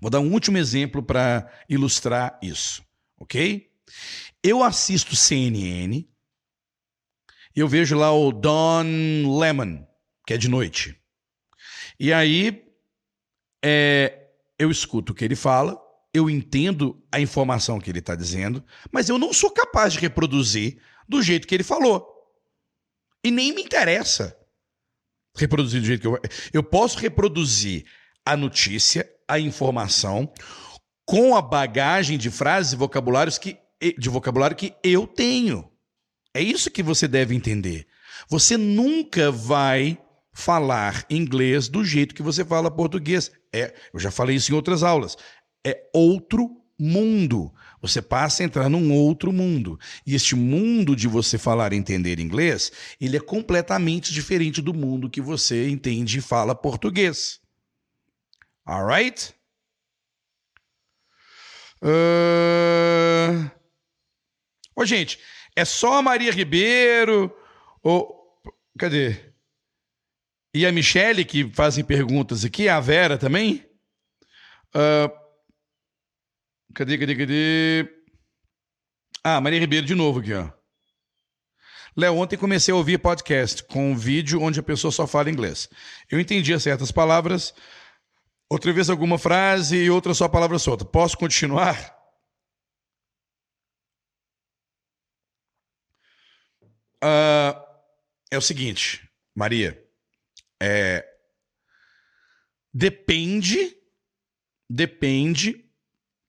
Vou 0.00 0.10
dar 0.10 0.20
um 0.20 0.32
último 0.32 0.58
exemplo 0.58 1.02
para 1.02 1.50
ilustrar 1.68 2.38
isso, 2.42 2.82
ok? 3.18 3.70
Eu 4.42 4.62
assisto 4.62 5.16
CNN, 5.16 6.04
eu 7.54 7.68
vejo 7.68 7.96
lá 7.96 8.12
o 8.12 8.32
Don 8.32 9.38
Lemon, 9.38 9.84
que 10.26 10.34
é 10.34 10.36
de 10.36 10.48
noite. 10.48 10.96
E 11.98 12.12
aí 12.12 12.64
é, 13.64 14.28
eu 14.58 14.70
escuto 14.70 15.12
o 15.12 15.14
que 15.14 15.24
ele 15.24 15.36
fala, 15.36 15.76
eu 16.12 16.28
entendo 16.28 17.02
a 17.10 17.20
informação 17.20 17.80
que 17.80 17.90
ele 17.90 17.98
está 17.98 18.14
dizendo, 18.14 18.64
mas 18.90 19.08
eu 19.08 19.18
não 19.18 19.32
sou 19.32 19.50
capaz 19.50 19.92
de 19.92 20.00
reproduzir 20.00 20.80
do 21.08 21.22
jeito 21.22 21.46
que 21.46 21.54
ele 21.54 21.64
falou. 21.64 22.06
E 23.24 23.30
nem 23.30 23.54
me 23.54 23.62
interessa 23.62 24.38
reproduzir 25.38 25.80
do 25.80 25.86
jeito 25.86 26.00
que 26.00 26.06
eu. 26.06 26.20
Eu 26.52 26.62
posso 26.62 26.98
reproduzir 26.98 27.84
a 28.24 28.36
notícia, 28.36 29.08
a 29.26 29.38
informação, 29.38 30.32
com 31.06 31.34
a 31.34 31.40
bagagem 31.40 32.18
de 32.18 32.30
frases 32.30 32.72
e 32.72 32.76
vocabulários 32.76 33.38
que, 33.38 33.56
de 33.96 34.08
vocabulário 34.08 34.56
que 34.56 34.74
eu 34.82 35.06
tenho. 35.06 35.70
É 36.34 36.42
isso 36.42 36.70
que 36.70 36.82
você 36.82 37.08
deve 37.08 37.34
entender. 37.34 37.86
Você 38.28 38.56
nunca 38.56 39.30
vai 39.30 39.98
falar 40.32 41.04
inglês 41.08 41.68
do 41.68 41.84
jeito 41.84 42.14
que 42.14 42.22
você 42.22 42.44
fala 42.44 42.70
português. 42.70 43.30
É, 43.52 43.74
eu 43.92 43.98
já 43.98 44.10
falei 44.10 44.36
isso 44.36 44.52
em 44.52 44.54
outras 44.54 44.82
aulas. 44.82 45.16
É 45.66 45.88
outro 45.94 46.50
mundo. 46.78 47.52
Você 47.80 48.02
passa 48.02 48.42
a 48.42 48.46
entrar 48.46 48.68
num 48.68 48.92
outro 48.92 49.32
mundo. 49.32 49.78
E 50.06 50.14
este 50.14 50.34
mundo 50.34 50.96
de 50.96 51.06
você 51.06 51.38
falar 51.38 51.72
e 51.72 51.76
entender 51.76 52.18
inglês, 52.18 52.72
ele 53.00 53.16
é 53.16 53.20
completamente 53.20 54.12
diferente 54.12 54.60
do 54.60 54.74
mundo 54.74 55.10
que 55.10 55.20
você 55.20 55.68
entende 55.68 56.18
e 56.18 56.22
fala 56.22 56.54
português. 56.54 57.40
Alright? 58.66 59.34
Uh... 61.82 63.50
Ô, 64.74 64.84
gente, 64.84 65.18
é 65.54 65.64
só 65.64 65.98
a 65.98 66.02
Maria 66.02 66.32
Ribeiro 66.32 67.34
ou... 67.82 68.16
Cadê? 68.78 69.16
E 70.54 70.66
a 70.66 70.72
Michele 70.72 71.24
que 71.24 71.50
fazem 71.52 71.84
perguntas 71.84 72.44
aqui, 72.44 72.68
a 72.68 72.80
Vera 72.80 73.16
também? 73.16 73.64
Uh... 74.74 75.27
Cadê, 76.74 76.98
cadê, 76.98 77.16
cadê? 77.16 77.98
Ah, 79.24 79.40
Maria 79.40 79.58
Ribeiro 79.58 79.86
de 79.86 79.94
novo 79.94 80.20
aqui, 80.20 80.32
ó. 80.32 80.50
Léo, 81.96 82.14
ontem 82.14 82.36
comecei 82.36 82.72
a 82.72 82.76
ouvir 82.76 82.98
podcast 82.98 83.64
com 83.64 83.90
um 83.90 83.96
vídeo 83.96 84.40
onde 84.40 84.60
a 84.60 84.62
pessoa 84.62 84.92
só 84.92 85.06
fala 85.06 85.30
inglês. 85.30 85.68
Eu 86.08 86.20
entendia 86.20 86.58
certas 86.60 86.92
palavras, 86.92 87.52
outra 88.48 88.72
vez 88.72 88.88
alguma 88.88 89.18
frase 89.18 89.76
e 89.76 89.90
outra 89.90 90.14
só 90.14 90.28
palavra 90.28 90.58
solta. 90.58 90.84
Posso 90.84 91.18
continuar? 91.18 91.96
Uh, 97.02 97.58
é 98.30 98.38
o 98.38 98.42
seguinte, 98.42 99.08
Maria. 99.34 99.84
É, 100.62 101.04
depende, 102.72 103.76
depende 104.70 105.67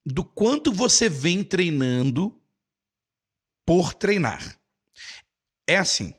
do 0.05 0.23
quanto 0.23 0.71
você 0.71 1.07
vem 1.09 1.43
treinando 1.43 2.39
por 3.65 3.93
treinar. 3.93 4.59
é 5.67 5.77
assim. 5.77 6.13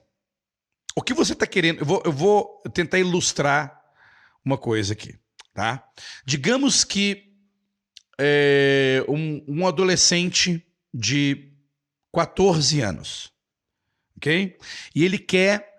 O 0.96 1.02
que 1.02 1.14
você 1.14 1.32
está 1.32 1.46
querendo? 1.46 1.80
Eu 1.80 1.86
vou, 1.86 2.02
eu 2.04 2.12
vou 2.12 2.62
tentar 2.74 2.98
ilustrar 2.98 3.80
uma 4.44 4.58
coisa 4.58 4.92
aqui, 4.92 5.18
tá? 5.54 5.88
Digamos 6.24 6.84
que 6.84 7.32
é, 8.18 9.04
um, 9.08 9.42
um 9.48 9.66
adolescente 9.66 10.64
de 10.92 11.52
14 12.12 12.80
anos, 12.80 13.32
ok? 14.16 14.56
E 14.94 15.04
ele 15.04 15.18
quer, 15.18 15.74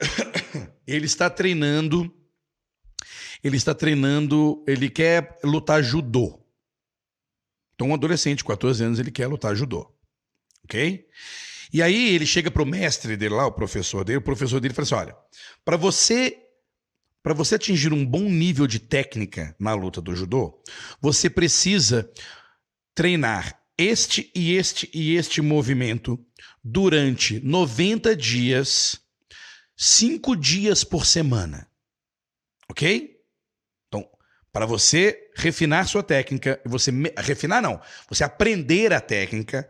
ele 0.86 1.06
está 1.06 1.28
treinando, 1.28 2.12
ele 3.42 3.56
está 3.56 3.74
treinando, 3.74 4.64
ele 4.66 4.88
quer 4.88 5.38
lutar 5.44 5.82
judô. 5.82 6.41
Então, 7.74 7.88
um 7.88 7.94
adolescente 7.94 8.38
de 8.38 8.44
14 8.44 8.84
anos, 8.84 8.98
ele 8.98 9.10
quer 9.10 9.26
lutar 9.26 9.54
judô, 9.56 9.92
ok? 10.64 11.06
E 11.72 11.82
aí 11.82 12.14
ele 12.14 12.26
chega 12.26 12.50
pro 12.50 12.66
mestre 12.66 13.16
dele 13.16 13.34
lá, 13.34 13.46
o 13.46 13.52
professor 13.52 14.04
dele, 14.04 14.18
o 14.18 14.22
professor 14.22 14.60
dele 14.60 14.74
fala 14.74 14.84
assim: 14.84 14.94
olha, 14.94 15.16
para 15.64 15.76
você 15.76 16.38
para 17.22 17.34
você 17.34 17.54
atingir 17.54 17.92
um 17.92 18.04
bom 18.04 18.28
nível 18.28 18.66
de 18.66 18.80
técnica 18.80 19.54
na 19.58 19.74
luta 19.74 20.00
do 20.00 20.14
judô, 20.14 20.60
você 21.00 21.30
precisa 21.30 22.10
treinar 22.94 23.62
este 23.78 24.30
e 24.34 24.54
este 24.54 24.90
e 24.92 25.14
este 25.14 25.40
movimento 25.40 26.18
durante 26.62 27.40
90 27.40 28.16
dias, 28.16 29.00
5 29.76 30.36
dias 30.36 30.82
por 30.82 31.06
semana. 31.06 31.68
OK? 32.68 33.11
Para 34.52 34.66
você 34.66 35.18
refinar 35.34 35.88
sua 35.88 36.02
técnica, 36.02 36.60
você 36.64 36.92
refinar 37.16 37.62
não, 37.62 37.80
você 38.08 38.22
aprender 38.22 38.92
a 38.92 39.00
técnica, 39.00 39.68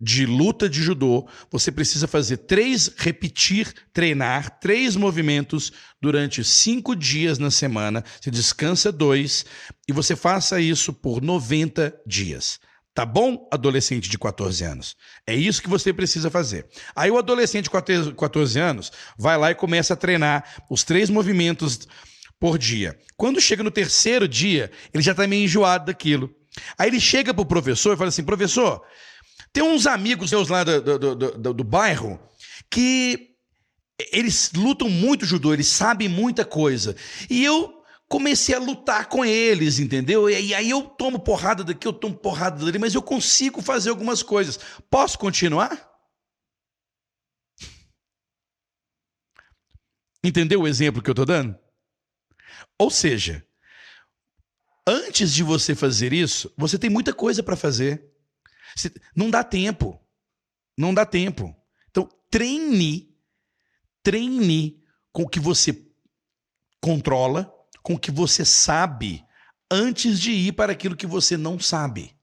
de 0.00 0.26
luta 0.26 0.68
de 0.68 0.82
judô, 0.82 1.26
você 1.50 1.72
precisa 1.72 2.06
fazer 2.06 2.38
três, 2.38 2.92
repetir, 2.98 3.72
treinar 3.92 4.58
três 4.60 4.94
movimentos 4.94 5.72
durante 6.00 6.44
cinco 6.44 6.94
dias 6.94 7.38
na 7.38 7.50
semana. 7.50 8.04
Você 8.20 8.30
descansa 8.30 8.92
dois 8.92 9.46
e 9.88 9.92
você 9.92 10.14
faça 10.14 10.60
isso 10.60 10.92
por 10.92 11.22
90 11.22 11.98
dias. 12.06 12.60
Tá 12.94 13.04
bom, 13.04 13.46
adolescente 13.52 14.08
de 14.08 14.18
14 14.18 14.64
anos? 14.64 14.96
É 15.26 15.34
isso 15.34 15.62
que 15.62 15.68
você 15.68 15.92
precisa 15.92 16.30
fazer. 16.30 16.66
Aí 16.94 17.10
o 17.10 17.18
adolescente 17.18 17.64
de 17.64 17.70
14 18.16 18.58
anos 18.58 18.90
vai 19.18 19.36
lá 19.36 19.50
e 19.50 19.54
começa 19.54 19.92
a 19.94 19.96
treinar 19.96 20.44
os 20.70 20.82
três 20.82 21.10
movimentos 21.10 21.86
por 22.38 22.58
dia. 22.58 22.98
Quando 23.16 23.40
chega 23.40 23.62
no 23.62 23.70
terceiro 23.70 24.28
dia, 24.28 24.70
ele 24.92 25.02
já 25.02 25.12
está 25.12 25.26
meio 25.26 25.44
enjoado 25.44 25.86
daquilo. 25.86 26.34
Aí 26.78 26.88
ele 26.88 27.00
chega 27.00 27.34
pro 27.34 27.44
professor 27.44 27.94
e 27.94 27.96
fala 27.96 28.08
assim: 28.08 28.24
professor, 28.24 28.82
tem 29.52 29.62
uns 29.62 29.86
amigos 29.86 30.30
meus 30.30 30.48
lá 30.48 30.64
do, 30.64 30.98
do, 30.98 31.14
do, 31.14 31.54
do, 31.54 31.64
bairro 31.64 32.20
que 32.70 33.30
eles 34.12 34.52
lutam 34.54 34.88
muito 34.88 35.24
judô, 35.24 35.52
eles 35.52 35.68
sabem 35.68 36.08
muita 36.08 36.44
coisa. 36.44 36.96
E 37.28 37.44
eu 37.44 37.82
comecei 38.08 38.54
a 38.54 38.58
lutar 38.58 39.08
com 39.08 39.24
eles, 39.24 39.78
entendeu? 39.78 40.28
E 40.30 40.54
aí 40.54 40.70
eu 40.70 40.82
tomo 40.82 41.18
porrada 41.18 41.64
daqui, 41.64 41.86
eu 41.86 41.92
tomo 41.92 42.14
porrada 42.14 42.64
dali, 42.64 42.78
mas 42.78 42.94
eu 42.94 43.02
consigo 43.02 43.62
fazer 43.62 43.90
algumas 43.90 44.22
coisas. 44.22 44.58
Posso 44.90 45.18
continuar? 45.18 45.90
Entendeu 50.22 50.62
o 50.62 50.68
exemplo 50.68 51.02
que 51.02 51.08
eu 51.08 51.12
estou 51.12 51.24
dando? 51.24 51.56
Ou 52.78 52.90
seja, 52.90 53.46
antes 54.86 55.32
de 55.32 55.42
você 55.42 55.74
fazer 55.74 56.12
isso, 56.12 56.52
você 56.56 56.78
tem 56.78 56.90
muita 56.90 57.12
coisa 57.12 57.42
para 57.42 57.56
fazer. 57.56 58.04
Não 59.14 59.30
dá 59.30 59.42
tempo. 59.42 60.00
Não 60.76 60.92
dá 60.92 61.06
tempo. 61.06 61.56
Então, 61.90 62.08
treine, 62.30 63.14
treine 64.02 64.82
com 65.12 65.22
o 65.22 65.28
que 65.28 65.40
você 65.40 65.86
controla, 66.80 67.52
com 67.82 67.94
o 67.94 67.98
que 67.98 68.10
você 68.10 68.44
sabe, 68.44 69.24
antes 69.70 70.20
de 70.20 70.30
ir 70.30 70.52
para 70.52 70.72
aquilo 70.72 70.96
que 70.96 71.06
você 71.06 71.36
não 71.36 71.58
sabe. 71.58 72.14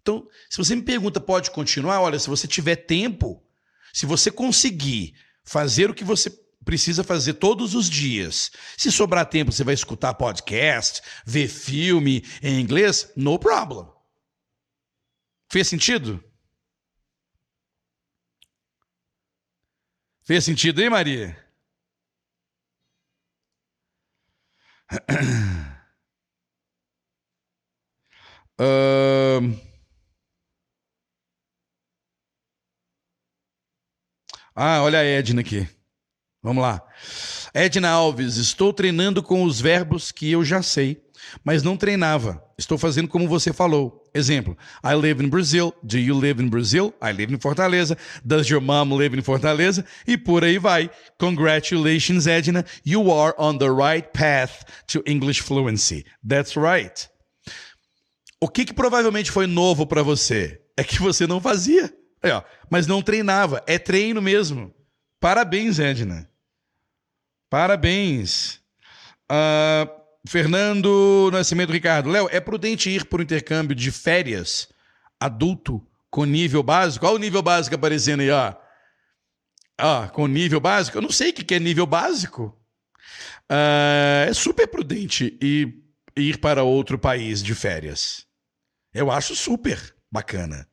Então, 0.00 0.28
se 0.48 0.58
você 0.58 0.74
me 0.74 0.82
pergunta, 0.82 1.20
pode 1.20 1.50
continuar? 1.50 2.00
Olha, 2.00 2.18
se 2.18 2.28
você 2.28 2.46
tiver 2.46 2.76
tempo, 2.76 3.44
se 3.92 4.06
você 4.06 4.30
conseguir 4.30 5.14
fazer 5.44 5.90
o 5.90 5.94
que 5.94 6.04
você 6.04 6.30
precisa 6.64 7.04
fazer 7.04 7.34
todos 7.34 7.74
os 7.74 7.88
dias. 7.88 8.50
Se 8.76 8.90
sobrar 8.90 9.26
tempo, 9.26 9.52
você 9.52 9.64
vai 9.64 9.74
escutar 9.74 10.14
podcast, 10.14 11.00
ver 11.26 11.48
filme 11.48 12.24
em 12.42 12.60
inglês, 12.60 13.12
no 13.16 13.38
problem. 13.38 13.88
Fez 15.50 15.68
sentido? 15.68 16.22
Fez 20.24 20.44
sentido, 20.44 20.80
hein, 20.80 20.90
Maria? 20.90 21.36
Uh... 28.60 29.72
Ah, 34.54 34.82
olha 34.82 34.98
a 35.00 35.04
Edna 35.04 35.40
aqui. 35.40 35.66
Vamos 36.42 36.62
lá. 36.62 36.82
Edna 37.54 37.90
Alves, 37.90 38.36
estou 38.36 38.72
treinando 38.72 39.22
com 39.22 39.44
os 39.44 39.60
verbos 39.60 40.10
que 40.10 40.30
eu 40.30 40.44
já 40.44 40.62
sei 40.62 41.00
mas 41.44 41.62
não 41.62 41.76
treinava. 41.76 42.42
Estou 42.58 42.76
fazendo 42.76 43.08
como 43.08 43.28
você 43.28 43.52
falou. 43.52 44.02
Exemplo: 44.14 44.56
I 44.84 44.94
live 44.94 45.24
in 45.24 45.28
Brazil. 45.28 45.74
Do 45.82 45.98
you 45.98 46.18
live 46.18 46.42
in 46.42 46.48
Brazil? 46.48 46.94
I 47.02 47.12
live 47.12 47.34
in 47.34 47.38
Fortaleza. 47.38 47.96
Does 48.24 48.48
your 48.48 48.60
mom 48.60 48.94
live 48.94 49.16
in 49.16 49.22
Fortaleza? 49.22 49.84
E 50.06 50.16
por 50.16 50.44
aí 50.44 50.58
vai. 50.58 50.90
Congratulations, 51.18 52.26
Edna. 52.26 52.64
You 52.84 53.12
are 53.12 53.34
on 53.38 53.58
the 53.58 53.70
right 53.70 54.08
path 54.12 54.64
to 54.88 55.02
English 55.06 55.42
fluency. 55.42 56.04
That's 56.26 56.56
right. 56.56 57.08
O 58.40 58.48
que, 58.48 58.64
que 58.64 58.74
provavelmente 58.74 59.30
foi 59.30 59.46
novo 59.46 59.86
para 59.86 60.02
você? 60.02 60.60
É 60.76 60.82
que 60.82 60.98
você 60.98 61.26
não 61.26 61.40
fazia. 61.40 61.92
Ó, 62.24 62.42
mas 62.70 62.86
não 62.86 63.02
treinava. 63.02 63.62
É 63.66 63.78
treino 63.78 64.20
mesmo. 64.20 64.74
Parabéns, 65.20 65.78
Edna. 65.78 66.28
Parabéns. 67.52 68.62
Uh, 69.30 69.86
Fernando 70.26 71.28
Nascimento 71.30 71.70
Ricardo. 71.70 72.08
Léo, 72.08 72.26
é 72.32 72.40
prudente 72.40 72.88
ir 72.88 73.04
por 73.04 73.20
intercâmbio 73.20 73.76
de 73.76 73.92
férias 73.92 74.70
adulto 75.20 75.86
com 76.10 76.24
nível 76.24 76.62
básico? 76.62 77.04
Olha 77.04 77.16
o 77.16 77.18
nível 77.18 77.42
básico 77.42 77.74
aparecendo 77.74 78.20
aí, 78.20 78.30
ó. 78.30 78.54
Ó, 79.78 80.08
com 80.08 80.26
nível 80.26 80.60
básico. 80.60 80.96
Eu 80.96 81.02
não 81.02 81.10
sei 81.10 81.28
o 81.28 81.34
que 81.34 81.54
é 81.54 81.58
nível 81.58 81.84
básico. 81.84 82.58
Uh, 83.50 84.30
é 84.30 84.32
super 84.32 84.66
prudente 84.66 85.36
ir, 85.38 85.74
ir 86.16 86.38
para 86.38 86.62
outro 86.62 86.98
país 86.98 87.42
de 87.42 87.54
férias. 87.54 88.26
Eu 88.94 89.10
acho 89.10 89.36
super 89.36 89.94
bacana. 90.10 90.66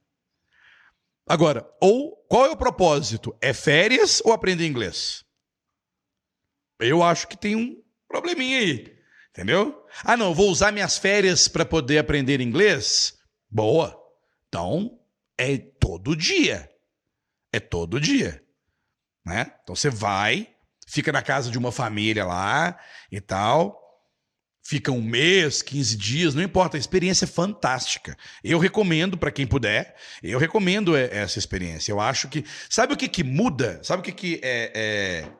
Agora, 1.28 1.70
ou 1.82 2.16
qual 2.30 2.46
é 2.46 2.50
o 2.50 2.56
propósito? 2.56 3.36
É 3.42 3.52
férias 3.52 4.22
ou 4.24 4.32
aprender 4.32 4.66
inglês? 4.66 5.28
Eu 6.80 7.04
acho 7.04 7.28
que 7.28 7.38
tem 7.38 7.56
um 7.56 7.82
probleminha 8.08 8.60
aí. 8.60 9.00
Entendeu? 9.32 9.86
Ah, 10.04 10.18
não, 10.18 10.34
vou 10.34 10.50
usar 10.50 10.72
minhas 10.72 10.98
férias 10.98 11.48
para 11.48 11.66
poder 11.66 12.00
aprender 12.00 12.42
inglês? 12.42 13.18
Boa. 13.50 13.98
Então, 14.48 15.00
é 15.38 15.58
todo 15.58 16.16
dia. 16.16 16.70
É 17.52 17.60
todo 17.60 18.00
dia. 18.00 18.44
Né? 19.26 19.52
Então 19.64 19.76
você 19.76 19.90
vai, 19.90 20.50
fica 20.88 21.12
na 21.12 21.22
casa 21.22 21.52
de 21.52 21.58
uma 21.58 21.72
família 21.72 22.26
lá 22.26 22.78
e 23.12 23.22
tal. 23.22 23.78
Fica 24.62 24.92
um 24.92 25.02
mês, 25.02 25.62
15 25.62 25.98
dias, 25.98 26.36
não 26.36 26.44
importa, 26.44 26.78
a 26.78 26.80
experiência 26.80 27.26
é 27.26 27.28
fantástica. 27.28 28.16
Eu 28.44 28.60
recomendo 28.60 29.18
para 29.18 29.32
quem 29.32 29.48
puder, 29.48 29.96
eu 30.22 30.38
recomendo 30.38 30.96
essa 30.96 31.40
experiência. 31.40 31.92
Eu 31.92 32.00
acho 32.00 32.28
que. 32.28 32.46
Sabe 32.70 32.94
o 32.94 32.98
que, 32.98 33.08
que 33.08 33.24
muda? 33.24 33.80
Sabe 33.84 34.02
o 34.02 34.04
que, 34.04 34.12
que 34.12 34.40
é, 34.44 34.72
é, 34.76 35.32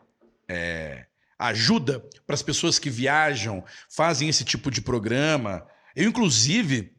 é 0.48 1.06
ajuda 1.40 2.02
para 2.28 2.34
as 2.34 2.44
pessoas 2.44 2.78
que 2.78 2.90
viajam, 2.90 3.64
fazem 3.90 4.28
esse 4.28 4.44
tipo 4.44 4.70
de 4.70 4.82
programa. 4.82 5.66
Eu, 5.96 6.10
inclusive, 6.10 6.94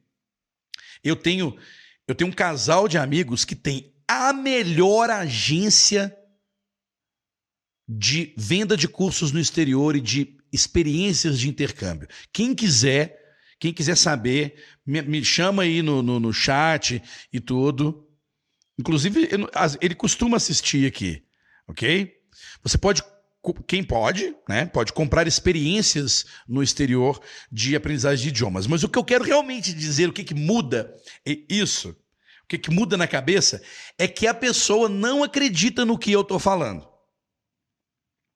eu 1.05 1.15
tenho, 1.15 1.57
eu 2.09 2.15
tenho 2.15 2.31
um 2.31 2.35
casal 2.35 2.89
de 2.89 2.97
amigos 2.97 3.45
que 3.45 3.55
tem 3.55 3.95
a 4.09 4.33
melhor 4.33 5.11
agência 5.11 6.17
de 7.87 8.35
venda 8.37 8.77
de 8.77 8.89
cursos 8.89 9.31
no 9.31 9.39
exterior 9.39 9.95
e 9.95 10.01
de 10.01 10.39
experiências 10.53 11.39
de 11.39 11.49
intercâmbio. 11.49 12.09
Quem 12.33 12.55
quiser, 12.55 13.19
quem 13.59 13.73
quiser 13.73 13.97
saber, 13.97 14.65
me, 14.87 15.03
me 15.03 15.25
chama 15.25 15.65
aí 15.65 15.83
no, 15.83 16.03
no, 16.03 16.19
no, 16.19 16.33
chat 16.33 17.03
e 17.33 17.41
tudo. 17.41 18.09
Inclusive, 18.79 19.29
ele 19.81 19.95
costuma 19.95 20.39
assistir 20.39 20.87
aqui, 20.87 21.25
ok? 21.69 22.17
Você 22.63 22.79
pode 22.79 23.03
quem 23.67 23.83
pode, 23.83 24.35
né, 24.49 24.67
pode 24.67 24.93
comprar 24.93 25.27
experiências 25.27 26.27
no 26.47 26.63
exterior 26.63 27.21
de 27.51 27.75
aprendizagem 27.75 28.25
de 28.25 28.29
idiomas. 28.29 28.67
Mas 28.67 28.83
o 28.83 28.89
que 28.89 28.99
eu 28.99 29.05
quero 29.05 29.25
realmente 29.25 29.73
dizer, 29.73 30.09
o 30.09 30.13
que, 30.13 30.25
que 30.25 30.35
muda 30.35 30.95
é 31.27 31.39
isso. 31.49 31.97
que, 32.49 32.59
que 32.59 32.71
muda 32.71 32.97
na 32.97 33.07
cabeça 33.07 33.63
é 33.99 34.07
que 34.07 34.27
a 34.27 34.35
pessoa 34.35 34.89
não 34.89 35.23
acredita 35.23 35.85
no 35.85 35.99
que 35.99 36.13
eu 36.13 36.21
estou 36.21 36.39
falando. 36.39 36.87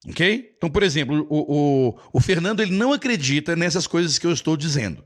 Ok? 0.09 0.55
Então, 0.57 0.71
por 0.71 0.83
exemplo, 0.83 1.27
o, 1.29 1.89
o, 1.89 2.01
o 2.13 2.21
Fernando 2.21 2.61
ele 2.61 2.73
não 2.73 2.93
acredita 2.93 3.57
nessas 3.57 3.87
coisas 3.87 4.19
que 4.19 4.27
eu 4.27 4.33
estou 4.33 4.57
dizendo. 4.57 5.05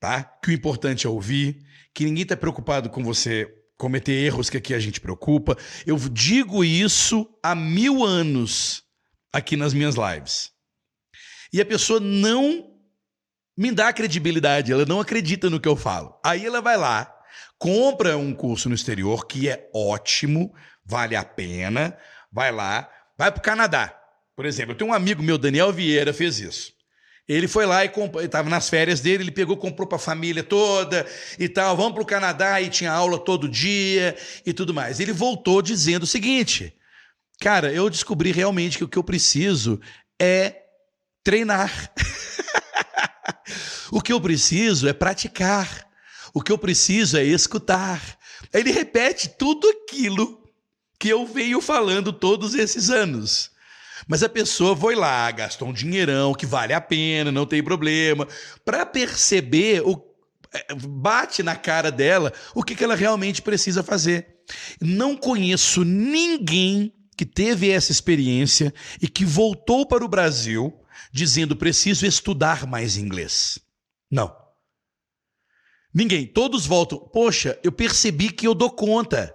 Tá? 0.00 0.22
Que 0.22 0.50
o 0.50 0.54
importante 0.54 1.06
é 1.06 1.10
ouvir, 1.10 1.64
que 1.94 2.04
ninguém 2.04 2.22
está 2.22 2.36
preocupado 2.36 2.90
com 2.90 3.02
você 3.02 3.52
cometer 3.76 4.12
erros 4.12 4.50
que 4.50 4.56
aqui 4.56 4.74
a 4.74 4.78
gente 4.78 5.00
preocupa. 5.00 5.56
Eu 5.86 5.96
digo 5.96 6.64
isso 6.64 7.28
há 7.42 7.54
mil 7.54 8.04
anos 8.04 8.87
aqui 9.32 9.56
nas 9.56 9.74
minhas 9.74 9.94
lives. 9.94 10.50
E 11.52 11.60
a 11.60 11.66
pessoa 11.66 12.00
não 12.00 12.70
me 13.56 13.72
dá 13.72 13.92
credibilidade, 13.92 14.72
ela 14.72 14.84
não 14.84 15.00
acredita 15.00 15.50
no 15.50 15.60
que 15.60 15.68
eu 15.68 15.76
falo. 15.76 16.18
Aí 16.24 16.46
ela 16.46 16.60
vai 16.60 16.76
lá, 16.76 17.12
compra 17.58 18.16
um 18.16 18.32
curso 18.32 18.68
no 18.68 18.74
exterior, 18.74 19.26
que 19.26 19.48
é 19.48 19.68
ótimo, 19.74 20.54
vale 20.84 21.16
a 21.16 21.24
pena, 21.24 21.96
vai 22.30 22.52
lá, 22.52 22.88
vai 23.16 23.32
para 23.32 23.40
o 23.40 23.42
Canadá. 23.42 23.94
Por 24.36 24.46
exemplo, 24.46 24.72
eu 24.72 24.76
tenho 24.76 24.90
um 24.90 24.94
amigo 24.94 25.22
meu, 25.22 25.36
Daniel 25.36 25.72
Vieira, 25.72 26.12
fez 26.12 26.38
isso. 26.38 26.72
Ele 27.28 27.46
foi 27.46 27.66
lá 27.66 27.84
e 27.84 27.90
estava 28.22 28.48
nas 28.48 28.70
férias 28.70 29.00
dele, 29.00 29.24
ele 29.24 29.30
pegou, 29.30 29.56
comprou 29.56 29.86
para 29.86 29.96
a 29.96 30.00
família 30.00 30.42
toda 30.42 31.06
e 31.38 31.46
tal. 31.46 31.76
Vamos 31.76 31.92
para 31.92 32.02
o 32.02 32.06
Canadá 32.06 32.60
e 32.62 32.70
tinha 32.70 32.90
aula 32.90 33.18
todo 33.18 33.48
dia 33.48 34.16
e 34.46 34.52
tudo 34.52 34.72
mais. 34.72 34.98
Ele 34.98 35.12
voltou 35.12 35.60
dizendo 35.60 36.04
o 36.04 36.06
seguinte: 36.06 36.74
Cara, 37.40 37.72
eu 37.72 37.88
descobri 37.88 38.32
realmente 38.32 38.78
que 38.78 38.84
o 38.84 38.88
que 38.88 38.98
eu 38.98 39.04
preciso 39.04 39.80
é 40.20 40.62
treinar. 41.22 41.92
o 43.92 44.00
que 44.00 44.12
eu 44.12 44.20
preciso 44.20 44.88
é 44.88 44.92
praticar. 44.92 45.86
O 46.34 46.42
que 46.42 46.50
eu 46.50 46.58
preciso 46.58 47.16
é 47.16 47.24
escutar. 47.24 48.18
Ele 48.52 48.72
repete 48.72 49.28
tudo 49.28 49.68
aquilo 49.68 50.42
que 50.98 51.08
eu 51.08 51.24
venho 51.24 51.60
falando 51.60 52.12
todos 52.12 52.54
esses 52.54 52.90
anos. 52.90 53.52
Mas 54.06 54.22
a 54.22 54.28
pessoa 54.28 54.76
foi 54.76 54.96
lá, 54.96 55.30
gastou 55.30 55.68
um 55.68 55.72
dinheirão 55.72 56.34
que 56.34 56.46
vale 56.46 56.72
a 56.72 56.80
pena, 56.80 57.30
não 57.30 57.46
tem 57.46 57.62
problema, 57.62 58.26
para 58.64 58.84
perceber 58.84 59.82
o 59.84 60.08
é, 60.52 60.74
bate 60.74 61.42
na 61.42 61.54
cara 61.54 61.92
dela 61.92 62.32
o 62.54 62.62
que, 62.62 62.74
que 62.74 62.82
ela 62.82 62.94
realmente 62.94 63.42
precisa 63.42 63.82
fazer. 63.82 64.38
Não 64.80 65.14
conheço 65.14 65.84
ninguém 65.84 66.94
que 67.18 67.26
teve 67.26 67.68
essa 67.68 67.90
experiência 67.90 68.72
e 69.02 69.08
que 69.08 69.24
voltou 69.24 69.84
para 69.84 70.04
o 70.04 70.08
Brasil 70.08 70.72
dizendo 71.10 71.56
preciso 71.56 72.06
estudar 72.06 72.64
mais 72.64 72.96
inglês. 72.96 73.58
Não. 74.08 74.32
Ninguém. 75.92 76.24
Todos 76.24 76.64
voltam. 76.64 76.96
Poxa, 76.96 77.58
eu 77.64 77.72
percebi 77.72 78.30
que 78.30 78.46
eu 78.46 78.54
dou 78.54 78.70
conta. 78.70 79.34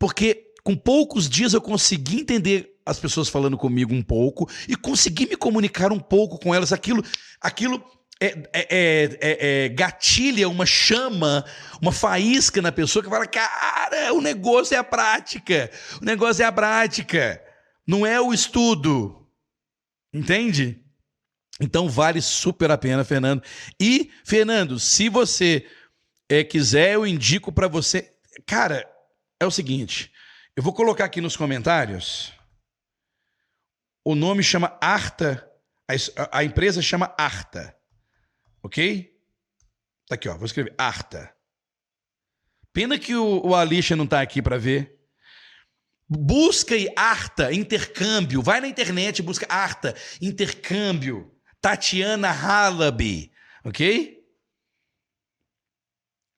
Porque 0.00 0.52
com 0.64 0.74
poucos 0.74 1.28
dias 1.28 1.54
eu 1.54 1.60
consegui 1.60 2.22
entender 2.22 2.74
as 2.84 2.98
pessoas 2.98 3.28
falando 3.28 3.56
comigo 3.56 3.94
um 3.94 4.02
pouco 4.02 4.50
e 4.66 4.74
consegui 4.74 5.28
me 5.28 5.36
comunicar 5.36 5.92
um 5.92 6.00
pouco 6.00 6.40
com 6.40 6.52
elas. 6.52 6.72
Aquilo, 6.72 7.04
aquilo 7.40 7.80
é, 8.22 8.50
é, 8.52 9.18
é, 9.20 9.64
é, 9.64 9.68
gatilha 9.70 10.48
uma 10.48 10.64
chama, 10.64 11.44
uma 11.80 11.90
faísca 11.90 12.62
na 12.62 12.70
pessoa 12.70 13.02
que 13.02 13.10
fala: 13.10 13.26
cara, 13.26 14.14
o 14.14 14.20
negócio 14.20 14.74
é 14.74 14.78
a 14.78 14.84
prática, 14.84 15.68
o 16.00 16.04
negócio 16.04 16.42
é 16.44 16.46
a 16.46 16.52
prática, 16.52 17.42
não 17.84 18.06
é 18.06 18.20
o 18.20 18.32
estudo. 18.32 19.28
Entende? 20.14 20.80
Então 21.60 21.88
vale 21.88 22.22
super 22.22 22.70
a 22.70 22.78
pena, 22.78 23.02
Fernando. 23.02 23.42
E, 23.80 24.12
Fernando, 24.24 24.78
se 24.78 25.08
você 25.08 25.66
é, 26.28 26.44
quiser, 26.44 26.94
eu 26.94 27.06
indico 27.06 27.50
para 27.50 27.66
você. 27.66 28.14
Cara, 28.46 28.88
é 29.40 29.46
o 29.46 29.50
seguinte: 29.50 30.12
eu 30.54 30.62
vou 30.62 30.72
colocar 30.72 31.06
aqui 31.06 31.20
nos 31.20 31.36
comentários. 31.36 32.32
O 34.04 34.14
nome 34.14 34.44
chama 34.44 34.78
Arta, 34.80 35.48
a, 35.88 36.38
a 36.38 36.44
empresa 36.44 36.80
chama 36.80 37.12
Arta, 37.18 37.76
ok? 38.62 39.12
Tá 40.06 40.14
aqui, 40.14 40.28
ó, 40.28 40.36
vou 40.36 40.46
escrever 40.46 40.74
Arta. 40.78 41.34
Pena 42.72 42.98
que 42.98 43.14
o, 43.14 43.46
o 43.46 43.54
Alicia 43.54 43.96
não 43.96 44.04
está 44.04 44.20
aqui 44.20 44.40
para 44.40 44.58
ver. 44.58 44.98
Busca 46.08 46.74
aí 46.74 46.88
Arta, 46.96 47.52
intercâmbio. 47.52 48.42
Vai 48.42 48.60
na 48.60 48.68
internet, 48.68 49.22
busca 49.22 49.46
Arta, 49.48 49.94
intercâmbio. 50.20 51.30
Tatiana 51.60 52.30
Halaby, 52.30 53.32
ok? 53.64 54.20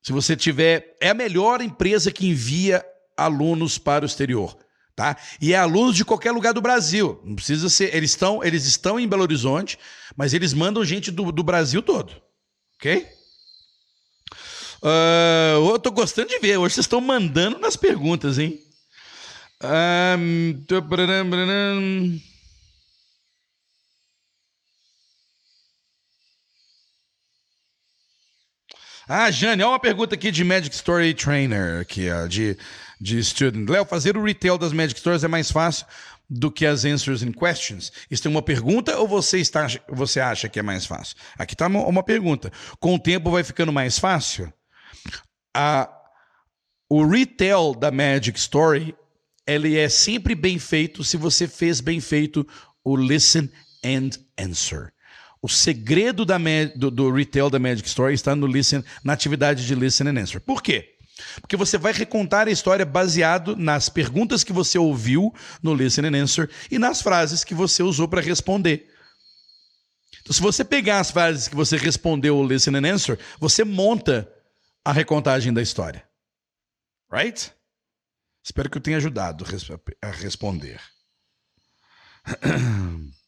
Se 0.02 0.12
você 0.12 0.36
tiver, 0.36 0.96
é 1.00 1.08
a 1.08 1.14
melhor 1.14 1.62
empresa 1.62 2.12
que 2.12 2.26
envia 2.26 2.84
alunos 3.16 3.78
para 3.78 4.04
o 4.04 4.06
exterior 4.06 4.63
tá? 4.94 5.16
E 5.40 5.52
é 5.52 5.56
alunos 5.56 5.96
de 5.96 6.04
qualquer 6.04 6.32
lugar 6.32 6.52
do 6.52 6.60
Brasil. 6.60 7.20
Não 7.24 7.34
precisa 7.34 7.68
ser. 7.68 7.94
Eles 7.94 8.10
estão, 8.10 8.42
eles 8.42 8.64
estão 8.64 8.98
em 8.98 9.08
Belo 9.08 9.22
Horizonte, 9.22 9.78
mas 10.16 10.34
eles 10.34 10.52
mandam 10.52 10.84
gente 10.84 11.10
do, 11.10 11.32
do 11.32 11.42
Brasil 11.42 11.82
todo. 11.82 12.12
Ok? 12.76 13.06
Uh, 14.82 15.70
eu 15.70 15.78
tô 15.78 15.90
gostando 15.90 16.28
de 16.28 16.38
ver. 16.38 16.58
Hoje 16.58 16.74
vocês 16.74 16.84
estão 16.84 17.00
mandando 17.00 17.58
nas 17.58 17.76
perguntas, 17.76 18.38
hein? 18.38 18.60
Um, 19.62 20.62
ah, 29.08 29.30
Jane, 29.30 29.62
olha 29.62 29.72
uma 29.72 29.80
pergunta 29.80 30.14
aqui 30.14 30.30
de 30.30 30.44
Magic 30.44 30.74
Story 30.74 31.14
Trainer, 31.14 31.80
aqui, 31.80 32.10
ó, 32.10 32.26
de 32.26 32.58
de 33.04 33.22
student. 33.22 33.68
Léo, 33.68 33.84
fazer 33.84 34.16
o 34.16 34.24
retail 34.24 34.56
das 34.56 34.72
Magic 34.72 34.98
Stores 34.98 35.22
é 35.22 35.28
mais 35.28 35.50
fácil 35.50 35.84
do 36.28 36.50
que 36.50 36.64
as 36.64 36.86
answers 36.86 37.22
in 37.22 37.32
questions? 37.32 37.92
Isso 38.10 38.26
é 38.26 38.30
uma 38.30 38.40
pergunta 38.40 38.96
ou 38.96 39.06
você, 39.06 39.38
está, 39.40 39.66
você 39.86 40.20
acha 40.20 40.48
que 40.48 40.58
é 40.58 40.62
mais 40.62 40.86
fácil? 40.86 41.14
Aqui 41.36 41.52
está 41.52 41.66
uma, 41.66 41.86
uma 41.86 42.02
pergunta. 42.02 42.50
Com 42.80 42.94
o 42.94 42.98
tempo 42.98 43.30
vai 43.30 43.44
ficando 43.44 43.70
mais 43.70 43.98
fácil? 43.98 44.50
A, 45.54 45.86
o 46.88 47.06
retail 47.06 47.74
da 47.74 47.90
Magic 47.90 48.38
Story 48.38 48.96
ele 49.46 49.76
é 49.76 49.90
sempre 49.90 50.34
bem 50.34 50.58
feito 50.58 51.04
se 51.04 51.18
você 51.18 51.46
fez 51.46 51.82
bem 51.82 52.00
feito 52.00 52.48
o 52.82 52.96
listen 52.96 53.50
and 53.84 54.10
answer. 54.38 54.94
O 55.42 55.48
segredo 55.48 56.24
da, 56.24 56.38
do, 56.74 56.90
do 56.90 57.12
retail 57.12 57.50
da 57.50 57.58
Magic 57.58 57.86
Story 57.86 58.14
está 58.14 58.34
no 58.34 58.46
listen, 58.46 58.82
na 59.04 59.12
atividade 59.12 59.66
de 59.66 59.74
listen 59.74 60.08
and 60.08 60.18
answer. 60.18 60.40
Por 60.40 60.62
quê? 60.62 60.93
Porque 61.40 61.56
você 61.56 61.78
vai 61.78 61.92
recontar 61.92 62.48
a 62.48 62.50
história 62.50 62.84
baseado 62.84 63.56
nas 63.56 63.88
perguntas 63.88 64.44
que 64.44 64.52
você 64.52 64.78
ouviu 64.78 65.34
no 65.62 65.74
Listen 65.74 66.06
and 66.06 66.22
Answer 66.22 66.50
e 66.70 66.78
nas 66.78 67.02
frases 67.02 67.44
que 67.44 67.54
você 67.54 67.82
usou 67.82 68.08
para 68.08 68.20
responder. 68.20 68.90
Então, 70.22 70.32
se 70.32 70.40
você 70.40 70.64
pegar 70.64 71.00
as 71.00 71.10
frases 71.10 71.48
que 71.48 71.56
você 71.56 71.76
respondeu 71.76 72.36
no 72.36 72.46
Listen 72.46 72.76
and 72.76 72.94
Answer, 72.94 73.18
você 73.38 73.64
monta 73.64 74.30
a 74.84 74.92
recontagem 74.92 75.52
da 75.52 75.62
história. 75.62 76.06
Right? 77.12 77.52
Espero 78.42 78.68
que 78.70 78.78
eu 78.78 78.82
tenha 78.82 78.96
ajudado 78.98 79.44
a 80.02 80.10
responder. 80.10 80.80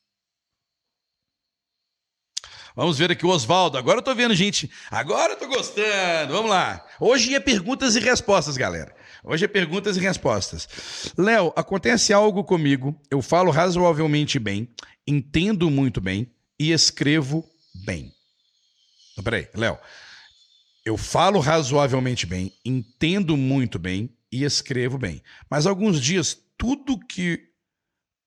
Vamos 2.76 2.98
ver 2.98 3.10
aqui 3.10 3.24
o 3.24 3.30
Oswaldo. 3.30 3.78
Agora 3.78 4.00
eu 4.00 4.02
tô 4.02 4.14
vendo, 4.14 4.34
gente. 4.34 4.70
Agora 4.90 5.32
eu 5.32 5.38
tô 5.38 5.46
gostando. 5.48 6.34
Vamos 6.34 6.50
lá. 6.50 6.86
Hoje 7.00 7.34
é 7.34 7.40
perguntas 7.40 7.96
e 7.96 8.00
respostas, 8.00 8.58
galera. 8.58 8.94
Hoje 9.24 9.46
é 9.46 9.48
perguntas 9.48 9.96
e 9.96 10.00
respostas. 10.00 10.68
Léo, 11.16 11.54
acontece 11.56 12.12
algo 12.12 12.44
comigo. 12.44 12.94
Eu 13.10 13.22
falo 13.22 13.50
razoavelmente 13.50 14.38
bem, 14.38 14.68
entendo 15.06 15.70
muito 15.70 16.02
bem 16.02 16.30
e 16.60 16.70
escrevo 16.70 17.48
bem. 17.86 18.12
Então, 19.12 19.24
peraí, 19.24 19.48
Léo. 19.54 19.78
Eu 20.84 20.98
falo 20.98 21.40
razoavelmente 21.40 22.26
bem, 22.26 22.52
entendo 22.62 23.38
muito 23.38 23.78
bem 23.78 24.14
e 24.30 24.44
escrevo 24.44 24.98
bem. 24.98 25.22
Mas 25.48 25.66
alguns 25.66 25.98
dias 25.98 26.38
tudo 26.58 27.00
que 27.00 27.40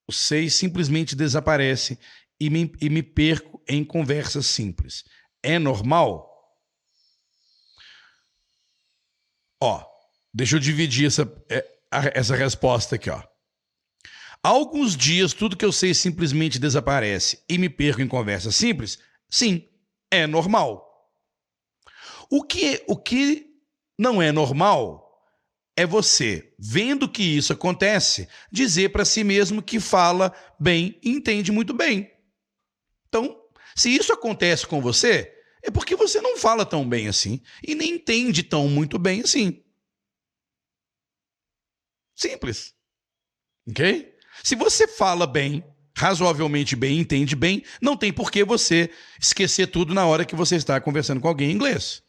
sei 0.09 0.49
simplesmente 0.49 1.15
desaparece 1.15 1.99
e 2.39 2.49
me, 2.49 2.71
e 2.81 2.89
me 2.89 3.03
perco 3.03 3.58
em 3.69 3.85
conversas 3.85 4.47
simples. 4.47 5.03
É 5.43 5.59
normal? 5.59 6.27
Ó, 9.61 9.85
deixa 10.33 10.55
eu 10.55 10.59
dividir 10.59 11.07
essa, 11.07 11.31
é, 11.49 11.65
essa 11.91 12.35
resposta 12.35 12.95
aqui, 12.95 13.09
ó. 13.09 13.23
Alguns 14.41 14.95
dias 14.95 15.33
tudo 15.33 15.57
que 15.57 15.65
eu 15.65 15.71
sei 15.71 15.93
simplesmente 15.93 16.59
desaparece 16.59 17.43
e 17.47 17.57
me 17.57 17.69
perco 17.69 18.01
em 18.01 18.07
conversas 18.07 18.55
simples? 18.55 18.97
Sim, 19.29 19.67
é 20.09 20.25
normal. 20.25 20.87
O 22.29 22.43
que, 22.43 22.83
o 22.87 22.95
que 22.95 23.47
não 23.97 24.21
é 24.21 24.31
normal 24.31 25.09
é 25.75 25.85
você, 25.85 26.53
vendo 26.57 27.09
que 27.09 27.23
isso 27.23 27.53
acontece, 27.53 28.27
dizer 28.51 28.91
para 28.91 29.05
si 29.05 29.23
mesmo 29.23 29.61
que 29.61 29.79
fala 29.79 30.33
bem 30.59 30.99
e 31.03 31.09
entende 31.09 31.51
muito 31.51 31.73
bem. 31.73 32.11
Então, 33.07 33.37
se 33.75 33.89
isso 33.89 34.13
acontece 34.13 34.65
com 34.65 34.81
você, 34.81 35.33
é 35.63 35.69
porque 35.71 35.95
você 35.95 36.21
não 36.21 36.37
fala 36.37 36.65
tão 36.65 36.87
bem 36.87 37.07
assim 37.07 37.41
e 37.65 37.75
nem 37.75 37.95
entende 37.95 38.43
tão 38.43 38.67
muito 38.67 38.97
bem 38.97 39.21
assim. 39.21 39.63
Simples. 42.15 42.73
Ok? 43.69 44.13
Se 44.43 44.55
você 44.55 44.87
fala 44.87 45.27
bem, 45.27 45.63
razoavelmente 45.95 46.75
bem, 46.75 46.99
entende 46.99 47.35
bem, 47.35 47.63
não 47.81 47.95
tem 47.95 48.11
por 48.11 48.31
que 48.31 48.43
você 48.43 48.89
esquecer 49.19 49.67
tudo 49.67 49.93
na 49.93 50.05
hora 50.05 50.25
que 50.25 50.35
você 50.35 50.55
está 50.55 50.79
conversando 50.79 51.21
com 51.21 51.27
alguém 51.27 51.51
em 51.51 51.53
inglês. 51.53 52.01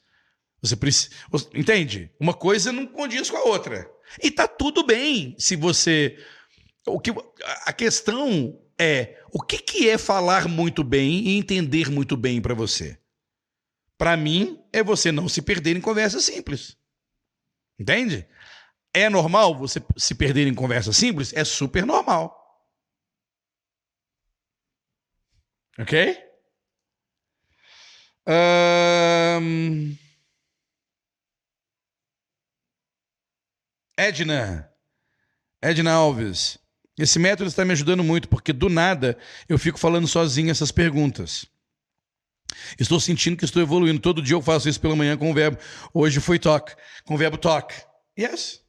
Você 0.63 0.77
precisa. 0.77 1.11
Entende? 1.55 2.11
Uma 2.21 2.35
coisa 2.35 2.73
não 2.73 2.87
condiz 2.87 3.31
com 3.31 3.37
a 3.37 3.45
outra. 3.45 3.91
E 4.23 4.31
tá 4.31 4.47
tudo 4.47 4.85
bem 4.85 5.35
se 5.39 5.57
você. 5.57 6.19
O 6.87 7.01
que, 7.01 7.11
a 7.67 7.73
questão 7.73 8.59
é 8.81 9.23
o 9.31 9.43
que, 9.43 9.59
que 9.59 9.89
é 9.89 9.99
falar 9.99 10.49
muito 10.49 10.83
bem 10.83 11.21
e 11.21 11.37
entender 11.37 11.91
muito 11.91 12.17
bem 12.17 12.41
para 12.41 12.55
você? 12.55 12.99
Para 13.99 14.17
mim, 14.17 14.65
é 14.73 14.83
você 14.83 15.13
não 15.13 15.29
se 15.29 15.43
perder 15.43 15.77
em 15.77 15.81
conversa 15.81 16.21
simples. 16.21 16.77
Entende? 17.79 18.27
É 18.95 19.11
normal 19.11 19.57
você 19.57 19.81
se 19.97 20.15
perder 20.15 20.47
em 20.47 20.55
conversa 20.55 20.93
simples? 20.93 21.33
É 21.35 21.45
super 21.45 21.85
normal. 21.85 22.37
Ok? 25.79 26.19
Um... 28.27 29.97
Edna. 33.97 34.73
Edna 35.63 35.93
Alves. 35.93 36.59
Esse 37.01 37.19
método 37.19 37.49
está 37.49 37.65
me 37.65 37.73
ajudando 37.73 38.05
muito, 38.05 38.29
porque 38.29 38.53
do 38.53 38.69
nada 38.69 39.17
eu 39.49 39.59
fico 39.59 39.79
falando 39.79 40.07
sozinho 40.07 40.51
essas 40.51 40.71
perguntas. 40.71 41.47
Estou 42.79 43.01
sentindo 43.01 43.39
que 43.39 43.45
estou 43.45 43.63
evoluindo. 43.63 43.99
Todo 43.99 44.21
dia 44.21 44.37
eu 44.37 44.43
faço 44.43 44.69
isso 44.69 44.81
pela 44.81 44.95
manhã 44.95 45.17
com 45.17 45.31
o 45.31 45.35
verbo. 45.35 45.57
Hoje 45.95 46.21
foi 46.21 46.39
talk, 46.39 46.75
com 47.05 47.15
o 47.15 47.17
verbo 47.17 47.39
talk. 47.39 47.75
Yes. 48.19 48.61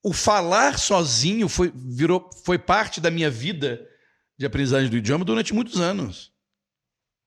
O 0.00 0.12
falar 0.12 0.78
sozinho 0.78 1.48
foi, 1.48 1.72
virou, 1.74 2.30
foi 2.44 2.58
parte 2.58 3.00
da 3.00 3.10
minha 3.10 3.30
vida 3.30 3.84
de 4.38 4.46
aprendizagem 4.46 4.88
do 4.88 4.96
idioma 4.96 5.24
durante 5.24 5.52
muitos 5.52 5.80
anos. 5.80 6.32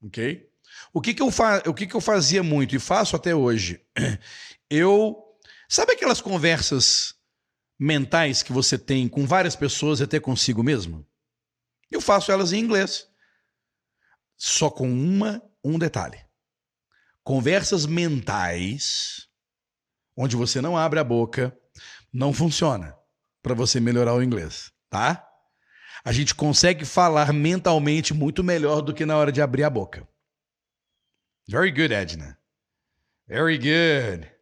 Ok? 0.02 0.48
O 0.94 1.02
que, 1.02 1.14
que, 1.14 1.22
eu, 1.22 1.32
fa 1.32 1.64
o 1.66 1.74
que, 1.74 1.86
que 1.86 1.96
eu 1.96 2.02
fazia 2.02 2.44
muito 2.44 2.76
e 2.76 2.80
faço 2.80 3.16
até 3.16 3.36
hoje? 3.36 3.82
Eu. 4.70 5.18
Sabe 5.68 5.94
aquelas 5.94 6.22
conversas 6.22 7.16
mentais 7.80 8.42
que 8.42 8.52
você 8.52 8.78
tem 8.78 9.08
com 9.08 9.26
várias 9.26 9.56
pessoas 9.56 10.00
e 10.00 10.04
até 10.04 10.20
consigo 10.20 10.64
mesmo? 10.64 11.06
Eu 11.92 12.02
faço 12.02 12.32
elas 12.32 12.54
em 12.54 12.60
inglês. 12.60 13.08
Só 14.36 14.70
com 14.70 14.90
uma, 14.90 15.42
um 15.64 15.80
detalhe. 15.80 16.20
Conversas 17.24 17.86
mentais, 17.86 19.28
onde 20.16 20.36
você 20.36 20.62
não 20.62 20.78
abre 20.78 21.00
a 21.00 21.04
boca, 21.04 21.58
não 22.14 22.34
funciona 22.34 22.96
para 23.42 23.54
você 23.54 23.80
melhorar 23.80 24.14
o 24.14 24.24
inglês, 24.24 24.72
tá? 24.90 25.28
A 26.04 26.12
gente 26.12 26.34
consegue 26.34 26.86
falar 26.86 27.34
mentalmente 27.34 28.14
muito 28.14 28.44
melhor 28.44 28.82
do 28.82 28.94
que 28.94 29.06
na 29.06 29.18
hora 29.18 29.32
de 29.32 29.42
abrir 29.42 29.64
a 29.64 29.70
boca. 29.70 30.08
Very 31.50 31.72
good, 31.72 31.94
Edna. 31.94 32.38
Very 33.28 33.58
good. 33.58 34.37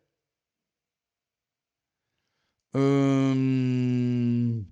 Hum... 2.78 4.66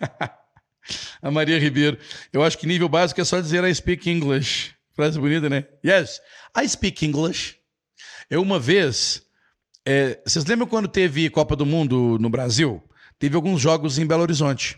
a 1.22 1.30
Maria 1.30 1.60
Ribeiro. 1.60 1.96
Eu 2.32 2.42
acho 2.42 2.58
que 2.58 2.66
nível 2.66 2.88
básico 2.88 3.20
é 3.20 3.24
só 3.24 3.40
dizer 3.40 3.62
I 3.62 3.72
speak 3.72 4.10
English. 4.10 4.74
Frase 4.94 5.18
bonita, 5.18 5.48
né? 5.48 5.64
Yes, 5.84 6.20
I 6.60 6.68
speak 6.68 7.06
English. 7.06 7.56
Eu 8.28 8.42
uma 8.42 8.58
vez. 8.58 9.22
É, 9.86 10.20
vocês 10.26 10.44
lembram 10.44 10.66
quando 10.66 10.88
teve 10.88 11.30
Copa 11.30 11.54
do 11.54 11.64
Mundo 11.64 12.18
no 12.18 12.28
Brasil? 12.28 12.82
Teve 13.18 13.36
alguns 13.36 13.60
jogos 13.60 13.98
em 13.98 14.06
Belo 14.06 14.22
Horizonte. 14.22 14.76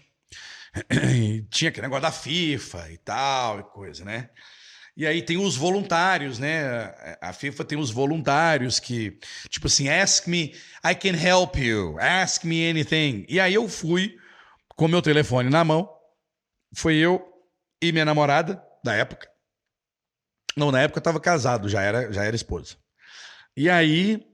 tinha 1.50 1.70
aquele 1.70 1.86
negócio 1.86 2.02
da 2.02 2.12
FIFA 2.12 2.90
e 2.90 2.98
tal, 2.98 3.60
e 3.60 3.62
coisa, 3.64 4.04
né? 4.04 4.28
E 4.97 5.07
aí 5.07 5.22
tem 5.22 5.36
os 5.36 5.57
voluntários, 5.57 6.38
né? 6.38 6.95
A 7.20 7.32
FIFA 7.32 7.64
tem 7.64 7.78
os 7.78 7.90
voluntários 7.90 8.78
que, 8.78 9.18
tipo 9.51 9.66
assim, 9.66 9.88
ask 9.88 10.28
me, 10.28 10.55
I 10.84 10.95
can 10.95 11.16
help 11.16 11.57
you, 11.57 11.99
ask 11.99 12.45
me 12.45 12.68
anything. 12.68 13.26
E 13.28 13.40
aí 13.40 13.55
eu 13.55 13.68
fui 13.68 14.16
com 14.76 14.86
meu 14.86 15.03
telefone 15.03 15.51
na 15.51 15.64
mão, 15.64 15.90
foi 16.72 16.97
eu 16.97 17.24
e 17.82 17.90
minha 17.90 18.05
namorada 18.05 18.62
da 18.84 18.95
época. 18.95 19.28
Não, 20.57 20.70
na 20.70 20.82
época 20.82 20.99
eu 20.99 21.01
estava 21.01 21.18
casado, 21.18 21.68
já 21.68 21.82
era, 21.82 22.12
já 22.12 22.22
era 22.24 22.36
esposa. 22.36 22.76
E 23.57 23.68
aí 23.68 24.24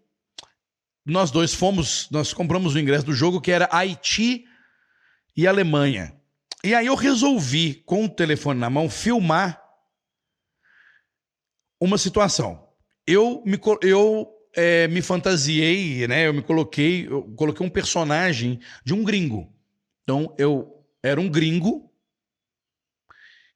nós 1.07 1.31
dois 1.31 1.55
fomos, 1.55 2.07
nós 2.11 2.35
compramos 2.35 2.75
o 2.75 2.79
ingresso 2.79 3.07
do 3.07 3.15
jogo 3.15 3.41
que 3.41 3.51
era 3.51 3.69
Haiti 3.73 4.45
e 5.35 5.47
Alemanha. 5.47 6.15
E 6.63 6.75
aí 6.75 6.87
eu 6.87 6.95
resolvi, 6.95 7.83
com 7.87 8.05
o 8.05 8.09
telefone 8.09 8.61
na 8.61 8.69
mão, 8.69 8.91
filmar 8.91 9.70
uma 11.81 11.97
situação. 11.97 12.69
Eu 13.07 13.43
me, 13.47 13.59
eu, 13.83 14.29
é, 14.55 14.87
me 14.89 15.01
fantasiei, 15.01 16.07
né? 16.07 16.27
Eu 16.27 16.35
me 16.35 16.43
coloquei, 16.43 17.07
eu 17.07 17.23
coloquei 17.35 17.67
um 17.67 17.71
personagem 17.71 18.61
de 18.85 18.93
um 18.93 19.03
gringo. 19.03 19.53
Então 20.03 20.35
eu 20.39 20.85
era 21.03 21.21
um 21.21 21.29
gringo 21.29 21.91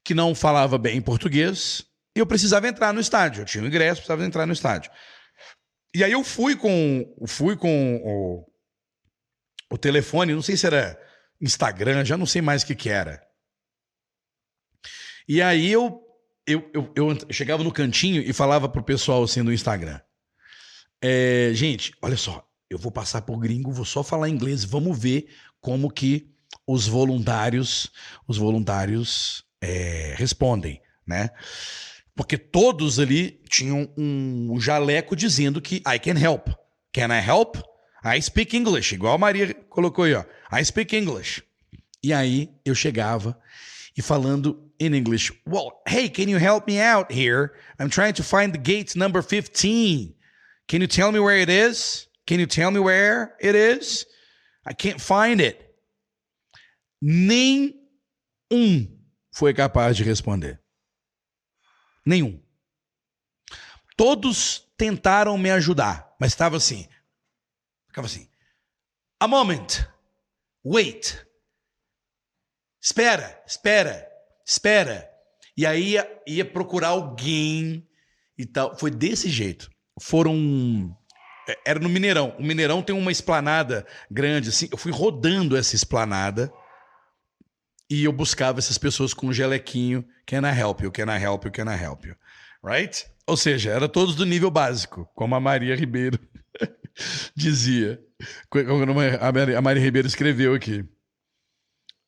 que 0.02 0.14
não 0.14 0.34
falava 0.34 0.78
bem 0.78 1.00
português 1.00 1.84
e 2.16 2.20
eu 2.20 2.26
precisava 2.26 2.68
entrar 2.68 2.92
no 2.92 3.00
estádio. 3.00 3.42
Eu 3.42 3.46
tinha 3.46 3.62
um 3.62 3.66
ingresso, 3.66 4.00
precisava 4.00 4.24
entrar 4.24 4.46
no 4.46 4.52
estádio. 4.52 4.90
E 5.94 6.02
aí 6.02 6.12
eu 6.12 6.24
fui 6.24 6.56
com, 6.56 7.14
fui 7.26 7.56
com 7.56 7.96
o, 8.04 8.52
o 9.70 9.78
telefone, 9.78 10.34
não 10.34 10.42
sei 10.42 10.56
se 10.56 10.66
era 10.66 11.00
Instagram, 11.40 12.04
já 12.04 12.16
não 12.16 12.26
sei 12.26 12.42
mais 12.42 12.62
o 12.62 12.66
que, 12.66 12.74
que 12.74 12.88
era. 12.88 13.22
E 15.28 15.40
aí 15.40 15.70
eu 15.70 16.03
eu, 16.46 16.70
eu, 16.72 16.92
eu 16.94 17.18
chegava 17.30 17.62
no 17.62 17.72
cantinho 17.72 18.22
e 18.22 18.32
falava 18.32 18.68
pro 18.68 18.82
pessoal 18.82 19.22
assim 19.22 19.42
no 19.42 19.52
Instagram. 19.52 20.00
É, 21.00 21.50
gente, 21.54 21.92
olha 22.00 22.16
só, 22.16 22.46
eu 22.68 22.78
vou 22.78 22.90
passar 22.90 23.22
por 23.22 23.38
gringo, 23.38 23.72
vou 23.72 23.84
só 23.84 24.02
falar 24.02 24.28
inglês, 24.28 24.64
vamos 24.64 24.98
ver 24.98 25.28
como 25.60 25.90
que 25.90 26.30
os 26.66 26.86
voluntários, 26.86 27.90
os 28.26 28.38
voluntários 28.38 29.44
é, 29.60 30.14
respondem, 30.16 30.80
né? 31.06 31.30
Porque 32.14 32.38
todos 32.38 32.98
ali 32.98 33.42
tinham 33.48 33.92
um 33.96 34.58
jaleco 34.60 35.16
dizendo 35.16 35.60
que 35.60 35.76
I 35.86 35.98
can 35.98 36.18
help. 36.18 36.48
Can 36.92 37.08
I 37.08 37.20
help? 37.20 37.56
I 38.04 38.20
speak 38.22 38.56
English, 38.56 38.94
igual 38.94 39.14
a 39.14 39.18
Maria 39.18 39.52
colocou 39.68 40.04
aí, 40.04 40.14
ó. 40.14 40.24
I 40.52 40.64
speak 40.64 40.96
English. 40.96 41.42
E 42.02 42.12
aí 42.12 42.50
eu 42.64 42.74
chegava 42.74 43.38
e 43.96 44.02
falando 44.02 44.70
in 44.84 44.94
English. 44.94 45.32
Well, 45.46 45.80
hey, 45.86 46.08
can 46.08 46.28
you 46.28 46.38
help 46.38 46.66
me 46.66 46.78
out 46.78 47.10
here? 47.10 47.54
I'm 47.78 47.90
trying 47.90 48.14
to 48.14 48.22
find 48.22 48.52
the 48.52 48.58
gate 48.58 48.94
number 48.96 49.22
15. 49.22 50.14
Can 50.68 50.80
you 50.80 50.86
tell 50.86 51.12
me 51.12 51.20
where 51.20 51.38
it 51.38 51.48
is? 51.48 52.06
Can 52.26 52.40
you 52.40 52.46
tell 52.46 52.70
me 52.70 52.80
where 52.80 53.34
it 53.40 53.54
is? 53.54 54.06
I 54.66 54.72
can't 54.72 55.00
find 55.00 55.40
it. 55.40 55.60
Nem 57.00 57.74
um 58.50 58.86
foi 59.32 59.52
capaz 59.52 59.96
de 59.96 60.04
responder. 60.04 60.60
Nenhum. 62.06 62.40
Todos 63.96 64.66
tentaram 64.76 65.36
me 65.38 65.50
ajudar, 65.50 66.14
mas 66.18 66.32
estava 66.32 66.56
assim. 66.56 66.88
Ficava 67.88 68.06
assim. 68.06 68.28
A 69.20 69.28
moment. 69.28 69.86
Wait. 70.64 71.26
Espera, 72.80 73.42
espera 73.46 74.13
espera. 74.44 75.08
E 75.56 75.64
aí 75.64 75.92
ia, 75.92 76.22
ia 76.26 76.44
procurar 76.44 76.88
alguém 76.88 77.86
e 78.36 78.44
tal. 78.44 78.76
Foi 78.76 78.90
desse 78.90 79.28
jeito. 79.28 79.70
Foram. 80.00 80.96
É, 81.48 81.58
era 81.66 81.78
no 81.78 81.88
Mineirão. 81.88 82.34
O 82.38 82.42
Mineirão 82.42 82.82
tem 82.82 82.94
uma 82.94 83.12
esplanada 83.12 83.86
grande, 84.10 84.48
assim. 84.48 84.68
Eu 84.70 84.78
fui 84.78 84.92
rodando 84.92 85.56
essa 85.56 85.76
esplanada 85.76 86.52
e 87.88 88.04
eu 88.04 88.12
buscava 88.12 88.58
essas 88.58 88.78
pessoas 88.78 89.14
com 89.14 89.28
um 89.28 89.32
gelequinho. 89.32 90.04
Can 90.26 90.40
I 90.40 90.58
help 90.58 90.80
you? 90.80 90.90
Can 90.90 91.14
I 91.14 91.22
help 91.22 91.44
you? 91.44 91.52
Can 91.52 91.72
I 91.72 91.80
help 91.80 92.04
you? 92.04 92.16
Right? 92.62 93.06
Ou 93.26 93.36
seja, 93.36 93.70
era 93.70 93.88
todos 93.88 94.14
do 94.14 94.26
nível 94.26 94.50
básico, 94.50 95.08
como 95.14 95.34
a 95.34 95.40
Maria 95.40 95.76
Ribeiro 95.76 96.18
dizia. 97.36 98.00
Como 98.50 99.00
a 99.00 99.62
Maria 99.62 99.82
Ribeiro 99.82 100.08
escreveu 100.08 100.54
aqui. 100.54 100.84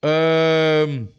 Um... 0.04 1.15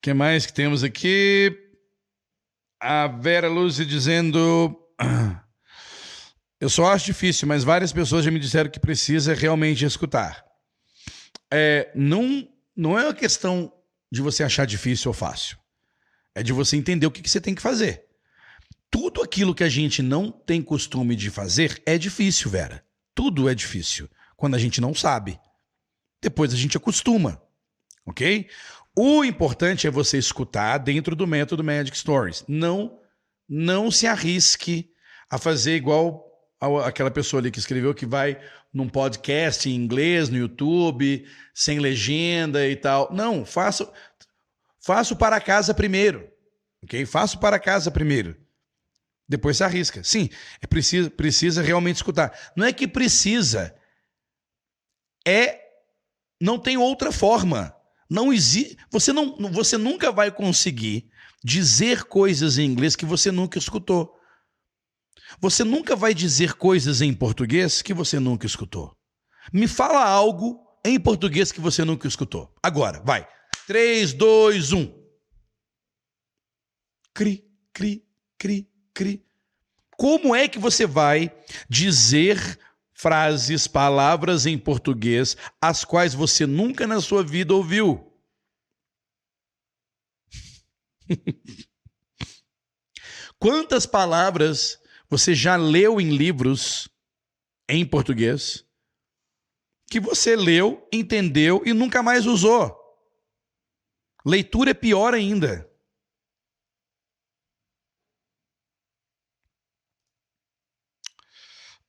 que 0.00 0.14
mais 0.14 0.46
que 0.46 0.52
temos 0.52 0.82
aqui? 0.82 1.56
A 2.80 3.06
Vera 3.06 3.48
Luz 3.48 3.76
dizendo. 3.76 4.76
Eu 6.60 6.68
só 6.68 6.92
acho 6.92 7.06
difícil, 7.06 7.48
mas 7.48 7.64
várias 7.64 7.90
pessoas 7.90 8.22
já 8.24 8.30
me 8.30 8.38
disseram 8.38 8.68
que 8.68 8.78
precisa 8.78 9.32
realmente 9.32 9.82
escutar. 9.84 10.44
É, 11.50 11.90
não, 11.94 12.46
não 12.76 12.98
é 12.98 13.04
uma 13.04 13.14
questão 13.14 13.72
de 14.12 14.20
você 14.20 14.44
achar 14.44 14.66
difícil 14.66 15.08
ou 15.08 15.14
fácil. 15.14 15.56
É 16.34 16.42
de 16.42 16.52
você 16.52 16.76
entender 16.76 17.06
o 17.06 17.10
que, 17.10 17.22
que 17.22 17.30
você 17.30 17.40
tem 17.40 17.54
que 17.54 17.62
fazer. 17.62 18.04
Tudo 18.90 19.22
aquilo 19.22 19.54
que 19.54 19.64
a 19.64 19.68
gente 19.70 20.02
não 20.02 20.30
tem 20.30 20.60
costume 20.60 21.16
de 21.16 21.30
fazer 21.30 21.80
é 21.86 21.96
difícil, 21.96 22.50
Vera. 22.50 22.84
Tudo 23.14 23.48
é 23.48 23.54
difícil 23.54 24.08
quando 24.36 24.54
a 24.54 24.58
gente 24.58 24.80
não 24.80 24.94
sabe. 24.94 25.40
Depois 26.20 26.52
a 26.52 26.56
gente 26.56 26.76
acostuma, 26.76 27.40
ok? 28.04 28.48
O 28.96 29.24
importante 29.24 29.86
é 29.86 29.90
você 29.90 30.18
escutar 30.18 30.78
dentro 30.78 31.14
do 31.14 31.26
método 31.26 31.62
Magic 31.62 31.96
Stories. 31.96 32.44
Não, 32.48 32.98
não 33.48 33.90
se 33.90 34.06
arrisque 34.06 34.92
a 35.30 35.38
fazer 35.38 35.76
igual 35.76 36.26
aquela 36.84 37.10
pessoa 37.10 37.40
ali 37.40 37.50
que 37.50 37.58
escreveu 37.58 37.94
que 37.94 38.04
vai 38.04 38.38
num 38.72 38.88
podcast 38.88 39.68
em 39.68 39.74
inglês 39.74 40.28
no 40.28 40.36
YouTube, 40.36 41.26
sem 41.54 41.78
legenda 41.78 42.66
e 42.66 42.76
tal. 42.76 43.12
Não, 43.12 43.44
faça, 43.44 43.90
faça 44.80 45.14
para 45.16 45.40
casa 45.40 45.72
primeiro, 45.72 46.30
ok? 46.82 47.06
Faça 47.06 47.38
para 47.38 47.58
casa 47.58 47.90
primeiro. 47.90 48.36
Depois 49.28 49.56
se 49.56 49.64
arrisca. 49.64 50.02
Sim, 50.02 50.28
é 50.60 50.66
precisa, 50.66 51.08
precisa 51.08 51.62
realmente 51.62 51.96
escutar. 51.96 52.36
Não 52.56 52.66
é 52.66 52.72
que 52.72 52.88
precisa, 52.88 53.74
é 55.26 55.60
não 56.40 56.58
tem 56.58 56.76
outra 56.76 57.12
forma. 57.12 57.74
Não 58.10 58.32
existe, 58.32 58.76
você 58.90 59.12
não, 59.12 59.36
você 59.52 59.78
nunca 59.78 60.10
vai 60.10 60.32
conseguir 60.32 61.08
dizer 61.44 62.04
coisas 62.04 62.58
em 62.58 62.64
inglês 62.64 62.96
que 62.96 63.06
você 63.06 63.30
nunca 63.30 63.56
escutou. 63.56 64.12
Você 65.38 65.62
nunca 65.62 65.94
vai 65.94 66.12
dizer 66.12 66.54
coisas 66.54 67.00
em 67.00 67.14
português 67.14 67.80
que 67.80 67.94
você 67.94 68.18
nunca 68.18 68.46
escutou. 68.46 68.96
Me 69.52 69.68
fala 69.68 70.04
algo 70.04 70.60
em 70.84 70.98
português 70.98 71.52
que 71.52 71.60
você 71.60 71.84
nunca 71.84 72.08
escutou. 72.08 72.52
Agora, 72.60 73.00
vai. 73.04 73.26
3, 73.68 74.12
2, 74.12 74.72
1. 74.72 75.00
Cri, 77.14 77.44
cri, 77.72 78.04
cri, 78.36 78.68
cri. 78.92 79.24
Como 79.96 80.34
é 80.34 80.48
que 80.48 80.58
você 80.58 80.86
vai 80.86 81.32
dizer 81.68 82.58
frases, 83.00 83.66
palavras 83.66 84.44
em 84.44 84.58
português 84.58 85.34
as 85.58 85.86
quais 85.86 86.12
você 86.12 86.46
nunca 86.46 86.86
na 86.86 87.00
sua 87.00 87.24
vida 87.24 87.54
ouviu? 87.54 88.12
Quantas 93.38 93.86
palavras 93.86 94.78
você 95.08 95.34
já 95.34 95.56
leu 95.56 95.98
em 95.98 96.14
livros 96.14 96.90
em 97.66 97.86
português 97.86 98.66
que 99.90 99.98
você 99.98 100.36
leu, 100.36 100.86
entendeu 100.92 101.62
e 101.64 101.72
nunca 101.72 102.02
mais 102.02 102.26
usou? 102.26 102.78
Leitura 104.26 104.72
é 104.72 104.74
pior 104.74 105.14
ainda. 105.14 105.66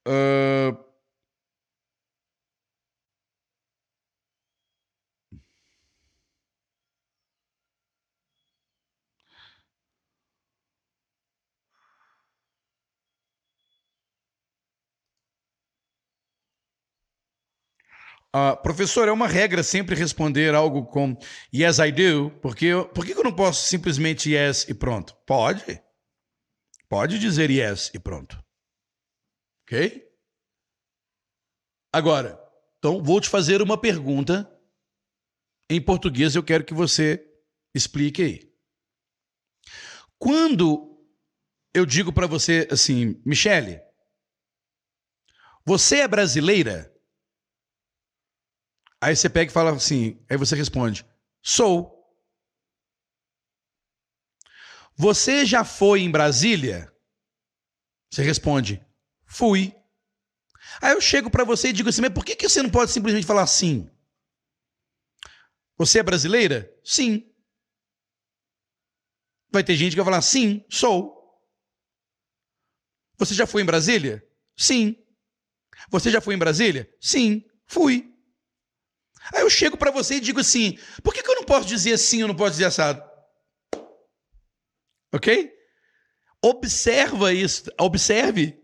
Uh, 0.07 0.90
Uh, 18.33 18.55
professor, 18.63 19.09
é 19.09 19.11
uma 19.11 19.27
regra 19.27 19.61
sempre 19.61 19.93
responder 19.93 20.55
algo 20.55 20.85
com 20.85 21.17
yes, 21.53 21.79
I 21.79 21.91
do, 21.91 22.31
porque 22.41 22.67
eu, 22.67 22.87
por 22.87 23.05
que 23.05 23.11
eu 23.11 23.23
não 23.23 23.35
posso 23.35 23.67
simplesmente 23.67 24.31
yes 24.31 24.63
e 24.69 24.73
pronto? 24.73 25.13
Pode. 25.27 25.81
Pode 26.87 27.19
dizer 27.19 27.49
yes 27.49 27.91
e 27.93 27.99
pronto. 27.99 28.41
Ok? 29.63 30.09
Agora, 31.93 32.41
então 32.79 33.03
vou 33.03 33.19
te 33.19 33.27
fazer 33.27 33.61
uma 33.61 33.77
pergunta 33.77 34.49
em 35.69 35.81
português, 35.81 36.35
eu 36.35 36.43
quero 36.43 36.65
que 36.65 36.73
você 36.73 37.25
explique 37.73 38.21
aí. 38.21 38.53
Quando 40.17 41.05
eu 41.73 41.85
digo 41.85 42.11
para 42.11 42.27
você 42.27 42.67
assim, 42.69 43.21
Michele, 43.25 43.81
você 45.65 45.99
é 45.99 46.07
brasileira? 46.07 46.90
Aí 49.01 49.15
você 49.15 49.27
pega 49.27 49.49
e 49.49 49.53
fala 49.53 49.71
assim, 49.71 50.23
aí 50.29 50.37
você 50.37 50.55
responde: 50.55 51.03
sou. 51.41 51.99
Você 54.95 55.43
já 55.43 55.65
foi 55.65 56.01
em 56.01 56.11
Brasília? 56.11 56.93
Você 58.11 58.21
responde: 58.21 58.85
fui. 59.25 59.75
Aí 60.79 60.93
eu 60.93 61.01
chego 61.01 61.31
para 61.31 61.43
você 61.43 61.69
e 61.69 61.73
digo 61.73 61.89
assim: 61.89 62.01
mas 62.01 62.13
por 62.13 62.23
que, 62.23 62.35
que 62.35 62.47
você 62.47 62.61
não 62.61 62.69
pode 62.69 62.91
simplesmente 62.91 63.25
falar 63.25 63.47
sim? 63.47 63.89
Você 65.77 65.97
é 65.97 66.03
brasileira? 66.03 66.71
Sim. 66.83 67.27
Vai 69.51 69.63
ter 69.63 69.75
gente 69.75 69.91
que 69.91 69.95
vai 69.95 70.05
falar: 70.05 70.21
sim, 70.21 70.63
sou. 70.69 71.19
Você 73.17 73.33
já 73.33 73.47
foi 73.47 73.63
em 73.63 73.65
Brasília? 73.65 74.23
Sim. 74.55 74.95
Você 75.89 76.11
já 76.11 76.21
foi 76.21 76.35
em 76.35 76.39
Brasília? 76.39 76.87
Sim, 76.99 77.43
fui. 77.65 78.10
Aí 79.33 79.41
eu 79.41 79.49
chego 79.49 79.77
para 79.77 79.91
você 79.91 80.15
e 80.15 80.19
digo 80.19 80.39
assim: 80.39 80.77
por 81.03 81.13
que, 81.13 81.21
que 81.21 81.29
eu 81.29 81.35
não 81.35 81.43
posso 81.43 81.67
dizer 81.67 81.93
assim, 81.93 82.21
eu 82.21 82.27
não 82.27 82.35
posso 82.35 82.51
dizer 82.51 82.65
assado? 82.65 83.03
Ok? 85.13 85.51
Observa 86.43 87.33
isso, 87.33 87.71
observe. 87.79 88.59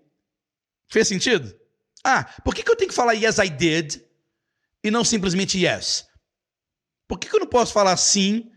Fez 0.89 1.07
sentido? 1.07 1.53
Ah, 2.03 2.23
por 2.43 2.55
que, 2.55 2.63
que 2.63 2.71
eu 2.71 2.75
tenho 2.75 2.89
que 2.89 2.95
falar 2.95 3.13
yes, 3.13 3.37
I 3.37 3.49
did 3.49 4.01
e 4.83 4.89
não 4.89 5.03
simplesmente 5.03 5.59
yes? 5.59 6.07
Por 7.07 7.19
que, 7.19 7.29
que 7.29 7.35
eu 7.35 7.39
não 7.39 7.47
posso 7.47 7.73
falar 7.73 7.95
sim? 7.97 8.51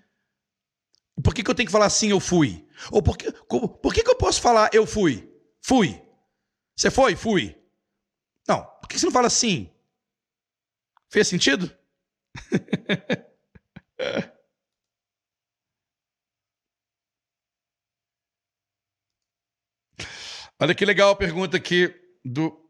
Por 1.22 1.34
que, 1.34 1.42
que 1.42 1.51
eu 1.51 1.55
tenho 1.55 1.66
que 1.66 1.72
falar 1.72 1.90
sim, 1.90 2.11
eu 2.11 2.20
fui? 2.20 2.66
Ou 2.90 3.03
por 3.03 3.18
que, 3.18 3.30
por 3.32 3.92
que, 3.92 4.03
que 4.03 4.11
eu 4.11 4.16
posso 4.16 4.40
falar 4.40 4.70
eu 4.72 4.86
fui? 4.86 5.30
Fui. 5.61 6.01
Você 6.76 6.90
foi? 6.90 7.14
Fui. 7.14 7.57
Não, 8.48 8.64
por 8.80 8.88
que 8.88 8.98
você 8.98 9.05
não 9.05 9.12
fala 9.12 9.28
sim? 9.28 9.70
Fez 11.11 11.28
sentido? 11.28 11.76
Olha 20.62 20.74
que 20.74 20.85
legal 20.85 21.11
a 21.11 21.16
pergunta 21.16 21.57
aqui 21.57 21.91
do 22.24 22.61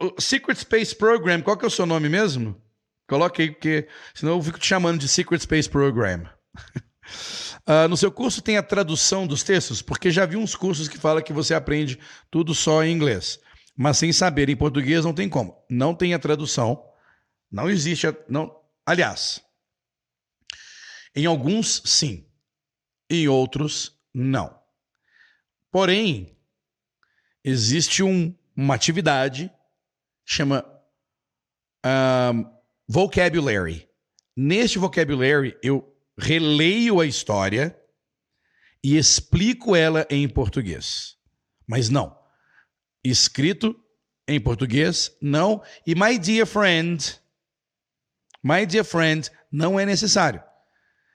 o 0.00 0.20
Secret 0.20 0.56
Space 0.58 0.94
Program. 0.94 1.40
Qual 1.40 1.56
que 1.56 1.64
é 1.64 1.68
o 1.68 1.70
seu 1.70 1.86
nome 1.86 2.08
mesmo? 2.08 2.60
Coloque 3.08 3.42
aí, 3.42 3.50
porque 3.50 3.88
senão 4.14 4.36
eu 4.36 4.42
fico 4.42 4.58
te 4.58 4.66
chamando 4.66 5.00
de 5.00 5.08
Secret 5.08 5.40
Space 5.40 5.68
Program. 5.68 6.28
uh, 7.66 7.88
no 7.88 7.96
seu 7.96 8.12
curso 8.12 8.42
tem 8.42 8.58
a 8.58 8.62
tradução 8.62 9.26
dos 9.26 9.42
textos? 9.42 9.80
Porque 9.80 10.10
já 10.10 10.26
vi 10.26 10.36
uns 10.36 10.54
cursos 10.54 10.88
que 10.88 10.98
fala 10.98 11.22
que 11.22 11.32
você 11.32 11.54
aprende 11.54 11.98
tudo 12.30 12.54
só 12.54 12.84
em 12.84 12.92
inglês. 12.92 13.40
Mas 13.76 13.96
sem 13.96 14.12
saber 14.12 14.48
em 14.48 14.56
português 14.56 15.04
não 15.04 15.14
tem 15.14 15.28
como. 15.28 15.56
Não 15.70 15.94
tem 15.94 16.12
a 16.12 16.18
tradução. 16.18 16.82
Não 17.50 17.70
existe. 17.70 18.06
A, 18.06 18.14
não, 18.28 18.54
Aliás, 18.88 19.44
em 21.14 21.26
alguns 21.26 21.82
sim, 21.84 22.26
em 23.10 23.28
outros 23.28 24.00
não. 24.14 24.58
Porém, 25.70 26.34
existe 27.44 28.02
um, 28.02 28.34
uma 28.56 28.74
atividade 28.74 29.52
chama 30.24 30.64
um, 31.84 32.50
vocabulary. 32.88 33.86
Neste 34.34 34.78
vocabulary 34.78 35.54
eu 35.62 35.94
releio 36.18 36.98
a 36.98 37.04
história 37.04 37.78
e 38.82 38.96
explico 38.96 39.76
ela 39.76 40.06
em 40.08 40.26
português. 40.26 41.18
Mas 41.66 41.90
não. 41.90 42.18
Escrito 43.04 43.78
em 44.26 44.40
português, 44.40 45.14
não. 45.20 45.62
E 45.86 45.94
my 45.94 46.18
dear 46.18 46.46
friend, 46.46 47.20
My 48.42 48.64
dear 48.66 48.84
friend, 48.84 49.30
não 49.50 49.78
é 49.78 49.84
necessário. 49.84 50.42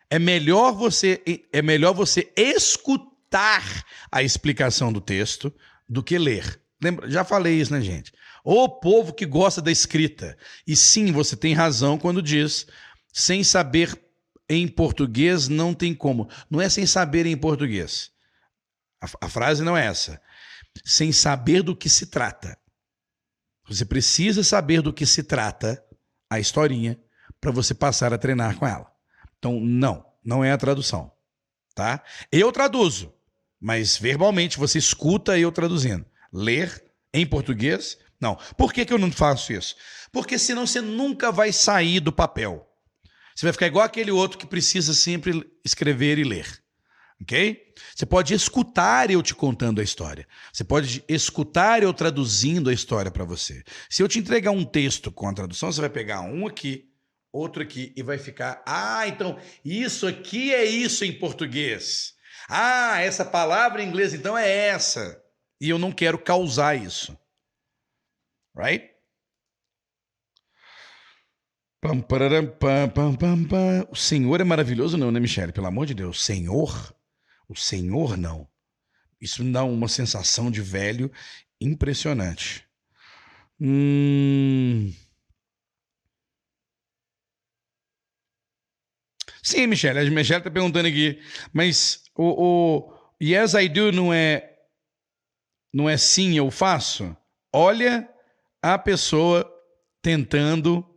É 0.09 0.19
melhor 0.19 0.73
você 0.73 1.21
é 1.51 1.61
melhor 1.61 1.93
você 1.93 2.31
escutar 2.35 3.83
a 4.11 4.21
explicação 4.21 4.91
do 4.91 5.01
texto 5.01 5.53
do 5.87 6.03
que 6.03 6.17
ler. 6.17 6.61
Lembra, 6.81 7.09
já 7.09 7.23
falei 7.23 7.59
isso, 7.59 7.71
né, 7.71 7.81
gente? 7.81 8.11
O 8.43 8.67
povo 8.67 9.13
que 9.13 9.25
gosta 9.25 9.61
da 9.61 9.71
escrita. 9.71 10.37
E 10.67 10.75
sim, 10.75 11.11
você 11.11 11.35
tem 11.35 11.53
razão 11.53 11.97
quando 11.97 12.21
diz 12.21 12.67
sem 13.11 13.43
saber 13.43 13.97
em 14.49 14.67
português 14.67 15.47
não 15.47 15.73
tem 15.73 15.95
como. 15.95 16.29
Não 16.49 16.59
é 16.59 16.67
sem 16.67 16.85
saber 16.85 17.25
em 17.25 17.37
português. 17.37 18.11
A, 19.01 19.25
a 19.25 19.29
frase 19.29 19.63
não 19.63 19.77
é 19.77 19.85
essa. 19.85 20.21
Sem 20.83 21.11
saber 21.11 21.61
do 21.61 21.75
que 21.75 21.87
se 21.87 22.07
trata. 22.07 22.57
Você 23.67 23.85
precisa 23.85 24.43
saber 24.43 24.81
do 24.81 24.91
que 24.91 25.05
se 25.05 25.23
trata 25.23 25.81
a 26.29 26.39
historinha 26.39 26.99
para 27.43 27.51
você 27.51 27.73
passar 27.73 28.13
a 28.13 28.17
treinar 28.17 28.57
com 28.57 28.65
ela. 28.65 28.89
Então, 29.37 29.59
não, 29.59 30.05
não 30.23 30.41
é 30.41 30.53
a 30.53 30.57
tradução, 30.57 31.11
tá? 31.75 32.01
Eu 32.31 32.53
traduzo, 32.53 33.13
mas 33.59 33.97
verbalmente 33.97 34.57
você 34.57 34.77
escuta 34.77 35.37
eu 35.37 35.51
traduzindo. 35.51 36.05
Ler 36.31 36.81
em 37.13 37.25
português, 37.25 37.97
não. 38.19 38.37
Por 38.57 38.71
que, 38.71 38.85
que 38.85 38.93
eu 38.93 38.97
não 38.97 39.11
faço 39.11 39.51
isso? 39.51 39.75
Porque 40.09 40.39
senão 40.39 40.65
você 40.65 40.79
nunca 40.79 41.33
vai 41.33 41.51
sair 41.51 41.99
do 41.99 42.13
papel. 42.13 42.65
Você 43.35 43.45
vai 43.45 43.51
ficar 43.51 43.67
igual 43.67 43.83
aquele 43.83 44.11
outro 44.11 44.37
que 44.37 44.47
precisa 44.47 44.93
sempre 44.93 45.45
escrever 45.65 46.17
e 46.17 46.23
ler. 46.23 46.63
Ok? 47.21 47.73
Você 47.93 48.05
pode 48.05 48.33
escutar 48.33 49.11
eu 49.11 49.21
te 49.21 49.35
contando 49.35 49.81
a 49.81 49.83
história. 49.83 50.25
Você 50.53 50.63
pode 50.63 51.03
escutar 51.09 51.83
eu 51.83 51.93
traduzindo 51.93 52.69
a 52.69 52.73
história 52.73 53.11
para 53.11 53.25
você. 53.25 53.63
Se 53.89 54.01
eu 54.01 54.07
te 54.07 54.19
entregar 54.19 54.51
um 54.51 54.63
texto 54.63 55.11
com 55.11 55.27
a 55.27 55.33
tradução, 55.33 55.69
você 55.69 55.81
vai 55.81 55.89
pegar 55.89 56.21
um 56.21 56.47
aqui, 56.47 56.92
outro 57.33 57.63
aqui 57.63 57.91
e 57.97 58.03
vai 58.03 58.19
ficar. 58.19 58.61
Ah, 58.65 59.07
então 59.07 59.37
isso 59.65 60.05
aqui 60.05 60.53
é 60.53 60.63
isso 60.63 61.03
em 61.03 61.17
português. 61.17 62.13
Ah, 62.47 63.01
essa 63.01 63.25
palavra 63.25 63.81
em 63.81 63.87
inglês 63.87 64.13
então 64.13 64.37
é 64.37 64.49
essa. 64.49 65.21
E 65.59 65.69
eu 65.69 65.79
não 65.79 65.91
quero 65.91 66.19
causar 66.19 66.75
isso. 66.75 67.17
Right? 68.55 68.93
Pam, 71.81 71.99
pararam, 71.99 72.47
pam, 72.47 72.87
pam, 72.87 73.15
pam, 73.15 73.43
pam. 73.45 73.87
O 73.91 73.95
Senhor 73.95 74.39
é 74.39 74.43
maravilhoso, 74.43 74.95
não, 74.95 75.11
né, 75.11 75.19
Michele? 75.19 75.51
Pelo 75.51 75.67
amor 75.67 75.85
de 75.85 75.93
Deus. 75.93 76.23
Senhor? 76.23 76.95
O 77.47 77.55
Senhor, 77.55 78.15
não. 78.15 78.47
Isso 79.19 79.43
me 79.43 79.51
dá 79.51 79.63
uma 79.63 79.87
sensação 79.87 80.51
de 80.51 80.61
velho 80.61 81.11
impressionante. 81.59 82.65
Hum... 83.59 84.93
Sim, 89.43 89.67
Michelle. 89.67 89.99
A 89.99 90.09
Michelle 90.09 90.39
está 90.39 90.49
perguntando 90.49 90.87
aqui. 90.87 91.21
Mas 91.51 92.05
o, 92.15 92.87
o 92.87 92.93
Yes 93.21 93.53
I 93.53 93.67
do 93.67 93.91
não 93.91 94.13
é, 94.13 94.57
não 95.73 95.89
é 95.89 95.97
sim 95.97 96.37
eu 96.37 96.49
faço? 96.49 97.15
Olha 97.51 98.09
a 98.61 98.79
pessoa 98.79 99.49
tentando 100.01 100.89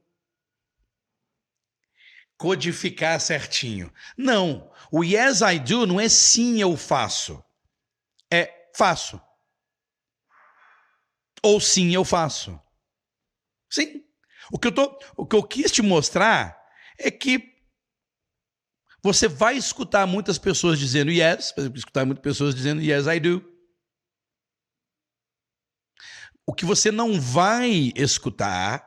codificar 2.39 3.21
certinho. 3.21 3.93
Não. 4.17 4.71
O 4.93 5.03
yes 5.03 5.41
I 5.41 5.59
do 5.59 5.87
não 5.87 6.01
é 6.01 6.09
sim 6.09 6.61
eu 6.61 6.77
faço. 6.77 7.43
É 8.31 8.69
faço. 8.75 9.21
Ou 11.43 11.61
sim 11.61 11.93
eu 11.93 12.05
faço. 12.05 12.61
Sim. 13.69 14.05
O 14.53 14.59
que 14.59 14.69
eu 14.69 14.73
tô, 14.73 14.99
o 15.17 15.27
que 15.27 15.35
eu 15.35 15.43
quis 15.43 15.73
te 15.73 15.83
mostrar 15.83 16.57
é 16.99 17.11
que 17.11 17.56
você 19.07 19.29
vai 19.29 19.57
escutar 19.57 20.05
muitas 20.05 20.37
pessoas 20.37 20.81
dizendo 20.81 21.13
yes, 21.13 21.53
vai 21.57 21.67
escutar 21.69 22.05
muitas 22.05 22.23
pessoas 22.23 22.55
dizendo 22.55 22.83
yes 22.83 23.07
I 23.07 23.21
do. 23.21 23.41
O 26.45 26.53
que 26.53 26.65
você 26.65 26.91
não 26.91 27.21
vai 27.21 27.93
escutar 27.95 28.85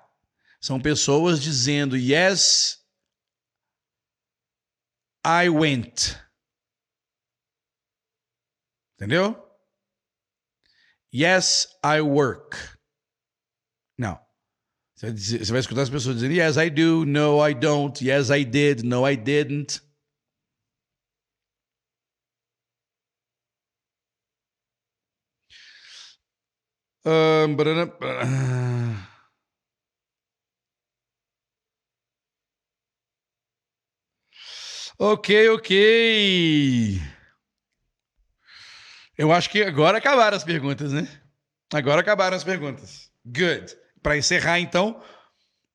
são 0.62 0.80
pessoas 0.80 1.42
dizendo 1.42 1.96
yes 1.96 2.86
I 5.26 5.50
went. 5.50 6.18
Entendeu? 8.96 9.42
Yes, 11.14 11.68
I 11.84 12.02
work. 12.02 12.58
Não. 13.98 14.20
Você 14.96 15.52
vai 15.52 15.62
escutar 15.62 15.84
as 15.84 15.90
pessoas 15.90 16.16
dizendo 16.16 16.34
yes, 16.34 16.58
I 16.58 16.70
do, 16.70 17.06
no, 17.06 17.48
I 17.48 17.54
don't, 17.54 18.06
yes, 18.06 18.30
I 18.30 18.44
did, 18.44 18.84
no, 18.84 19.10
I 19.10 19.16
didn't. 19.16 19.82
Um, 27.10 27.56
Ok, 35.00 35.50
ok. 35.50 37.02
Eu 39.18 39.32
acho 39.32 39.50
que 39.50 39.64
agora 39.64 39.98
acabaram 39.98 40.38
as 40.38 40.44
perguntas, 40.44 40.94
né? 40.94 41.08
Agora 41.74 42.02
acabaram 42.02 42.38
as 42.38 42.44
perguntas. 42.44 43.10
Good. 43.26 43.76
Para 44.04 44.18
encerrar, 44.18 44.60
então, 44.60 45.02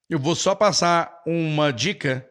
eu 0.08 0.18
vou 0.20 0.36
só 0.36 0.54
passar 0.54 1.20
uma 1.26 1.72
dica. 1.72 2.28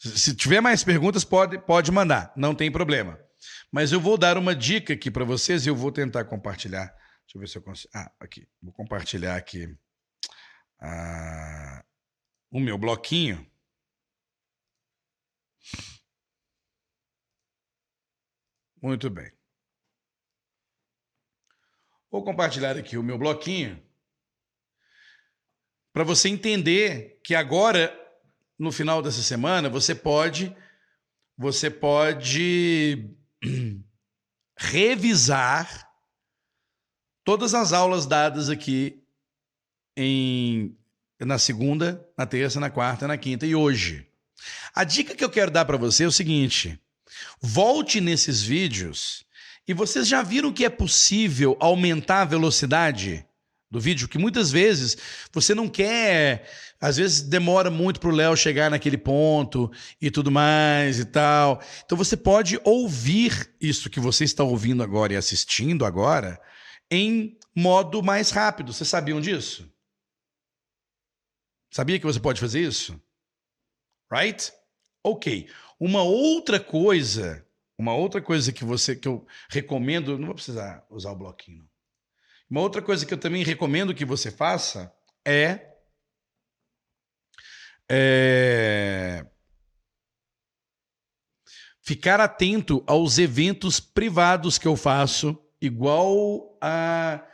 Se 0.00 0.34
tiver 0.34 0.60
mais 0.60 0.82
perguntas, 0.82 1.22
pode, 1.24 1.58
pode 1.58 1.92
mandar, 1.92 2.32
não 2.36 2.54
tem 2.56 2.72
problema. 2.72 3.27
Mas 3.70 3.92
eu 3.92 4.00
vou 4.00 4.16
dar 4.16 4.36
uma 4.38 4.54
dica 4.54 4.94
aqui 4.94 5.10
para 5.10 5.24
vocês 5.24 5.66
e 5.66 5.68
eu 5.68 5.76
vou 5.76 5.92
tentar 5.92 6.24
compartilhar. 6.24 6.86
Deixa 6.86 7.36
eu 7.36 7.40
ver 7.40 7.48
se 7.48 7.58
eu 7.58 7.62
consigo. 7.62 7.90
Ah, 7.94 8.10
aqui. 8.20 8.48
Vou 8.62 8.72
compartilhar 8.72 9.36
aqui 9.36 9.76
ah, 10.80 11.84
o 12.50 12.60
meu 12.60 12.78
bloquinho. 12.78 13.46
Muito 18.80 19.10
bem. 19.10 19.30
Vou 22.10 22.24
compartilhar 22.24 22.76
aqui 22.76 22.96
o 22.96 23.02
meu 23.02 23.18
bloquinho 23.18 23.82
para 25.92 26.04
você 26.04 26.28
entender 26.28 27.20
que 27.24 27.34
agora, 27.34 27.92
no 28.58 28.70
final 28.70 29.02
dessa 29.02 29.20
semana, 29.20 29.68
você 29.68 29.94
pode 29.94 30.56
você 31.36 31.70
pode 31.70 33.16
revisar 34.56 35.88
todas 37.24 37.54
as 37.54 37.72
aulas 37.72 38.06
dadas 38.06 38.48
aqui 38.48 39.02
em, 39.96 40.76
na 41.20 41.38
segunda, 41.38 42.04
na 42.16 42.26
terça, 42.26 42.58
na 42.58 42.70
quarta, 42.70 43.06
na 43.06 43.18
quinta 43.18 43.46
e 43.46 43.54
hoje. 43.54 44.06
A 44.74 44.84
dica 44.84 45.14
que 45.14 45.24
eu 45.24 45.30
quero 45.30 45.50
dar 45.50 45.64
para 45.64 45.76
você 45.76 46.04
é 46.04 46.06
o 46.06 46.12
seguinte: 46.12 46.80
volte 47.40 48.00
nesses 48.00 48.42
vídeos 48.42 49.26
e 49.66 49.74
vocês 49.74 50.08
já 50.08 50.22
viram 50.22 50.52
que 50.52 50.64
é 50.64 50.70
possível 50.70 51.56
aumentar 51.60 52.22
a 52.22 52.24
velocidade 52.24 53.27
do 53.70 53.78
vídeo, 53.78 54.08
que 54.08 54.18
muitas 54.18 54.50
vezes 54.50 54.96
você 55.32 55.54
não 55.54 55.68
quer, 55.68 56.48
às 56.80 56.96
vezes 56.96 57.20
demora 57.20 57.70
muito 57.70 58.00
para 58.00 58.08
o 58.08 58.14
Léo 58.14 58.36
chegar 58.36 58.70
naquele 58.70 58.96
ponto 58.96 59.70
e 60.00 60.10
tudo 60.10 60.30
mais 60.30 60.98
e 60.98 61.04
tal. 61.04 61.60
Então 61.84 61.96
você 61.96 62.16
pode 62.16 62.58
ouvir 62.64 63.54
isso 63.60 63.90
que 63.90 64.00
você 64.00 64.24
está 64.24 64.42
ouvindo 64.42 64.82
agora 64.82 65.12
e 65.12 65.16
assistindo 65.16 65.84
agora 65.84 66.40
em 66.90 67.38
modo 67.54 68.02
mais 68.02 68.30
rápido. 68.30 68.72
Vocês 68.72 68.88
sabiam 68.88 69.20
disso? 69.20 69.70
Sabia 71.70 71.98
que 71.98 72.06
você 72.06 72.18
pode 72.18 72.40
fazer 72.40 72.60
isso? 72.60 72.98
Right? 74.10 74.50
Ok. 75.04 75.50
Uma 75.78 76.02
outra 76.02 76.58
coisa, 76.58 77.46
uma 77.78 77.94
outra 77.94 78.22
coisa 78.22 78.52
que 78.52 78.64
você 78.64 78.96
que 78.96 79.06
eu 79.06 79.26
recomendo, 79.50 80.18
não 80.18 80.26
vou 80.26 80.34
precisar 80.34 80.86
usar 80.88 81.12
o 81.12 81.16
bloquinho. 81.16 81.67
Uma 82.50 82.60
outra 82.60 82.80
coisa 82.80 83.04
que 83.04 83.12
eu 83.12 83.18
também 83.18 83.44
recomendo 83.44 83.94
que 83.94 84.04
você 84.04 84.30
faça 84.30 84.92
é, 85.26 85.74
é 87.90 89.26
ficar 91.82 92.20
atento 92.20 92.82
aos 92.86 93.18
eventos 93.18 93.80
privados 93.80 94.58
que 94.58 94.68
eu 94.68 94.76
faço, 94.76 95.38
igual 95.60 96.58
a. 96.60 97.24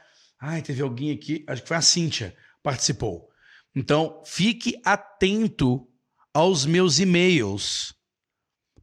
Ai, 0.41 0.62
teve 0.62 0.82
alguém 0.82 1.12
aqui, 1.12 1.45
acho 1.47 1.62
que 1.62 1.69
foi 1.69 1.77
a 1.77 1.82
Cíntia, 1.82 2.36
participou. 2.62 3.28
Então, 3.74 4.23
fique 4.24 4.81
atento 4.85 5.89
aos 6.32 6.66
meus 6.66 6.99
e-mails 6.99 7.95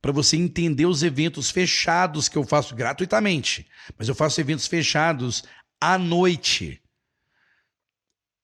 para 0.02 0.12
você 0.12 0.36
entender 0.36 0.86
os 0.86 1.04
eventos 1.04 1.52
fechados 1.52 2.28
que 2.28 2.38
eu 2.38 2.44
faço 2.44 2.76
gratuitamente. 2.76 3.70
Mas 3.98 4.10
eu 4.10 4.16
faço 4.16 4.42
eventos 4.42 4.68
fechados 4.68 5.44
à 5.82 5.98
noite, 5.98 6.80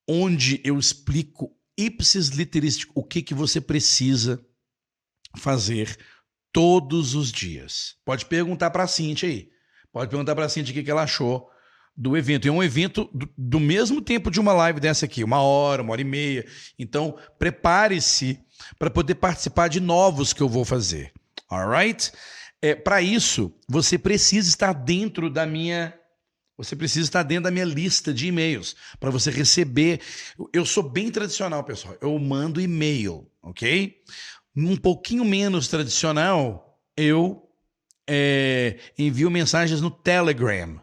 onde 0.08 0.60
eu 0.64 0.76
explico 0.78 1.56
ipsis 1.78 2.28
literis 2.30 2.84
o 2.94 3.04
que, 3.04 3.22
que 3.22 3.32
você 3.32 3.60
precisa 3.60 4.44
fazer 5.36 5.96
todos 6.52 7.14
os 7.14 7.30
dias. 7.30 7.96
Pode 8.04 8.26
perguntar 8.26 8.70
para 8.70 8.82
a 8.82 8.88
Cintia 8.88 9.28
aí. 9.28 9.50
Pode 9.92 10.10
perguntar 10.10 10.34
para 10.34 10.46
a 10.46 10.48
Cintia 10.48 10.72
o 10.72 10.74
que, 10.74 10.82
que 10.82 10.90
ela 10.90 11.04
achou 11.04 11.48
do 11.96 12.16
evento. 12.16 12.46
E 12.46 12.48
é 12.48 12.52
um 12.52 12.62
evento 12.62 13.08
do, 13.12 13.28
do, 13.36 13.60
mesmo 13.60 14.00
tempo 14.00 14.30
de 14.30 14.40
uma 14.40 14.52
live 14.52 14.80
dessa 14.80 15.04
aqui, 15.04 15.22
uma 15.22 15.40
hora, 15.40 15.82
uma 15.82 15.92
hora 15.92 16.00
e 16.00 16.04
meia. 16.04 16.46
Então, 16.78 17.16
prepare-se 17.38 18.40
para 18.78 18.90
poder 18.90 19.16
participar 19.16 19.68
de 19.68 19.80
novos 19.80 20.32
que 20.32 20.40
eu 20.40 20.48
vou 20.48 20.64
fazer. 20.64 21.12
Alright? 21.48 22.12
É, 22.60 22.74
para 22.74 23.00
isso, 23.00 23.54
você 23.68 23.96
precisa 23.96 24.48
estar 24.48 24.72
dentro 24.72 25.30
da 25.30 25.46
minha 25.46 25.97
você 26.58 26.74
precisa 26.74 27.06
estar 27.06 27.22
dentro 27.22 27.44
da 27.44 27.50
minha 27.52 27.64
lista 27.64 28.12
de 28.12 28.26
e-mails 28.26 28.74
para 28.98 29.10
você 29.10 29.30
receber. 29.30 30.00
Eu 30.52 30.66
sou 30.66 30.82
bem 30.82 31.08
tradicional, 31.08 31.62
pessoal. 31.62 31.96
Eu 32.00 32.18
mando 32.18 32.60
e-mail, 32.60 33.30
ok? 33.40 33.94
Um 34.56 34.76
pouquinho 34.76 35.24
menos 35.24 35.68
tradicional, 35.68 36.82
eu 36.96 37.48
é, 38.08 38.76
envio 38.98 39.30
mensagens 39.30 39.80
no 39.80 39.88
Telegram. 39.90 40.80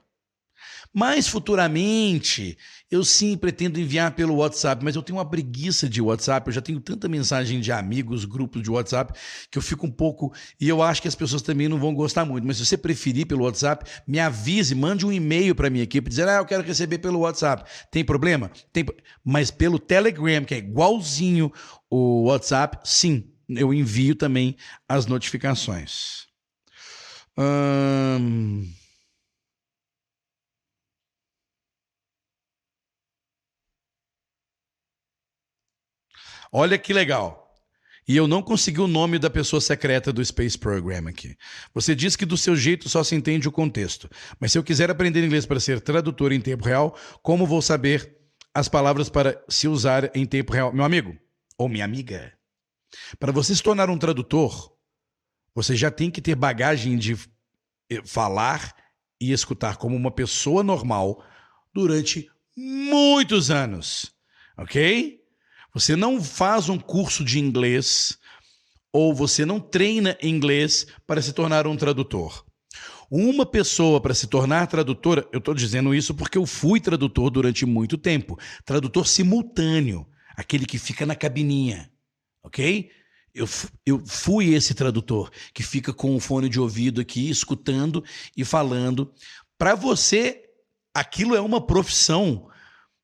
Mais 0.97 1.27
futuramente, 1.27 2.57
eu 2.89 3.03
sim 3.03 3.35
pretendo 3.35 3.77
enviar 3.77 4.11
pelo 4.11 4.35
WhatsApp, 4.35 4.81
mas 4.81 4.95
eu 4.95 5.03
tenho 5.03 5.17
uma 5.17 5.29
preguiça 5.29 5.89
de 5.89 6.01
WhatsApp. 6.01 6.47
Eu 6.47 6.53
já 6.53 6.61
tenho 6.61 6.79
tanta 6.79 7.09
mensagem 7.09 7.59
de 7.59 7.69
amigos, 7.69 8.23
grupos 8.23 8.63
de 8.63 8.71
WhatsApp, 8.71 9.11
que 9.51 9.57
eu 9.57 9.61
fico 9.61 9.85
um 9.85 9.91
pouco. 9.91 10.33
E 10.57 10.69
eu 10.69 10.81
acho 10.81 11.01
que 11.01 11.09
as 11.09 11.13
pessoas 11.13 11.41
também 11.41 11.67
não 11.67 11.77
vão 11.77 11.93
gostar 11.93 12.23
muito. 12.23 12.47
Mas 12.47 12.55
se 12.55 12.65
você 12.65 12.77
preferir 12.77 13.27
pelo 13.27 13.43
WhatsApp, 13.43 13.83
me 14.07 14.21
avise, 14.21 14.73
mande 14.73 15.05
um 15.05 15.11
e-mail 15.11 15.53
para 15.53 15.69
minha 15.69 15.83
equipe 15.83 16.09
dizendo: 16.09 16.29
ah, 16.29 16.37
eu 16.37 16.45
quero 16.45 16.63
receber 16.63 16.99
pelo 16.99 17.19
WhatsApp. 17.19 17.69
Tem 17.91 18.05
problema? 18.05 18.49
Tem. 18.71 18.85
Mas 19.21 19.51
pelo 19.51 19.77
Telegram, 19.77 20.45
que 20.45 20.53
é 20.53 20.59
igualzinho 20.59 21.51
o 21.89 22.27
WhatsApp, 22.27 22.79
sim, 22.85 23.29
eu 23.49 23.73
envio 23.73 24.15
também 24.15 24.55
as 24.87 25.07
notificações. 25.07 26.25
Hum... 27.37 28.65
Olha 36.57 36.77
que 36.77 36.93
legal. 36.93 37.53
E 38.07 38.15
eu 38.15 38.29
não 38.29 38.41
consegui 38.41 38.79
o 38.79 38.87
nome 38.87 39.19
da 39.19 39.29
pessoa 39.29 39.59
secreta 39.59 40.13
do 40.13 40.23
Space 40.23 40.57
Program 40.57 41.09
aqui. 41.09 41.35
Você 41.73 41.93
diz 41.93 42.15
que 42.15 42.25
do 42.25 42.37
seu 42.37 42.55
jeito 42.55 42.87
só 42.87 43.03
se 43.03 43.13
entende 43.13 43.45
o 43.45 43.51
contexto. 43.51 44.09
Mas 44.39 44.53
se 44.53 44.57
eu 44.57 44.63
quiser 44.63 44.89
aprender 44.89 45.21
inglês 45.25 45.45
para 45.45 45.59
ser 45.59 45.81
tradutor 45.81 46.31
em 46.31 46.39
tempo 46.39 46.63
real, 46.63 46.97
como 47.21 47.45
vou 47.45 47.61
saber 47.61 48.15
as 48.53 48.69
palavras 48.69 49.09
para 49.09 49.43
se 49.49 49.67
usar 49.67 50.09
em 50.15 50.25
tempo 50.25 50.53
real? 50.53 50.71
Meu 50.71 50.85
amigo 50.85 51.17
ou 51.57 51.67
minha 51.67 51.83
amiga, 51.83 52.31
para 53.19 53.33
você 53.33 53.53
se 53.53 53.61
tornar 53.61 53.89
um 53.89 53.97
tradutor, 53.97 54.71
você 55.53 55.75
já 55.75 55.91
tem 55.91 56.09
que 56.09 56.21
ter 56.21 56.35
bagagem 56.35 56.97
de 56.97 57.17
eh, 57.91 58.01
falar 58.05 58.73
e 59.19 59.33
escutar 59.33 59.75
como 59.75 59.93
uma 59.93 60.09
pessoa 60.09 60.63
normal 60.63 61.21
durante 61.73 62.31
muitos 62.55 63.51
anos. 63.51 64.15
Ok? 64.57 65.24
Você 65.75 65.93
não 65.93 66.23
faz 66.23 66.69
um 66.69 66.79
curso 66.79 67.21
de 67.21 67.37
inglês 67.37 68.17
ou 68.93 69.13
você 69.13 69.45
não 69.45 69.59
treina 69.59 70.17
inglês 70.23 70.87
para 71.05 71.21
se 71.21 71.33
tornar 71.33 71.67
um 71.67 71.75
tradutor. 71.75 72.45
Uma 73.11 73.45
pessoa 73.45 73.99
para 73.99 74.13
se 74.13 74.25
tornar 74.25 74.67
tradutora, 74.67 75.27
eu 75.33 75.39
estou 75.39 75.53
dizendo 75.53 75.93
isso 75.93 76.15
porque 76.15 76.37
eu 76.37 76.45
fui 76.45 76.79
tradutor 76.79 77.29
durante 77.29 77.65
muito 77.65 77.97
tempo. 77.97 78.39
Tradutor 78.63 79.05
simultâneo, 79.05 80.07
aquele 80.37 80.65
que 80.65 80.79
fica 80.79 81.05
na 81.05 81.13
cabininha, 81.13 81.91
ok? 82.41 82.89
Eu, 83.33 83.45
eu 83.85 84.01
fui 84.07 84.53
esse 84.53 84.73
tradutor 84.73 85.29
que 85.53 85.61
fica 85.61 85.91
com 85.91 86.15
o 86.15 86.21
fone 86.21 86.47
de 86.47 86.57
ouvido 86.57 87.01
aqui, 87.01 87.29
escutando 87.29 88.01
e 88.35 88.45
falando. 88.45 89.13
Para 89.57 89.75
você, 89.75 90.41
aquilo 90.93 91.35
é 91.35 91.41
uma 91.41 91.59
profissão 91.59 92.47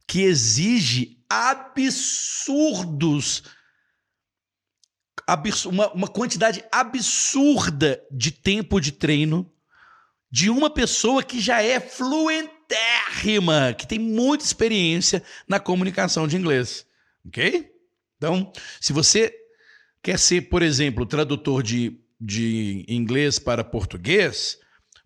que 0.07 0.21
exige 0.21 1.20
absurdos. 1.31 3.43
uma, 5.65 5.91
uma 5.93 6.07
quantidade 6.07 6.63
absurda 6.71 8.03
de 8.11 8.31
tempo 8.31 8.81
de 8.81 8.91
treino 8.91 9.51
de 10.29 10.49
uma 10.49 10.69
pessoa 10.69 11.23
que 11.23 11.39
já 11.39 11.61
é 11.61 11.79
fluentérrima, 11.79 13.73
que 13.77 13.87
tem 13.87 13.99
muita 13.99 14.45
experiência 14.45 15.23
na 15.47 15.59
comunicação 15.59 16.27
de 16.27 16.37
inglês. 16.37 16.85
Ok? 17.25 17.69
Então, 18.17 18.51
se 18.79 18.93
você 18.93 19.33
quer 20.01 20.17
ser, 20.17 20.49
por 20.49 20.61
exemplo, 20.61 21.05
tradutor 21.05 21.61
de, 21.63 21.99
de 22.19 22.85
inglês 22.87 23.39
para 23.39 23.63
português, 23.63 24.57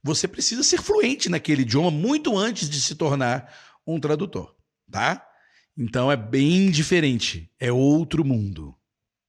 você 0.03 0.27
precisa 0.27 0.63
ser 0.63 0.81
fluente 0.81 1.29
naquele 1.29 1.63
idioma 1.63 1.89
muito 1.89 2.37
antes 2.37 2.69
de 2.69 2.79
se 2.79 2.95
tornar 2.95 3.51
um 3.85 3.99
tradutor, 3.99 4.55
tá? 4.91 5.25
Então 5.77 6.11
é 6.11 6.15
bem 6.15 6.71
diferente. 6.71 7.51
É 7.59 7.71
outro 7.71 8.23
mundo. 8.23 8.75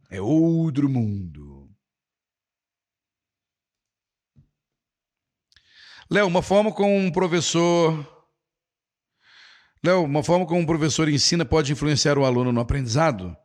É 0.09 0.21
outro 0.21 0.89
mundo. 0.89 1.69
Léo, 6.09 6.27
uma 6.27 6.43
forma 6.43 6.73
como 6.73 6.95
um 6.95 7.11
professor. 7.11 8.07
Léo, 9.83 10.05
uma 10.05 10.23
forma 10.23 10.47
como 10.47 10.61
um 10.61 10.67
professor 10.67 11.09
ensina 11.09 11.45
pode 11.45 11.73
influenciar 11.73 12.17
o 12.17 12.25
aluno 12.25 12.53
no 12.53 12.61
aprendizado? 12.61 13.37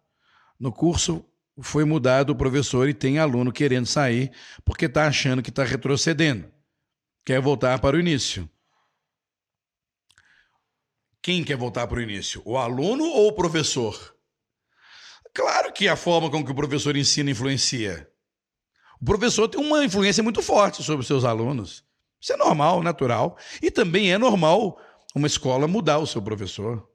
No 0.60 0.72
curso 0.72 1.26
foi 1.60 1.86
mudado 1.86 2.30
o 2.30 2.36
professor 2.36 2.88
e 2.88 2.94
tem 2.94 3.18
aluno 3.18 3.52
querendo 3.52 3.88
sair 3.88 4.32
porque 4.64 4.86
está 4.86 5.08
achando 5.08 5.42
que 5.42 5.50
está 5.50 5.64
retrocedendo. 5.64 6.52
Quer 7.26 7.42
voltar 7.42 7.80
para 7.80 7.98
o 7.98 8.00
início. 8.00 8.48
Quem 11.22 11.44
quer 11.44 11.56
voltar 11.56 11.86
para 11.88 12.00
o 12.00 12.02
início? 12.02 12.42
O 12.46 12.58
aluno 12.58 13.04
ou 13.06 13.28
o 13.28 13.34
professor? 13.34 14.16
Claro 15.34 15.72
que 15.72 15.88
a 15.88 15.96
forma 15.96 16.30
com 16.30 16.44
que 16.44 16.52
o 16.52 16.56
professor 16.56 16.98
ensina 16.98 17.30
influencia. 17.30 18.10
O 19.00 19.06
professor 19.06 19.48
tem 19.48 19.60
uma 19.60 19.86
influência 19.86 20.24
muito 20.24 20.42
forte 20.42 20.84
sobre 20.84 21.02
os 21.02 21.08
seus 21.08 21.24
alunos. 21.24 21.86
Isso 22.20 22.34
é 22.34 22.38
normal, 22.38 22.84
natural. 22.84 23.38
E 23.62 23.72
também 23.72 24.12
é 24.12 24.18
normal 24.18 24.80
uma 25.16 25.28
escola 25.28 25.68
mudar 25.68 26.00
o 26.00 26.08
seu 26.08 26.22
professor. 26.22 26.88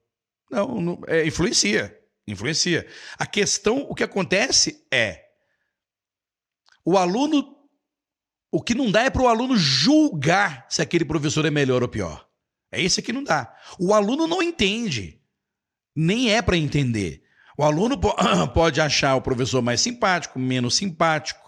Não, 0.50 0.80
não 0.80 1.00
é, 1.06 1.26
influencia. 1.26 1.98
Influencia. 2.26 2.86
A 3.18 3.26
questão, 3.26 3.86
o 3.88 3.94
que 3.94 4.04
acontece 4.04 4.86
é 4.92 5.24
o 6.84 6.98
aluno. 6.98 7.54
O 8.50 8.60
que 8.60 8.74
não 8.74 8.90
dá 8.90 9.02
é 9.02 9.10
para 9.10 9.22
o 9.22 9.28
aluno 9.28 9.56
julgar 9.56 10.66
se 10.68 10.82
aquele 10.82 11.04
professor 11.04 11.44
é 11.44 11.50
melhor 11.50 11.82
ou 11.82 11.88
pior. 11.88 12.25
É 12.70 12.82
esse 12.82 13.02
que 13.02 13.12
não 13.12 13.22
dá. 13.22 13.54
O 13.78 13.94
aluno 13.94 14.26
não 14.26 14.42
entende. 14.42 15.20
Nem 15.94 16.32
é 16.32 16.42
para 16.42 16.56
entender. 16.56 17.22
O 17.56 17.64
aluno 17.64 17.98
pode 18.52 18.80
achar 18.80 19.14
o 19.14 19.22
professor 19.22 19.62
mais 19.62 19.80
simpático, 19.80 20.38
menos 20.38 20.76
simpático. 20.76 21.46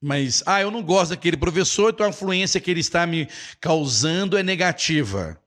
Mas, 0.00 0.42
ah, 0.46 0.60
eu 0.60 0.70
não 0.70 0.82
gosto 0.82 1.10
daquele 1.10 1.36
professor, 1.36 1.92
então 1.92 2.06
a 2.06 2.08
influência 2.08 2.60
que 2.60 2.70
ele 2.70 2.80
está 2.80 3.06
me 3.06 3.28
causando 3.60 4.36
é 4.36 4.42
negativa. 4.42 5.40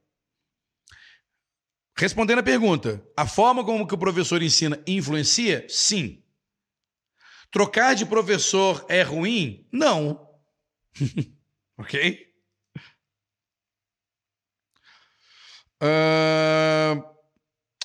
Respondendo 1.97 2.39
a 2.39 2.43
pergunta, 2.43 3.05
a 3.17 3.25
forma 3.25 3.65
como 3.65 3.87
que 3.87 3.95
o 3.95 3.97
professor 3.97 4.41
ensina 4.41 4.81
influencia? 4.85 5.65
Sim. 5.69 6.21
Trocar 7.51 7.95
de 7.95 8.05
professor 8.05 8.85
é 8.89 9.01
ruim? 9.01 9.67
Não. 9.71 10.29
ok? 11.77 12.34
Uh, 15.81 17.03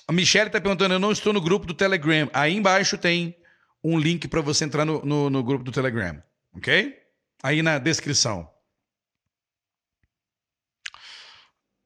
a 0.07 0.13
Michelle 0.13 0.47
está 0.47 0.59
perguntando: 0.59 0.93
eu 0.93 0.99
não 0.99 1.11
estou 1.11 1.33
no 1.33 1.41
grupo 1.41 1.65
do 1.65 1.73
Telegram. 1.73 2.29
Aí 2.33 2.55
embaixo 2.55 2.97
tem 2.97 3.35
um 3.83 3.97
link 3.99 4.27
para 4.27 4.41
você 4.41 4.65
entrar 4.65 4.85
no, 4.85 5.03
no, 5.05 5.29
no, 5.29 5.43
grupo 5.43 5.63
do 5.63 5.71
Telegram. 5.71 6.21
Ok? 6.53 6.97
Aí 7.43 7.61
na 7.61 7.77
descrição. 7.77 8.49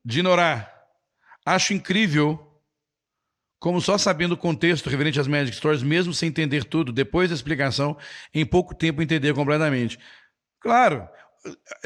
Dinorá, 0.03 0.71
acho 1.45 1.73
incrível 1.73 2.45
como 3.59 3.81
só 3.81 3.97
sabendo 3.97 4.33
o 4.33 4.37
contexto 4.37 4.89
referente 4.89 5.19
às 5.19 5.27
Magic 5.27 5.57
Stories, 5.57 5.81
mesmo 5.81 6.13
sem 6.13 6.29
entender 6.29 6.65
tudo, 6.65 6.91
depois 6.91 7.29
da 7.29 7.35
explicação, 7.35 7.97
em 8.31 8.45
pouco 8.45 8.75
tempo 8.75 9.01
entender 9.01 9.33
completamente. 9.33 9.97
Claro, 10.59 11.09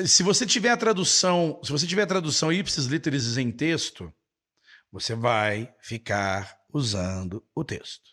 se 0.06 0.23
você 0.23 0.45
tiver 0.45 0.69
a 0.69 0.77
tradução, 0.77 1.60
se 1.64 1.72
você 1.72 1.86
tiver 1.86 2.03
a 2.03 2.07
tradução 2.07 2.52
ipsis 2.52 2.86
literis 2.86 3.38
em 3.38 3.52
texto, 3.52 4.14
você 4.91 5.15
vai 5.15 5.73
ficar 5.81 6.60
usando 6.73 7.45
o 7.53 7.64
texto. 7.64 8.10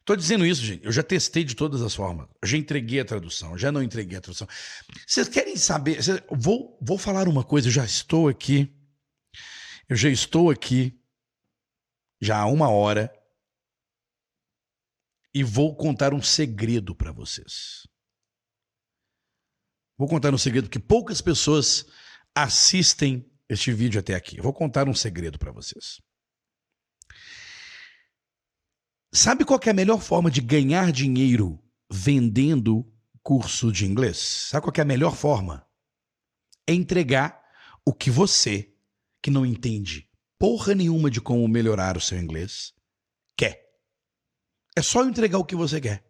Estou 0.00 0.16
dizendo 0.16 0.44
isso, 0.44 0.62
gente. 0.64 0.84
Eu 0.84 0.90
já 0.90 1.02
testei 1.02 1.44
de 1.44 1.54
todas 1.54 1.80
as 1.80 1.94
formas. 1.94 2.28
Eu 2.42 2.48
já 2.48 2.56
entreguei 2.56 2.98
a 2.98 3.04
tradução, 3.04 3.56
já 3.56 3.70
não 3.70 3.82
entreguei 3.82 4.18
a 4.18 4.20
tradução. 4.20 4.48
Vocês 5.06 5.28
querem 5.28 5.56
saber? 5.56 5.98
Vou, 6.28 6.76
vou 6.82 6.98
falar 6.98 7.28
uma 7.28 7.44
coisa. 7.44 7.68
Eu 7.68 7.72
já 7.72 7.84
estou 7.84 8.28
aqui. 8.28 8.68
Eu 9.88 9.94
já 9.94 10.08
estou 10.08 10.50
aqui 10.50 10.98
já 12.20 12.38
há 12.38 12.46
uma 12.46 12.68
hora 12.68 13.12
e 15.34 15.42
vou 15.42 15.74
contar 15.76 16.12
um 16.12 16.22
segredo 16.22 16.94
para 16.94 17.12
vocês. 17.12 17.86
Vou 19.98 20.08
contar 20.08 20.34
um 20.34 20.38
segredo 20.38 20.70
que 20.70 20.78
poucas 20.78 21.20
pessoas 21.20 21.86
assistem 22.34 23.30
este 23.48 23.72
vídeo 23.72 24.00
até 24.00 24.14
aqui. 24.14 24.40
vou 24.40 24.52
contar 24.52 24.88
um 24.88 24.94
segredo 24.94 25.38
para 25.38 25.52
vocês. 25.52 26.00
Sabe 29.12 29.44
qual 29.44 29.60
é 29.64 29.70
a 29.70 29.74
melhor 29.74 30.00
forma 30.00 30.30
de 30.30 30.40
ganhar 30.40 30.90
dinheiro 30.90 31.62
vendendo 31.90 32.90
curso 33.22 33.70
de 33.70 33.84
inglês? 33.84 34.16
Sabe 34.16 34.64
qual 34.64 34.72
é 34.78 34.80
a 34.80 34.86
melhor 34.86 35.14
forma? 35.14 35.66
É 36.66 36.72
entregar 36.72 37.42
o 37.84 37.92
que 37.92 38.10
você, 38.10 38.74
que 39.20 39.30
não 39.30 39.44
entende 39.44 40.10
porra 40.42 40.74
nenhuma 40.74 41.08
de 41.08 41.20
como 41.20 41.46
melhorar 41.46 41.96
o 41.96 42.00
seu 42.00 42.18
inglês, 42.18 42.72
quer. 43.36 43.64
É 44.74 44.82
só 44.82 45.04
entregar 45.04 45.38
o 45.38 45.44
que 45.44 45.54
você 45.54 45.80
quer. 45.80 46.04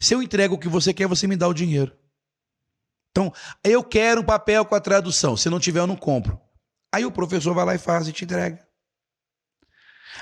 Se 0.00 0.14
eu 0.14 0.22
entrego 0.22 0.54
o 0.54 0.58
que 0.58 0.68
você 0.68 0.94
quer, 0.94 1.08
você 1.08 1.26
me 1.26 1.34
dá 1.34 1.48
o 1.48 1.52
dinheiro. 1.52 1.92
Então, 3.12 3.32
eu 3.62 3.84
quero 3.84 4.22
um 4.22 4.24
papel 4.24 4.64
com 4.64 4.74
a 4.74 4.80
tradução. 4.80 5.36
Se 5.36 5.50
não 5.50 5.60
tiver, 5.60 5.80
eu 5.80 5.86
não 5.86 5.96
compro. 5.96 6.40
Aí 6.92 7.04
o 7.04 7.12
professor 7.12 7.54
vai 7.54 7.64
lá 7.64 7.74
e 7.74 7.78
faz 7.78 8.08
e 8.08 8.12
te 8.12 8.24
entrega. 8.24 8.66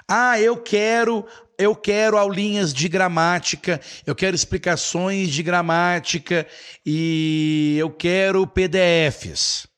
Ah, 0.09 0.41
eu 0.41 0.61
quero, 0.61 1.27
eu 1.59 1.75
quero 1.75 2.19
aulinhas 2.19 2.73
de 2.75 2.89
gramática, 2.89 3.81
eu 4.07 4.15
quero 4.15 4.35
explicações 4.35 5.31
de 5.31 5.43
gramática 5.43 6.47
e 6.85 7.77
eu 7.79 7.91
quero 7.91 8.47
PDFs. 8.47 9.69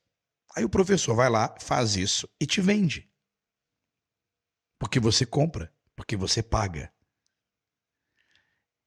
Aí 0.57 0.65
o 0.65 0.71
professor 0.71 1.15
vai 1.15 1.31
lá, 1.31 1.55
faz 1.61 1.97
isso 1.97 2.29
e 2.41 2.47
te 2.47 2.61
vende. 2.61 3.11
Porque 4.79 5.01
você 5.01 5.25
compra, 5.25 5.73
porque 5.97 6.17
você 6.17 6.43
paga. 6.43 6.93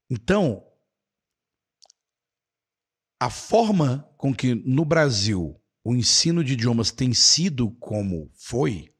Então, 0.10 0.64
a 3.20 3.30
forma 3.30 4.10
com 4.18 4.34
que 4.34 4.56
no 4.56 4.84
Brasil 4.84 5.62
o 5.84 5.96
ensino 5.96 6.44
de 6.44 6.54
idiomas 6.54 6.92
tem 6.92 7.14
sido 7.14 7.72
como 7.72 8.32
foi, 8.34 8.94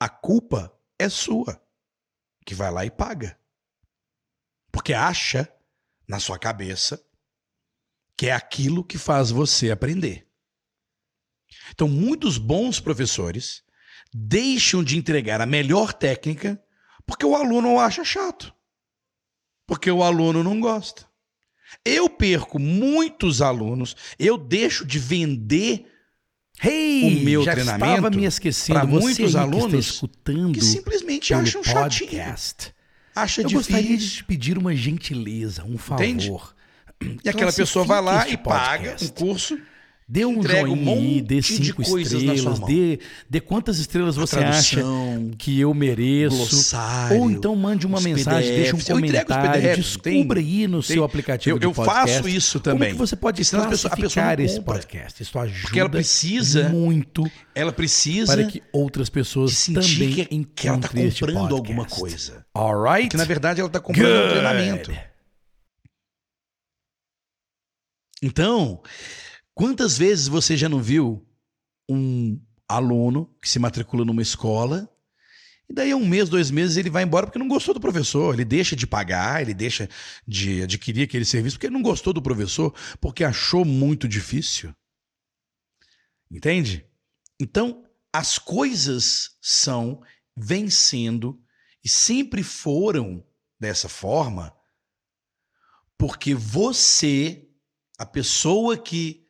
a 0.00 0.08
culpa 0.08 0.74
é 0.98 1.08
sua, 1.08 1.62
que 2.44 2.54
vai 2.54 2.70
lá 2.70 2.84
e 2.86 2.90
paga. 2.90 3.38
Porque 4.72 4.94
acha 4.94 5.52
na 6.08 6.18
sua 6.18 6.38
cabeça 6.38 7.02
que 8.16 8.28
é 8.28 8.32
aquilo 8.32 8.82
que 8.84 8.96
faz 8.96 9.30
você 9.30 9.70
aprender. 9.70 10.26
Então, 11.70 11.88
muitos 11.88 12.38
bons 12.38 12.80
professores 12.80 13.62
deixam 14.12 14.82
de 14.82 14.96
entregar 14.96 15.40
a 15.40 15.46
melhor 15.46 15.92
técnica 15.92 16.62
porque 17.06 17.26
o 17.26 17.36
aluno 17.36 17.78
acha 17.78 18.04
chato. 18.04 18.54
Porque 19.66 19.90
o 19.90 20.02
aluno 20.02 20.42
não 20.42 20.60
gosta. 20.60 21.05
Eu 21.84 22.08
perco 22.08 22.58
muitos 22.58 23.40
alunos, 23.42 23.94
eu 24.18 24.36
deixo 24.36 24.84
de 24.84 24.98
vender 24.98 25.86
Hey, 26.62 27.18
o 27.20 27.24
meu 27.24 27.42
já 27.42 27.52
treinamento 27.52 27.84
estava 27.96 28.10
me 28.10 28.24
esquecendo. 28.24 28.78
para 28.80 28.88
muitos 28.88 29.36
alunos 29.36 30.00
que 30.00 30.52
que 30.54 30.60
simplesmente 30.64 31.34
acham 31.34 31.62
chatinho. 31.62 32.10
podcast. 32.10 32.74
Acha 33.14 33.42
Eu 33.42 33.50
gostaria 33.50 33.82
de 33.82 33.96
difícil. 33.96 34.16
te 34.16 34.24
pedir 34.24 34.56
uma 34.58 34.74
gentileza, 34.74 35.64
um 35.64 35.76
favor. 35.76 36.02
Entende? 36.02 36.32
E 37.22 37.28
aquela 37.28 37.52
pessoa 37.52 37.84
vai 37.84 38.00
lá 38.00 38.24
Classifique 38.24 38.30
e 38.32 38.34
este 38.36 38.44
paga 38.44 38.90
podcast. 38.90 39.04
um 39.04 39.26
curso 39.26 39.58
Dê 40.08 40.24
um 40.24 40.34
entrega 40.34 40.62
um 40.70 40.76
joinha 40.76 40.94
aí, 40.94 41.20
dê 41.20 41.42
cinco 41.42 41.82
estrelas, 41.82 42.60
dê, 42.60 43.00
dê 43.28 43.40
quantas 43.40 43.80
estrelas 43.80 44.14
você 44.14 44.38
acha 44.38 44.76
tradução, 44.76 45.32
que 45.36 45.58
eu 45.58 45.74
mereço. 45.74 46.36
glossário, 46.36 47.18
Ou 47.22 47.28
então 47.28 47.56
mande 47.56 47.84
uma 47.88 48.00
mensagem, 48.00 48.50
deixa 48.54 48.76
um 48.76 48.78
PDFs. 48.78 48.88
Entrego 48.88 49.32
os 49.32 49.36
comentário, 49.36 49.52
PDFs, 49.60 49.84
descubra 49.84 50.40
tem- 50.40 50.46
aí 50.60 50.66
no 50.68 50.80
tem. 50.80 50.94
seu 50.94 51.02
aplicativo 51.02 51.56
Eu- 51.56 51.60
eu 51.60 51.72
podcast. 51.74 52.12
faço 52.18 52.28
isso 52.28 52.60
Como 52.60 52.74
também. 52.76 52.92
que 52.92 52.98
você 52.98 53.16
pode 53.16 53.44
senão 53.44 53.64
a 53.64 53.68
pessoa- 53.68 53.92
a 53.92 53.96
pessoa 53.96 54.34
esse 54.38 54.60
podcast? 54.60 55.20
Isso 55.24 55.38
ajuda 55.40 55.60
Porque 55.62 55.80
ela 55.80 55.88
precisa- 55.88 56.68
muito 56.68 57.28
ela 57.52 57.72
precisa 57.72 58.36
para 58.36 58.44
que 58.46 58.62
outras 58.72 59.08
pessoas 59.10 59.66
também 59.66 59.82
que, 60.14 60.24
que 60.54 60.68
ela 60.68 60.76
encontrem 60.76 61.04
este 61.06 61.26
comprando 61.26 61.52
alguma 61.56 61.84
coisa. 61.84 62.46
Alright? 62.54 63.08
Que 63.08 63.16
na 63.16 63.24
verdade 63.24 63.58
ela 63.58 63.68
está 63.68 63.80
comprando 63.80 64.06
um 64.08 64.20
Good. 64.20 64.30
treinamento. 64.30 64.92
Então, 68.22 68.80
quantas 69.56 69.96
vezes 69.96 70.28
você 70.28 70.54
já 70.54 70.68
não 70.68 70.82
viu 70.82 71.26
um 71.88 72.38
aluno 72.68 73.34
que 73.40 73.48
se 73.48 73.58
matricula 73.58 74.04
numa 74.04 74.20
escola 74.20 74.86
e 75.68 75.72
daí 75.72 75.94
um 75.94 76.06
mês, 76.06 76.28
dois 76.28 76.50
meses 76.50 76.76
ele 76.76 76.90
vai 76.90 77.02
embora 77.02 77.26
porque 77.26 77.38
não 77.38 77.48
gostou 77.48 77.72
do 77.72 77.80
professor, 77.80 78.34
ele 78.34 78.44
deixa 78.44 78.76
de 78.76 78.86
pagar, 78.86 79.40
ele 79.40 79.54
deixa 79.54 79.88
de 80.28 80.62
adquirir 80.62 81.04
aquele 81.04 81.24
serviço 81.24 81.56
porque 81.56 81.70
não 81.70 81.80
gostou 81.80 82.12
do 82.12 82.22
professor, 82.22 82.72
porque 83.00 83.24
achou 83.24 83.64
muito 83.64 84.06
difícil. 84.06 84.74
Entende? 86.30 86.86
Então, 87.40 87.82
as 88.12 88.38
coisas 88.38 89.36
são 89.40 90.02
vencendo 90.36 91.42
e 91.82 91.88
sempre 91.88 92.42
foram 92.42 93.24
dessa 93.58 93.88
forma 93.88 94.54
porque 95.96 96.34
você, 96.34 97.48
a 97.98 98.04
pessoa 98.04 98.76
que 98.76 99.25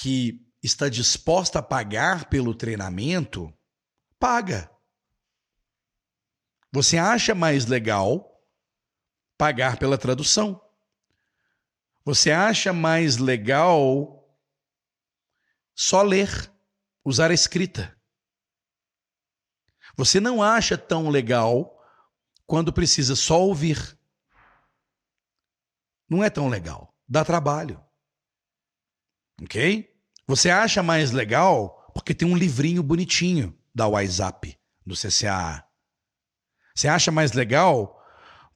que 0.00 0.46
está 0.62 0.88
disposta 0.88 1.58
a 1.58 1.62
pagar 1.62 2.28
pelo 2.28 2.54
treinamento, 2.54 3.52
paga. 4.18 4.70
Você 6.72 6.96
acha 6.96 7.34
mais 7.34 7.66
legal 7.66 8.40
pagar 9.36 9.76
pela 9.76 9.98
tradução? 9.98 10.62
Você 12.04 12.30
acha 12.30 12.72
mais 12.72 13.16
legal 13.16 14.24
só 15.74 16.02
ler, 16.02 16.28
usar 17.04 17.30
a 17.30 17.34
escrita? 17.34 17.96
Você 19.96 20.20
não 20.20 20.40
acha 20.40 20.78
tão 20.78 21.08
legal 21.08 21.76
quando 22.46 22.72
precisa 22.72 23.16
só 23.16 23.42
ouvir? 23.42 23.98
Não 26.08 26.22
é 26.22 26.30
tão 26.30 26.48
legal, 26.48 26.96
dá 27.06 27.24
trabalho. 27.24 27.87
Ok? 29.42 29.94
Você 30.26 30.50
acha 30.50 30.82
mais 30.82 31.10
legal 31.10 31.90
porque 31.94 32.14
tem 32.14 32.28
um 32.28 32.36
livrinho 32.36 32.82
bonitinho 32.82 33.58
da 33.74 33.86
WhatsApp, 33.86 34.58
do 34.84 34.94
CCAA. 34.94 35.64
Você 36.74 36.88
acha 36.88 37.10
mais 37.10 37.32
legal 37.32 38.00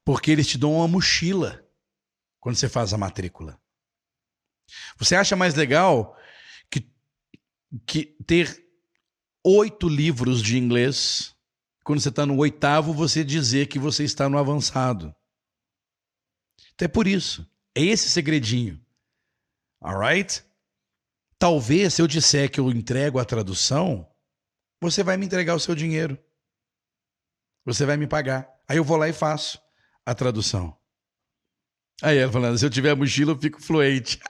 porque 0.04 0.30
eles 0.30 0.46
te 0.46 0.58
dão 0.58 0.76
uma 0.76 0.88
mochila 0.88 1.64
quando 2.40 2.56
você 2.56 2.68
faz 2.68 2.92
a 2.92 2.98
matrícula. 2.98 3.60
Você 4.96 5.14
acha 5.14 5.36
mais 5.36 5.54
legal 5.54 6.16
que, 6.70 6.90
que 7.86 8.16
ter 8.26 8.64
oito 9.44 9.88
livros 9.88 10.42
de 10.42 10.58
inglês, 10.58 11.34
quando 11.84 12.00
você 12.00 12.08
está 12.08 12.24
no 12.24 12.36
oitavo, 12.36 12.92
você 12.92 13.24
dizer 13.24 13.66
que 13.66 13.78
você 13.78 14.04
está 14.04 14.28
no 14.28 14.38
avançado. 14.38 15.14
Então 16.74 16.86
é 16.86 16.88
por 16.88 17.06
isso. 17.06 17.48
É 17.74 17.82
esse 17.82 18.08
segredinho. 18.08 18.80
Alright? 19.80 20.44
Talvez 21.42 21.94
se 21.94 22.00
eu 22.00 22.06
disser 22.06 22.48
que 22.48 22.60
eu 22.60 22.70
entrego 22.70 23.18
a 23.18 23.24
tradução, 23.24 24.08
você 24.80 25.02
vai 25.02 25.16
me 25.16 25.26
entregar 25.26 25.56
o 25.56 25.58
seu 25.58 25.74
dinheiro. 25.74 26.16
Você 27.64 27.84
vai 27.84 27.96
me 27.96 28.06
pagar. 28.06 28.48
Aí 28.68 28.76
eu 28.76 28.84
vou 28.84 28.96
lá 28.96 29.08
e 29.08 29.12
faço 29.12 29.60
a 30.06 30.14
tradução. 30.14 30.78
Aí 32.00 32.16
ela 32.16 32.30
falando, 32.30 32.56
se 32.56 32.64
eu 32.64 32.70
tiver 32.70 32.94
mochila, 32.94 33.32
eu 33.32 33.40
fico 33.40 33.60
fluente. 33.60 34.20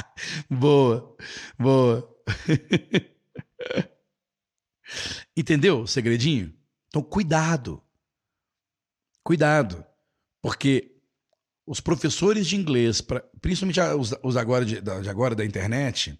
boa, 0.48 1.14
boa. 1.58 2.10
Entendeu 5.36 5.82
o 5.82 5.86
segredinho? 5.86 6.58
Então, 6.88 7.02
cuidado. 7.02 7.84
Cuidado. 9.22 9.84
Porque 10.40 10.96
os 11.66 11.80
professores 11.80 12.46
de 12.46 12.56
inglês, 12.56 13.02
principalmente 13.42 13.78
os, 13.78 14.14
os 14.22 14.38
agora 14.38 14.64
de, 14.64 14.80
de 14.80 15.10
agora 15.10 15.34
da 15.34 15.44
internet, 15.44 16.18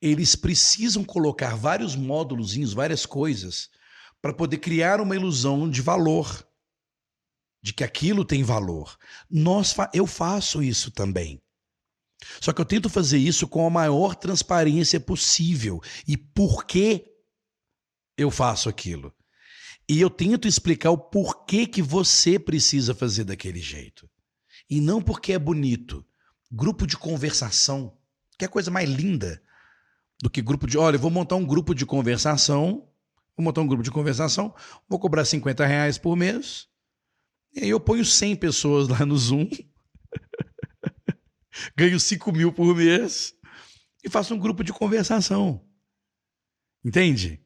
eles 0.00 0.36
precisam 0.36 1.04
colocar 1.04 1.56
vários 1.56 1.96
módulos, 1.96 2.54
várias 2.72 3.04
coisas, 3.06 3.70
para 4.20 4.32
poder 4.32 4.58
criar 4.58 5.00
uma 5.00 5.16
ilusão 5.16 5.68
de 5.68 5.82
valor, 5.82 6.46
de 7.62 7.72
que 7.72 7.84
aquilo 7.84 8.24
tem 8.24 8.42
valor. 8.42 8.96
Nós 9.30 9.72
fa- 9.72 9.90
eu 9.92 10.06
faço 10.06 10.62
isso 10.62 10.90
também. 10.90 11.42
Só 12.40 12.52
que 12.52 12.60
eu 12.60 12.64
tento 12.64 12.88
fazer 12.88 13.18
isso 13.18 13.46
com 13.46 13.66
a 13.66 13.70
maior 13.70 14.14
transparência 14.14 15.00
possível. 15.00 15.80
E 16.06 16.16
por 16.16 16.64
que 16.64 17.04
eu 18.16 18.30
faço 18.30 18.68
aquilo? 18.68 19.14
E 19.88 20.00
eu 20.00 20.08
tento 20.08 20.48
explicar 20.48 20.90
o 20.90 20.98
porquê 20.98 21.66
que 21.66 21.82
você 21.82 22.38
precisa 22.38 22.94
fazer 22.94 23.24
daquele 23.24 23.60
jeito. 23.60 24.08
E 24.70 24.80
não 24.80 25.02
porque 25.02 25.32
é 25.34 25.38
bonito. 25.38 26.06
Grupo 26.50 26.86
de 26.86 26.96
conversação, 26.96 27.98
que 28.38 28.44
é 28.44 28.48
a 28.48 28.50
coisa 28.50 28.70
mais 28.70 28.88
linda 28.88 29.42
do 30.24 30.30
que 30.30 30.40
grupo 30.40 30.66
de. 30.66 30.78
Olha, 30.78 30.96
eu 30.96 31.00
vou 31.00 31.10
montar 31.10 31.36
um 31.36 31.44
grupo 31.44 31.74
de 31.74 31.84
conversação. 31.84 32.88
Vou 33.36 33.44
montar 33.44 33.60
um 33.60 33.66
grupo 33.66 33.82
de 33.82 33.90
conversação, 33.90 34.54
vou 34.88 34.98
cobrar 34.98 35.24
50 35.24 35.66
reais 35.66 35.98
por 35.98 36.16
mês. 36.16 36.68
E 37.52 37.64
aí 37.64 37.68
eu 37.68 37.80
ponho 37.80 38.04
100 38.04 38.36
pessoas 38.36 38.88
lá 38.88 39.04
no 39.04 39.18
Zoom. 39.18 39.50
ganho 41.76 41.98
5 41.98 42.32
mil 42.32 42.52
por 42.52 42.74
mês. 42.74 43.34
E 44.02 44.08
faço 44.08 44.34
um 44.34 44.38
grupo 44.38 44.64
de 44.64 44.72
conversação. 44.72 45.66
Entende? 46.82 47.44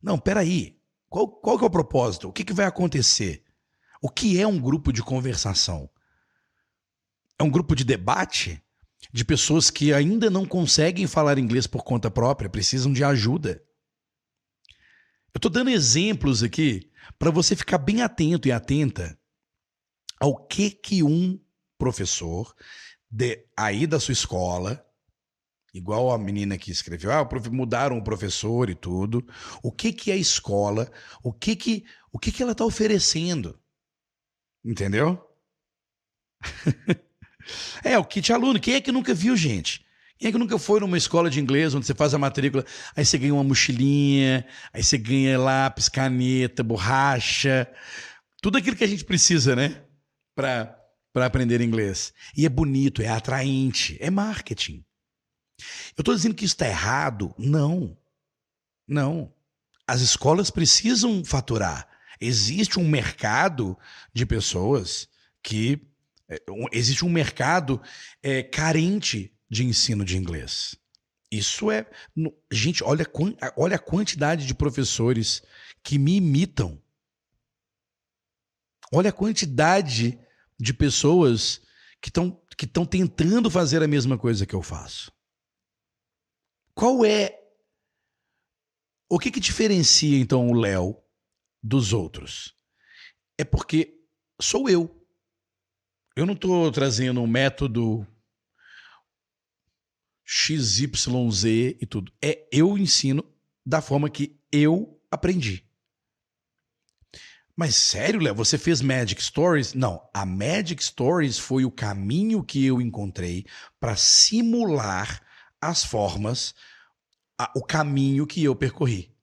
Não, 0.00 0.16
peraí. 0.16 0.80
Qual, 1.08 1.28
qual 1.28 1.58
que 1.58 1.64
é 1.64 1.66
o 1.66 1.70
propósito? 1.70 2.28
O 2.28 2.32
que, 2.32 2.44
que 2.44 2.52
vai 2.52 2.66
acontecer? 2.66 3.44
O 4.00 4.08
que 4.08 4.40
é 4.40 4.46
um 4.46 4.60
grupo 4.60 4.92
de 4.92 5.02
conversação? 5.02 5.90
É 7.38 7.42
um 7.42 7.50
grupo 7.50 7.74
de 7.74 7.84
debate 7.84 8.62
de 9.12 9.24
pessoas 9.24 9.70
que 9.70 9.92
ainda 9.92 10.28
não 10.30 10.46
conseguem 10.46 11.06
falar 11.06 11.38
inglês 11.38 11.66
por 11.66 11.84
conta 11.84 12.10
própria, 12.10 12.50
precisam 12.50 12.92
de 12.92 13.04
ajuda. 13.04 13.62
Eu 15.34 15.40
tô 15.40 15.48
dando 15.48 15.70
exemplos 15.70 16.42
aqui 16.42 16.90
para 17.18 17.30
você 17.30 17.54
ficar 17.54 17.78
bem 17.78 18.02
atento 18.02 18.48
e 18.48 18.52
atenta 18.52 19.18
ao 20.18 20.46
que 20.46 20.70
que 20.70 21.02
um 21.02 21.38
professor 21.78 22.54
de, 23.10 23.46
aí 23.56 23.86
da 23.86 24.00
sua 24.00 24.12
escola, 24.12 24.84
igual 25.74 26.10
a 26.10 26.18
menina 26.18 26.56
que 26.56 26.70
escreveu, 26.70 27.12
ah, 27.12 27.28
mudaram 27.50 27.98
o 27.98 28.04
professor 28.04 28.70
e 28.70 28.74
tudo. 28.74 29.26
O 29.62 29.70
que 29.70 29.92
que 29.92 30.10
é 30.10 30.14
a 30.14 30.18
escola? 30.18 30.90
O 31.22 31.32
que 31.32 31.54
que 31.54 31.84
o 32.10 32.18
que 32.18 32.32
que 32.32 32.42
ela 32.42 32.52
está 32.52 32.64
oferecendo? 32.64 33.60
Entendeu? 34.64 35.22
é 37.84 37.98
o 37.98 38.04
kit 38.04 38.32
aluno. 38.32 38.60
Quem 38.60 38.74
é 38.74 38.80
que 38.80 38.92
nunca 38.92 39.14
viu, 39.14 39.36
gente? 39.36 39.84
Quem 40.18 40.28
é 40.28 40.32
que 40.32 40.38
nunca 40.38 40.58
foi 40.58 40.80
numa 40.80 40.96
escola 40.96 41.28
de 41.28 41.40
inglês 41.40 41.74
onde 41.74 41.86
você 41.86 41.94
faz 41.94 42.14
a 42.14 42.18
matrícula, 42.18 42.64
aí 42.94 43.04
você 43.04 43.18
ganha 43.18 43.34
uma 43.34 43.44
mochilinha, 43.44 44.46
aí 44.72 44.82
você 44.82 44.96
ganha 44.96 45.38
lápis, 45.38 45.88
caneta, 45.88 46.62
borracha, 46.62 47.68
tudo 48.40 48.56
aquilo 48.58 48.76
que 48.76 48.84
a 48.84 48.88
gente 48.88 49.04
precisa, 49.04 49.54
né? 49.54 49.82
Para 50.34 50.78
aprender 51.14 51.60
inglês. 51.60 52.14
E 52.36 52.46
é 52.46 52.48
bonito, 52.48 53.02
é 53.02 53.08
atraente, 53.08 53.96
é 54.00 54.10
marketing. 54.10 54.84
Eu 55.96 56.02
estou 56.02 56.14
dizendo 56.14 56.34
que 56.34 56.44
isso 56.44 56.54
está 56.54 56.66
errado? 56.66 57.34
Não. 57.38 57.96
Não. 58.86 59.32
As 59.86 60.00
escolas 60.00 60.50
precisam 60.50 61.24
faturar. 61.24 61.88
Existe 62.20 62.78
um 62.78 62.88
mercado 62.88 63.76
de 64.12 64.24
pessoas 64.24 65.08
que. 65.42 65.80
É, 66.28 66.42
existe 66.72 67.04
um 67.04 67.10
mercado 67.10 67.80
é, 68.22 68.42
carente 68.42 69.32
de 69.48 69.64
ensino 69.64 70.04
de 70.04 70.16
inglês. 70.16 70.76
Isso 71.30 71.70
é. 71.70 71.88
Gente, 72.50 72.82
olha, 72.84 73.06
olha 73.56 73.76
a 73.76 73.80
quantidade 73.80 74.46
de 74.46 74.54
professores 74.54 75.42
que 75.82 75.98
me 75.98 76.16
imitam. 76.16 76.80
Olha 78.92 79.10
a 79.10 79.12
quantidade 79.12 80.18
de 80.58 80.72
pessoas 80.72 81.60
que 82.00 82.08
estão 82.08 82.40
que 82.56 82.64
estão 82.64 82.86
tentando 82.86 83.50
fazer 83.50 83.82
a 83.82 83.88
mesma 83.88 84.16
coisa 84.16 84.46
que 84.46 84.54
eu 84.54 84.62
faço. 84.62 85.12
Qual 86.74 87.04
é. 87.04 87.38
O 89.08 89.18
que, 89.18 89.30
que 89.30 89.38
diferencia, 89.38 90.18
então, 90.18 90.48
o 90.48 90.54
Léo 90.54 90.96
dos 91.62 91.92
outros? 91.92 92.54
É 93.38 93.44
porque 93.44 94.02
sou 94.40 94.68
eu. 94.68 95.05
Eu 96.16 96.24
não 96.24 96.32
estou 96.32 96.72
trazendo 96.72 97.20
um 97.20 97.26
método 97.26 98.06
XYZ 100.24 101.44
e 101.78 101.86
tudo. 101.86 102.10
É 102.22 102.48
eu 102.50 102.78
ensino 102.78 103.22
da 103.64 103.82
forma 103.82 104.08
que 104.08 104.40
eu 104.50 104.98
aprendi. 105.10 105.62
Mas 107.54 107.76
sério, 107.76 108.20
Léo, 108.20 108.34
você 108.34 108.56
fez 108.56 108.80
Magic 108.80 109.22
Stories? 109.22 109.74
Não, 109.74 110.08
a 110.12 110.24
Magic 110.24 110.82
Stories 110.82 111.38
foi 111.38 111.66
o 111.66 111.70
caminho 111.70 112.42
que 112.42 112.64
eu 112.64 112.80
encontrei 112.80 113.44
para 113.78 113.94
simular 113.94 115.22
as 115.60 115.84
formas, 115.84 116.54
a, 117.38 117.52
o 117.54 117.62
caminho 117.62 118.26
que 118.26 118.42
eu 118.42 118.56
percorri. 118.56 119.14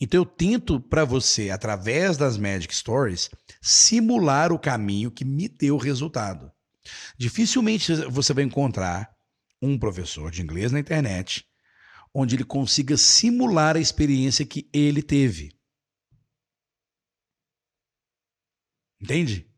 Então 0.00 0.20
eu 0.20 0.24
tento 0.24 0.80
para 0.80 1.04
você, 1.04 1.50
através 1.50 2.16
das 2.16 2.38
Magic 2.38 2.74
Stories, 2.74 3.28
simular 3.60 4.50
o 4.52 4.58
caminho 4.58 5.10
que 5.10 5.24
me 5.24 5.48
deu 5.48 5.76
resultado. 5.76 6.50
Dificilmente 7.18 7.94
você 8.06 8.32
vai 8.32 8.44
encontrar 8.44 9.14
um 9.60 9.78
professor 9.78 10.30
de 10.30 10.40
inglês 10.40 10.72
na 10.72 10.80
internet 10.80 11.46
onde 12.14 12.34
ele 12.34 12.44
consiga 12.44 12.96
simular 12.96 13.76
a 13.76 13.80
experiência 13.80 14.44
que 14.44 14.68
ele 14.72 15.02
teve. 15.02 15.56
Entende? 19.00 19.48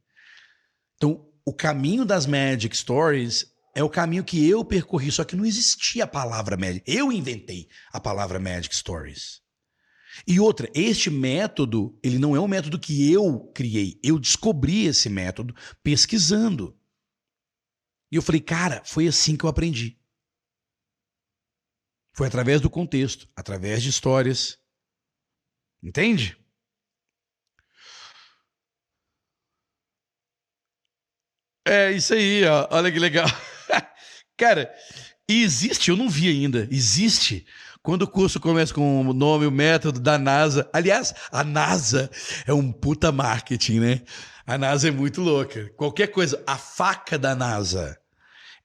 Então, 0.97 1.29
o 1.45 1.53
caminho 1.53 2.05
das 2.05 2.27
Magic 2.27 2.77
Stories 2.77 3.47
é 3.75 3.83
o 3.83 3.89
caminho 3.89 4.23
que 4.23 4.49
eu 4.49 4.65
percorri, 4.65 5.11
só 5.11 5.25
que 5.25 5.35
não 5.35 5.45
existia 5.45 6.05
a 6.05 6.07
palavra 6.07 6.57
Magic. 6.57 6.85
Eu 6.87 7.11
inventei 7.11 7.69
a 7.93 7.99
palavra 7.99 8.39
Magic 8.39 8.75
Stories. 8.75 9.42
E 10.27 10.39
outra, 10.39 10.71
este 10.75 11.11
método, 11.11 11.99
ele 12.03 12.19
não 12.19 12.37
é 12.37 12.41
um 12.41 12.49
método 12.49 12.79
que 12.79 13.11
eu 13.11 13.51
criei. 13.55 13.99
Eu 14.03 14.19
descobri 14.19 14.87
esse 14.87 15.09
método 15.09 15.55
pesquisando. 15.83 16.79
E 18.11 18.17
eu 18.17 18.23
falei, 18.23 18.41
cara, 18.41 18.83
foi 18.85 19.07
assim 19.07 19.37
que 19.37 19.45
eu 19.45 19.49
aprendi. 19.49 19.99
Foi 22.15 22.27
através 22.27 22.61
do 22.61 22.69
contexto, 22.69 23.27
através 23.35 23.83
de 23.83 23.89
histórias. 23.89 24.59
Entende? 25.83 26.37
É 31.67 31.91
isso 31.93 32.13
aí, 32.13 32.45
ó. 32.45 32.69
olha 32.71 32.93
que 32.93 32.99
legal. 32.99 33.27
Cara, 34.37 34.75
existe, 35.29 35.91
eu 35.91 35.97
não 35.97 36.09
vi 36.09 36.29
ainda, 36.29 36.69
existe. 36.71 37.47
Quando 37.83 38.03
o 38.03 38.09
curso 38.09 38.39
começa 38.39 38.73
com 38.73 39.01
o 39.01 39.13
nome, 39.13 39.47
o 39.47 39.51
método 39.51 39.99
da 39.99 40.17
NASA. 40.19 40.69
Aliás, 40.73 41.13
a 41.33 41.43
NASA 41.43 42.11
é 42.47 42.53
um 42.53 42.71
puta 42.71 43.11
marketing, 43.11 43.81
né? 43.81 44.03
A 44.47 44.57
NASA 44.57 44.89
é 44.89 44.91
muito 44.91 45.21
louca. 45.21 45.71
Qualquer 45.77 46.09
coisa, 46.09 46.43
a 46.47 46.57
faca 46.57 47.19
da 47.19 47.35
NASA 47.35 47.99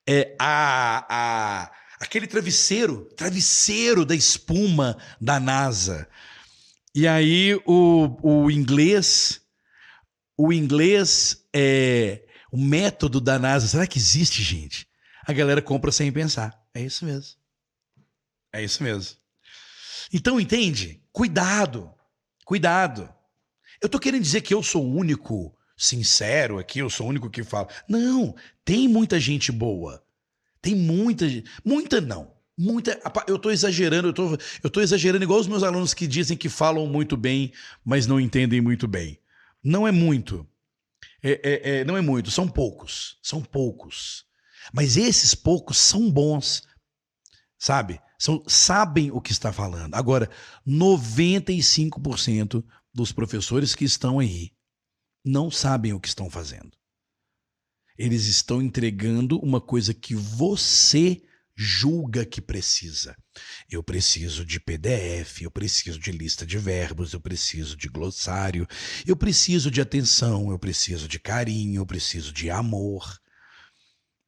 é, 0.08 0.34
a, 0.40 1.06
a, 1.10 1.72
aquele 2.00 2.26
travesseiro, 2.26 3.06
travesseiro 3.18 4.06
da 4.06 4.16
espuma 4.16 4.98
da 5.20 5.40
NASA. 5.40 6.08
E 6.96 7.06
aí 7.06 7.60
o, 7.66 8.18
o 8.24 8.50
inglês, 8.50 9.42
o 10.38 10.54
inglês 10.54 11.46
é 11.54 12.24
o 12.52 12.58
método 12.58 13.20
da 13.20 13.38
NASA. 13.38 13.68
Será 13.68 13.86
que 13.86 14.00
existe, 14.00 14.42
gente? 14.42 14.88
A 15.26 15.34
galera 15.34 15.62
compra 15.62 15.92
sem 15.92 16.12
pensar. 16.12 16.58
É 16.74 16.82
isso 16.82 17.04
mesmo. 17.04 17.36
É 18.52 18.64
isso 18.64 18.84
mesmo. 18.84 19.18
Então, 20.14 20.40
entende? 20.40 21.02
Cuidado. 21.12 21.94
Cuidado. 22.46 23.14
Eu 23.82 23.90
tô 23.90 24.00
querendo 24.00 24.24
dizer 24.24 24.42
que 24.42 24.54
eu 24.54 24.64
sou 24.64 24.86
o 24.86 24.96
único 24.96 25.56
sincero 25.78 26.58
aqui, 26.58 26.80
eu 26.80 26.90
sou 26.90 27.06
o 27.06 27.10
único 27.10 27.30
que 27.30 27.44
fala. 27.44 27.68
Não, 27.88 28.36
tem 28.66 28.88
muita 28.88 29.20
gente 29.20 29.52
boa. 29.52 30.04
Tem 30.62 30.76
muita 30.76 31.30
gente. 31.30 31.50
Muita 31.64 32.02
não. 32.02 32.36
Muita. 32.58 33.00
Eu 33.28 33.38
tô 33.38 33.52
exagerando, 33.52 34.08
eu 34.08 34.14
tô, 34.14 34.38
eu 34.64 34.70
tô 34.70 34.82
exagerando 34.82 35.24
igual 35.24 35.40
os 35.40 35.48
meus 35.48 35.62
alunos 35.62 35.94
que 35.94 36.08
dizem 36.08 36.36
que 36.36 36.50
falam 36.50 36.88
muito 36.88 37.16
bem, 37.16 37.54
mas 37.86 38.08
não 38.08 38.20
entendem 38.20 38.60
muito 38.60 38.88
bem. 38.88 39.20
Não 39.64 39.88
é 39.88 39.92
muito. 39.92 40.48
É, 41.22 41.32
é, 41.44 41.80
é, 41.80 41.86
não 41.86 41.96
é 41.96 42.02
muito, 42.02 42.32
são 42.32 42.48
poucos. 42.48 43.20
São 43.22 43.42
poucos. 43.42 44.26
Mas 44.74 44.98
esses 44.98 45.36
poucos 45.36 45.78
são 45.78 46.10
bons. 46.10 46.67
Sabe? 47.58 48.00
São, 48.20 48.44
sabem 48.48 49.12
o 49.12 49.22
que 49.22 49.32
está 49.32 49.52
falando. 49.52 49.96
Agora, 49.96 50.30
95% 50.68 52.64
dos 52.94 53.12
professores 53.12 53.76
que 53.76 53.86
estão 53.86 54.20
aí 54.20 54.52
não 55.24 55.52
sabem 55.52 55.94
o 55.94 56.00
que 56.00 56.08
estão 56.08 56.30
fazendo. 56.30 56.72
Eles 57.98 58.26
estão 58.28 58.62
entregando 58.62 59.40
uma 59.40 59.60
coisa 59.60 59.94
que 59.94 60.16
você 60.16 61.22
julga 61.56 62.24
que 62.24 62.40
precisa. 62.40 63.16
Eu 63.70 63.82
preciso 63.82 64.46
de 64.46 64.60
PDF, 64.60 65.42
eu 65.42 65.50
preciso 65.50 66.00
de 66.00 66.12
lista 66.12 66.46
de 66.46 66.60
verbos, 66.60 67.14
eu 67.14 67.20
preciso 67.20 67.76
de 67.76 67.90
glossário, 67.90 68.68
eu 69.06 69.18
preciso 69.18 69.72
de 69.72 69.82
atenção, 69.82 70.52
eu 70.52 70.60
preciso 70.60 71.08
de 71.08 71.20
carinho, 71.20 71.82
eu 71.82 71.86
preciso 71.86 72.32
de 72.32 72.52
amor. 72.52 73.20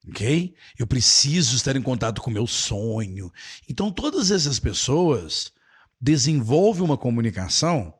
Ok? 0.08 0.56
Eu 0.78 0.88
preciso 0.88 1.56
estar 1.56 1.76
em 1.76 1.82
contato 1.82 2.22
com 2.22 2.30
o 2.30 2.34
meu 2.34 2.48
sonho. 2.48 3.32
Então, 3.68 3.92
todas 3.92 4.32
essas 4.32 4.60
pessoas 4.60 5.52
desenvolvem 6.00 6.84
uma 6.84 6.98
comunicação 6.98 7.94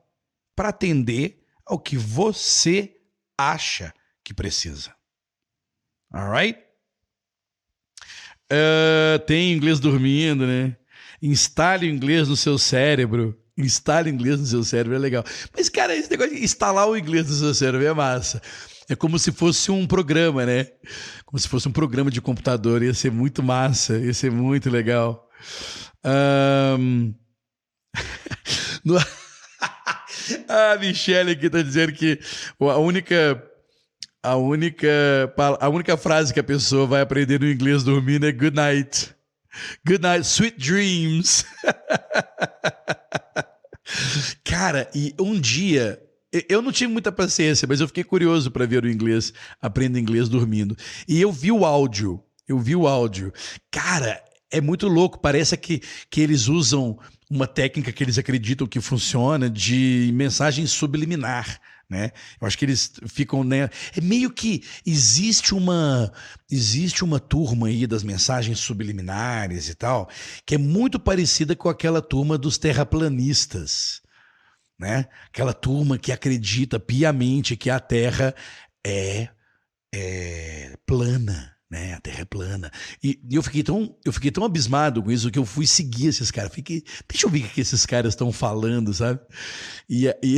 para 0.56 0.70
atender 0.70 1.44
ao 1.66 1.78
que 1.78 1.96
você 1.96 2.96
acha 3.36 3.92
que 4.24 4.34
precisa. 4.34 4.94
Alright? 6.12 6.58
Uh, 8.50 9.18
tem 9.26 9.52
inglês 9.52 9.78
dormindo, 9.78 10.46
né? 10.46 10.76
Instale 11.22 11.86
o 11.86 11.90
inglês 11.90 12.28
no 12.28 12.36
seu 12.36 12.58
cérebro. 12.58 13.38
Instale 13.56 14.10
o 14.10 14.14
inglês 14.14 14.40
no 14.40 14.46
seu 14.46 14.64
cérebro, 14.64 14.96
é 14.96 14.98
legal. 14.98 15.24
Mas, 15.54 15.68
cara, 15.68 15.94
esse 15.94 16.10
negócio 16.10 16.34
de 16.34 16.42
instalar 16.42 16.88
o 16.88 16.96
inglês 16.96 17.28
no 17.28 17.36
seu 17.36 17.54
cérebro 17.54 17.86
é 17.86 17.92
massa. 17.92 18.42
É 18.90 18.96
como 18.96 19.16
se 19.20 19.30
fosse 19.30 19.70
um 19.70 19.86
programa, 19.86 20.44
né? 20.44 20.66
Como 21.24 21.38
se 21.38 21.48
fosse 21.48 21.68
um 21.68 21.72
programa 21.72 22.10
de 22.10 22.20
computador. 22.20 22.82
Ia 22.82 22.92
ser 22.92 23.12
muito 23.12 23.40
massa, 23.40 23.96
ia 23.96 24.12
ser 24.12 24.32
muito 24.32 24.68
legal. 24.68 25.30
Um... 26.04 27.14
no... 28.84 28.98
a 30.48 30.76
Michelle 30.80 31.30
aqui 31.30 31.48
tá 31.48 31.62
dizendo 31.62 31.92
que 31.92 32.18
a 32.58 32.78
única 32.78 33.40
a 34.22 34.34
única, 34.34 35.32
a 35.60 35.68
única 35.68 35.96
frase 35.96 36.34
que 36.34 36.40
a 36.40 36.44
pessoa 36.44 36.84
vai 36.84 37.00
aprender 37.00 37.38
no 37.38 37.48
inglês 37.48 37.84
dormindo 37.84 38.26
é 38.26 38.32
good 38.32 38.56
night. 38.56 39.14
Good 39.86 40.02
night, 40.02 40.26
sweet 40.26 40.58
dreams. 40.58 41.44
Cara, 44.44 44.90
e 44.92 45.14
um 45.18 45.40
dia. 45.40 46.02
Eu 46.32 46.62
não 46.62 46.70
tive 46.70 46.92
muita 46.92 47.10
paciência, 47.10 47.66
mas 47.66 47.80
eu 47.80 47.88
fiquei 47.88 48.04
curioso 48.04 48.50
para 48.50 48.64
ver 48.64 48.84
o 48.84 48.90
inglês, 48.90 49.32
aprendo 49.60 49.98
inglês 49.98 50.28
dormindo. 50.28 50.76
E 51.08 51.20
eu 51.20 51.32
vi 51.32 51.50
o 51.50 51.64
áudio. 51.64 52.22
Eu 52.46 52.58
vi 52.58 52.76
o 52.76 52.86
áudio. 52.86 53.32
Cara, 53.70 54.22
é 54.50 54.60
muito 54.60 54.86
louco. 54.86 55.18
Parece 55.18 55.56
que, 55.56 55.82
que 56.08 56.20
eles 56.20 56.46
usam 56.46 56.98
uma 57.28 57.46
técnica 57.46 57.92
que 57.92 58.02
eles 58.02 58.18
acreditam 58.18 58.66
que 58.66 58.80
funciona 58.80 59.50
de 59.50 60.10
mensagem 60.14 60.66
subliminar. 60.66 61.60
Né? 61.88 62.12
Eu 62.40 62.46
acho 62.46 62.56
que 62.56 62.64
eles 62.64 62.92
ficam. 63.08 63.42
Né? 63.42 63.68
É 63.96 64.00
meio 64.00 64.30
que 64.30 64.62
existe 64.86 65.52
uma 65.52 66.12
existe 66.48 67.02
uma 67.02 67.18
turma 67.18 67.66
aí 67.66 67.84
das 67.86 68.04
mensagens 68.04 68.60
subliminares 68.60 69.68
e 69.68 69.74
tal, 69.74 70.08
que 70.46 70.54
é 70.54 70.58
muito 70.58 71.00
parecida 71.00 71.56
com 71.56 71.68
aquela 71.68 72.00
turma 72.00 72.38
dos 72.38 72.56
terraplanistas. 72.56 74.02
Né? 74.80 75.06
Aquela 75.26 75.52
turma 75.52 75.98
que 75.98 76.10
acredita 76.10 76.80
piamente 76.80 77.54
que 77.54 77.68
a 77.68 77.78
Terra 77.78 78.34
é, 78.84 79.28
é 79.94 80.74
plana. 80.86 81.54
Né? 81.70 81.92
A 81.92 82.00
Terra 82.00 82.22
é 82.22 82.24
plana. 82.24 82.72
E, 83.04 83.20
e 83.30 83.36
eu, 83.36 83.42
fiquei 83.42 83.62
tão, 83.62 83.94
eu 84.02 84.10
fiquei 84.10 84.30
tão 84.30 84.42
abismado 84.42 85.02
com 85.02 85.12
isso 85.12 85.30
que 85.30 85.38
eu 85.38 85.44
fui 85.44 85.66
seguir 85.66 86.06
esses 86.06 86.30
caras. 86.30 86.54
Fiquei, 86.54 86.82
deixa 87.06 87.26
eu 87.26 87.30
ver 87.30 87.44
o 87.44 87.48
que 87.50 87.60
esses 87.60 87.84
caras 87.84 88.14
estão 88.14 88.32
falando, 88.32 88.94
sabe? 88.94 89.20
E, 89.86 90.06
e, 90.24 90.36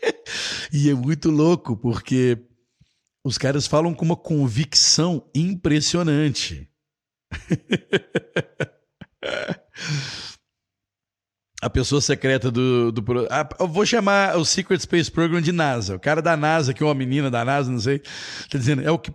e 0.72 0.88
é 0.88 0.94
muito 0.94 1.28
louco, 1.28 1.76
porque 1.76 2.38
os 3.22 3.36
caras 3.36 3.66
falam 3.66 3.92
com 3.92 4.06
uma 4.06 4.16
convicção 4.16 5.28
impressionante. 5.34 6.66
A 11.62 11.70
pessoa 11.70 12.02
secreta 12.02 12.50
do. 12.50 12.92
do 12.92 13.26
ah, 13.30 13.48
eu 13.58 13.66
vou 13.66 13.86
chamar 13.86 14.36
o 14.36 14.44
Secret 14.44 14.78
Space 14.78 15.10
Program 15.10 15.40
de 15.40 15.52
NASA. 15.52 15.96
O 15.96 16.00
cara 16.00 16.20
da 16.20 16.36
NASA, 16.36 16.74
que 16.74 16.82
é 16.82 16.86
uma 16.86 16.94
menina 16.94 17.30
da 17.30 17.44
NASA, 17.44 17.70
não 17.70 17.80
sei. 17.80 18.00
Tá 18.50 18.58
dizendo, 18.58 18.82
é 18.82 18.90
o 18.90 18.98
que, 18.98 19.10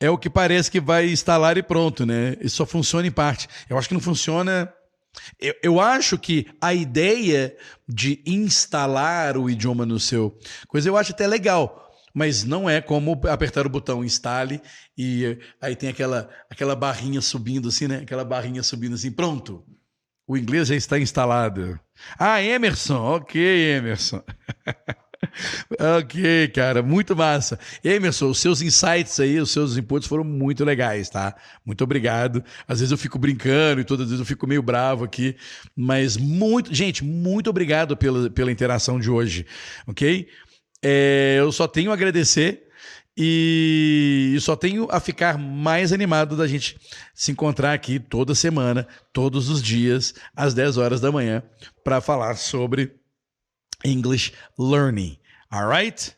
é 0.00 0.10
o 0.10 0.18
que 0.18 0.28
parece 0.28 0.70
que 0.70 0.80
vai 0.80 1.08
instalar 1.08 1.56
e 1.56 1.62
pronto, 1.62 2.04
né? 2.04 2.36
Isso 2.40 2.56
só 2.56 2.66
funciona 2.66 3.06
em 3.06 3.12
parte. 3.12 3.48
Eu 3.70 3.78
acho 3.78 3.86
que 3.86 3.94
não 3.94 4.00
funciona. 4.00 4.72
Eu, 5.40 5.54
eu 5.62 5.80
acho 5.80 6.18
que 6.18 6.46
a 6.60 6.74
ideia 6.74 7.56
de 7.88 8.22
instalar 8.26 9.36
o 9.36 9.48
idioma 9.48 9.86
no 9.86 9.98
seu 9.98 10.36
coisa 10.68 10.88
eu 10.88 10.96
acho 10.96 11.12
até 11.12 11.26
legal. 11.26 11.84
Mas 12.12 12.42
não 12.42 12.68
é 12.68 12.80
como 12.80 13.20
apertar 13.28 13.66
o 13.66 13.70
botão 13.70 14.04
instale 14.04 14.60
e 14.96 15.38
aí 15.60 15.76
tem 15.76 15.88
aquela, 15.88 16.28
aquela 16.50 16.74
barrinha 16.74 17.20
subindo 17.20 17.68
assim, 17.68 17.86
né? 17.86 17.98
Aquela 17.98 18.24
barrinha 18.24 18.62
subindo 18.62 18.94
assim, 18.94 19.12
pronto. 19.12 19.64
O 20.28 20.36
inglês 20.36 20.68
já 20.68 20.74
está 20.74 20.98
instalado. 20.98 21.80
Ah, 22.18 22.42
Emerson, 22.42 22.98
ok, 22.98 23.40
Emerson. 23.40 24.22
ok, 25.98 26.48
cara, 26.48 26.82
muito 26.82 27.16
massa. 27.16 27.58
Emerson, 27.82 28.28
os 28.28 28.38
seus 28.38 28.60
insights 28.60 29.18
aí, 29.18 29.40
os 29.40 29.50
seus 29.50 29.78
inputs 29.78 30.06
foram 30.06 30.24
muito 30.24 30.66
legais, 30.66 31.08
tá? 31.08 31.34
Muito 31.64 31.82
obrigado. 31.82 32.44
Às 32.68 32.80
vezes 32.80 32.92
eu 32.92 32.98
fico 32.98 33.18
brincando 33.18 33.80
e 33.80 33.84
todas 33.84 34.04
as 34.04 34.10
vezes 34.10 34.20
eu 34.20 34.26
fico 34.26 34.46
meio 34.46 34.62
bravo 34.62 35.02
aqui, 35.02 35.34
mas 35.74 36.18
muito, 36.18 36.74
gente, 36.74 37.02
muito 37.02 37.48
obrigado 37.48 37.96
pela, 37.96 38.28
pela 38.28 38.52
interação 38.52 39.00
de 39.00 39.10
hoje, 39.10 39.46
ok? 39.86 40.28
É, 40.84 41.36
eu 41.38 41.50
só 41.50 41.66
tenho 41.66 41.90
a 41.90 41.94
agradecer 41.94 42.67
e 43.20 44.36
só 44.40 44.54
tenho 44.54 44.86
a 44.92 45.00
ficar 45.00 45.36
mais 45.36 45.92
animado 45.92 46.36
da 46.36 46.46
gente 46.46 46.78
se 47.12 47.32
encontrar 47.32 47.72
aqui 47.72 47.98
toda 47.98 48.32
semana, 48.32 48.86
todos 49.12 49.48
os 49.48 49.60
dias, 49.60 50.14
às 50.36 50.54
10 50.54 50.76
horas 50.76 51.00
da 51.00 51.10
manhã, 51.10 51.42
para 51.82 52.00
falar 52.00 52.36
sobre 52.36 52.94
English 53.84 54.32
learning. 54.56 55.18
Alright? 55.50 56.14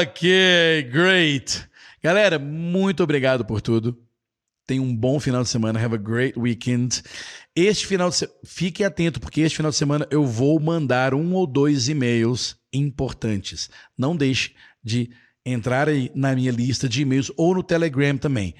Ok, 0.00 0.82
great. 0.90 1.64
Galera, 2.02 2.36
muito 2.40 3.04
obrigado 3.04 3.44
por 3.44 3.60
tudo. 3.60 3.96
Tenha 4.66 4.82
um 4.82 4.96
bom 4.96 5.20
final 5.20 5.44
de 5.44 5.48
semana. 5.48 5.78
Have 5.78 5.94
a 5.94 5.98
great 5.98 6.36
weekend. 6.36 7.02
Este 7.54 7.86
final 7.86 8.10
de 8.10 8.16
semana, 8.16 8.38
fique 8.44 8.82
atento, 8.82 9.20
porque 9.20 9.42
este 9.42 9.56
final 9.56 9.70
de 9.70 9.76
semana 9.76 10.08
eu 10.10 10.26
vou 10.26 10.58
mandar 10.58 11.14
um 11.14 11.34
ou 11.34 11.46
dois 11.46 11.88
e-mails 11.88 12.56
importantes. 12.72 13.70
Não 13.96 14.16
deixe 14.16 14.54
de 14.82 15.10
entrar 15.44 15.88
aí 15.88 16.10
na 16.14 16.34
minha 16.34 16.52
lista 16.52 16.88
de 16.88 17.02
e-mails 17.02 17.32
ou 17.36 17.54
no 17.54 17.62
Telegram 17.62 18.16
também, 18.16 18.54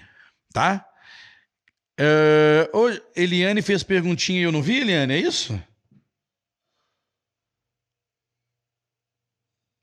tá? 0.53 0.87
Ô, 2.73 2.89
Eliane 3.15 3.63
fez 3.63 3.83
perguntinha 3.83 4.41
e 4.41 4.43
eu 4.43 4.53
não 4.53 4.63
vi, 4.63 4.81
Eliane, 4.81 5.15
é 5.15 5.19
isso? 5.19 5.59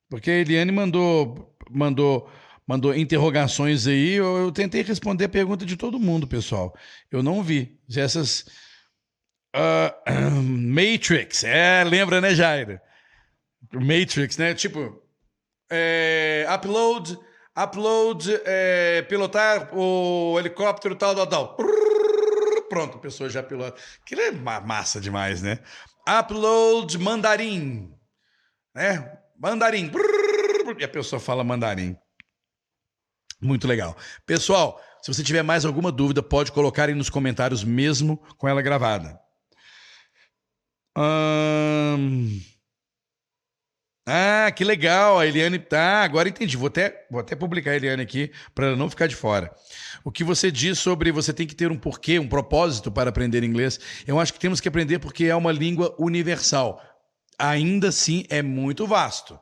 Porque 0.10 0.32
a 0.32 0.38
Eliane 0.40 0.72
mandou, 0.72 1.56
mandou, 1.70 2.30
mandou 2.68 2.96
interrogações 2.96 3.86
aí. 3.86 4.14
Eu, 4.14 4.38
eu 4.38 4.52
tentei 4.52 4.82
responder 4.82 5.26
a 5.26 5.30
pergunta 5.30 5.66
de 5.66 5.78
todo 5.78 6.00
mundo, 6.00 6.28
pessoal. 6.28 6.76
Eu 7.12 7.22
não 7.22 7.44
vi. 7.44 7.80
Essas. 7.96 8.46
Ah, 9.54 9.96
Matrix, 10.42 11.44
é, 11.44 11.84
lembra, 11.84 12.20
né, 12.20 12.34
Jair? 12.34 12.82
Matrix, 13.72 14.38
né? 14.38 14.56
Tipo, 14.56 15.00
é, 15.70 16.46
upload, 16.54 17.18
upload, 17.58 18.42
é, 18.46 19.02
pilotar 19.04 19.70
o 19.76 20.38
helicóptero 20.40 20.96
tal, 20.96 21.16
tal, 21.16 21.28
tal. 21.28 21.58
Pronto, 22.70 22.98
a 22.98 23.02
pessoa 23.02 23.30
já 23.30 23.42
pilota. 23.42 23.82
Aquilo 24.02 24.22
é 24.22 24.32
ma- 24.32 24.60
massa 24.62 25.02
demais, 25.02 25.42
né? 25.42 25.60
Upload 26.08 26.98
mandarim, 26.98 27.94
né? 28.76 29.18
Mandarim. 29.38 29.92
E 30.78 30.84
a 30.84 30.88
pessoa 30.88 31.20
fala 31.20 31.44
mandarim. 31.44 31.98
Muito 33.42 33.68
legal. 33.68 33.96
Pessoal, 34.26 34.82
se 35.02 35.12
você 35.14 35.24
tiver 35.24 35.42
mais 35.44 35.66
alguma 35.66 35.92
dúvida, 35.92 36.22
pode 36.22 36.52
colocar 36.52 36.90
aí 36.90 36.94
nos 36.96 37.10
comentários 37.10 37.64
mesmo 37.64 38.18
com 38.38 38.48
ela 38.48 38.62
gravada. 38.62 39.20
Ahn, 40.96 42.40
Ah, 44.06 44.52
que 44.52 44.64
legal. 44.64 45.20
A 45.20 45.28
Eliane. 45.28 45.64
Ah, 45.72 46.04
agora 46.04 46.30
entendi. 46.30 46.58
Vou 46.58 46.68
até, 46.68 47.06
vou 47.10 47.20
até 47.20 47.36
publicar 47.36 47.72
a 47.72 47.76
Eliane 47.76 48.02
aqui 48.02 48.32
para 48.56 48.76
não 48.76 48.90
ficar 48.90 49.08
de 49.08 49.16
fora. 49.16 49.54
O 50.04 50.12
que 50.12 50.24
você 50.24 50.52
diz 50.52 50.80
sobre 50.80 51.12
você 51.12 51.32
tem 51.32 51.46
que 51.46 51.56
ter 51.56 51.72
um 51.72 51.78
porquê, 51.78 52.18
um 52.18 52.28
propósito 52.28 52.92
para 52.92 53.10
aprender 53.10 53.44
inglês. 53.44 53.80
Eu 54.08 54.20
acho 54.20 54.34
que 54.34 54.40
temos 54.40 54.60
que 54.60 54.68
aprender 54.68 55.00
porque 55.00 55.26
é 55.26 55.36
uma 55.36 55.52
língua 55.52 55.96
universal. 56.00 56.82
Ainda 57.38 57.90
assim, 57.90 58.26
é 58.30 58.42
muito 58.42 58.88
vasto. 58.88 59.40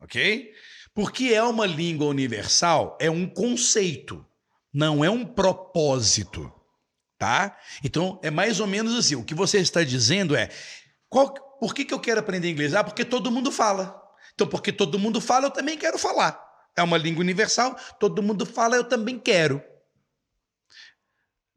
Ok? 0.00 0.50
Porque 0.94 1.26
é 1.32 1.42
uma 1.42 1.64
língua 1.64 2.06
universal, 2.08 2.98
é 3.00 3.10
um 3.10 3.26
conceito, 3.26 4.24
não 4.74 5.04
é 5.04 5.08
um 5.08 5.24
propósito. 5.24 6.52
Tá? 7.18 7.56
Então, 7.84 8.18
é 8.22 8.30
mais 8.30 8.58
ou 8.58 8.66
menos 8.66 8.94
assim. 8.96 9.14
O 9.14 9.24
que 9.24 9.34
você 9.34 9.58
está 9.58 9.84
dizendo 9.84 10.34
é: 10.34 10.50
qual, 11.08 11.32
por 11.62 11.76
que, 11.76 11.84
que 11.84 11.94
eu 11.94 12.00
quero 12.00 12.18
aprender 12.18 12.50
inglês? 12.50 12.74
Ah, 12.74 12.82
porque 12.82 13.04
todo 13.04 13.30
mundo 13.30 13.52
fala. 13.52 14.02
Então, 14.34 14.48
porque 14.48 14.72
todo 14.72 14.98
mundo 14.98 15.20
fala, 15.20 15.46
eu 15.46 15.50
também 15.52 15.78
quero 15.78 15.96
falar. 15.96 16.36
É 16.76 16.82
uma 16.82 16.98
língua 16.98 17.20
universal, 17.20 17.76
todo 18.00 18.20
mundo 18.20 18.44
fala, 18.44 18.74
eu 18.74 18.82
também 18.82 19.16
quero. 19.16 19.62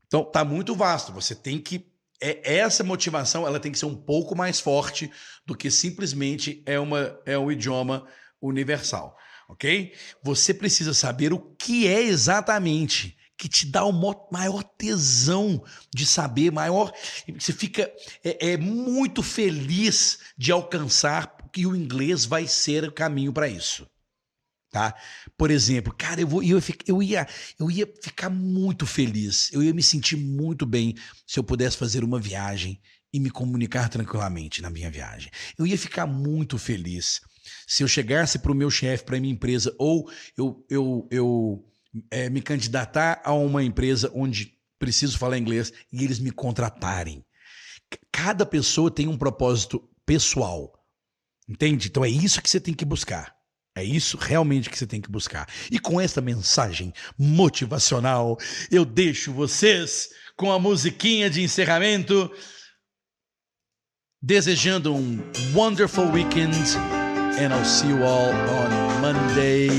Então, 0.06 0.24
tá 0.24 0.46
muito 0.46 0.76
vasto. 0.76 1.12
Você 1.14 1.34
tem 1.34 1.60
que. 1.60 1.92
É, 2.22 2.58
essa 2.58 2.84
motivação 2.84 3.48
ela 3.48 3.60
tem 3.60 3.72
que 3.72 3.80
ser 3.80 3.88
um 3.88 3.96
pouco 3.96 4.38
mais 4.38 4.60
forte 4.60 5.12
do 5.44 5.58
que 5.58 5.72
simplesmente 5.72 6.62
é, 6.68 6.80
uma, 6.80 7.20
é 7.26 7.36
um 7.36 7.52
idioma 7.52 8.08
universal. 8.40 9.18
Ok? 9.50 9.92
Você 10.22 10.54
precisa 10.54 10.94
saber 10.94 11.34
o 11.34 11.40
que 11.40 11.88
é 11.88 12.04
exatamente 12.04 13.18
que 13.38 13.50
te 13.50 13.66
dá 13.66 13.84
o 13.84 13.92
maior 14.32 14.64
tesão 14.64 15.64
de 15.94 16.06
saber, 16.06 16.52
maior. 16.52 16.92
Você 17.38 17.54
fica 17.54 17.92
é, 18.24 18.54
é 18.54 18.58
muito 18.58 19.22
feliz 19.22 20.20
de 20.38 20.52
alcançar 20.52 21.36
que 21.52 21.66
o 21.66 21.76
inglês 21.76 22.26
vai 22.26 22.48
ser 22.48 22.86
o 22.86 22.92
caminho 22.92 23.32
para 23.32 23.48
isso. 23.48 23.88
Tá? 24.72 24.94
Por 25.38 25.52
exemplo, 25.52 25.96
cara, 25.98 26.20
eu, 26.20 26.28
vou, 26.28 26.44
eu, 26.44 26.62
eu, 26.86 27.02
ia, 27.02 27.26
eu 27.58 27.72
ia 27.72 27.88
ficar 28.04 28.30
muito 28.30 28.86
feliz, 28.86 29.50
eu 29.54 29.64
ia 29.64 29.74
me 29.74 29.82
sentir 29.82 30.18
muito 30.18 30.66
bem 30.66 30.94
se 31.26 31.40
eu 31.40 31.46
pudesse 31.46 31.78
fazer 31.78 32.04
uma 32.04 32.20
viagem 32.20 32.82
e 33.14 33.20
me 33.22 33.30
comunicar 33.30 33.88
tranquilamente 33.88 34.62
na 34.62 34.70
minha 34.70 34.92
viagem. 34.92 35.32
Eu 35.58 35.66
ia 35.66 35.78
ficar 35.78 36.06
muito 36.06 36.58
feliz 36.58 37.22
se 37.66 37.84
eu 37.84 37.88
chegasse 37.88 38.40
para 38.40 38.52
o 38.52 38.56
meu 38.56 38.70
chefe, 38.70 39.06
para 39.06 39.20
minha 39.20 39.34
empresa, 39.34 39.74
ou 39.80 40.12
eu, 40.38 40.66
eu, 40.70 41.08
eu 41.10 41.66
é, 42.12 42.30
me 42.30 42.42
candidatar 42.42 43.22
a 43.24 43.34
uma 43.34 43.64
empresa 43.64 44.12
onde 44.14 44.54
preciso 44.80 45.18
falar 45.18 45.38
inglês 45.38 45.72
e 45.92 46.04
eles 46.04 46.20
me 46.20 46.32
contratarem. 46.32 47.24
Cada 48.12 48.46
pessoa 48.46 48.92
tem 48.92 49.08
um 49.08 49.18
propósito 49.18 49.88
pessoal. 50.06 50.74
Entende? 51.48 51.88
Então 51.88 52.04
é 52.04 52.10
isso 52.10 52.42
que 52.42 52.50
você 52.50 52.60
tem 52.60 52.74
que 52.74 52.86
buscar. 52.86 53.36
É 53.78 53.84
isso 53.84 54.18
realmente 54.18 54.70
que 54.70 54.78
você 54.78 54.88
tem 54.88 55.02
que 55.02 55.12
buscar. 55.12 55.48
E 55.70 55.78
com 55.78 56.00
esta 56.00 56.22
mensagem 56.22 56.94
motivacional, 57.18 58.38
eu 58.72 58.86
deixo 58.86 59.34
vocês 59.34 60.10
com 60.38 60.52
a 60.52 60.58
musiquinha 60.58 61.30
de 61.30 61.42
encerramento 61.42 62.32
desejando 64.22 64.96
um 64.96 65.20
wonderful 65.54 66.06
weekend, 66.12 66.56
and 67.38 67.54
I'll 67.54 67.66
see 67.66 67.90
you 67.90 68.04
all 68.04 68.32
on 68.32 69.02
Monday 69.02 69.70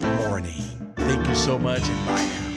morning. 0.00 0.67
Thank 1.08 1.26
you 1.26 1.34
so 1.34 1.58
much, 1.58 1.88
and 1.88 2.06
bye. 2.06 2.47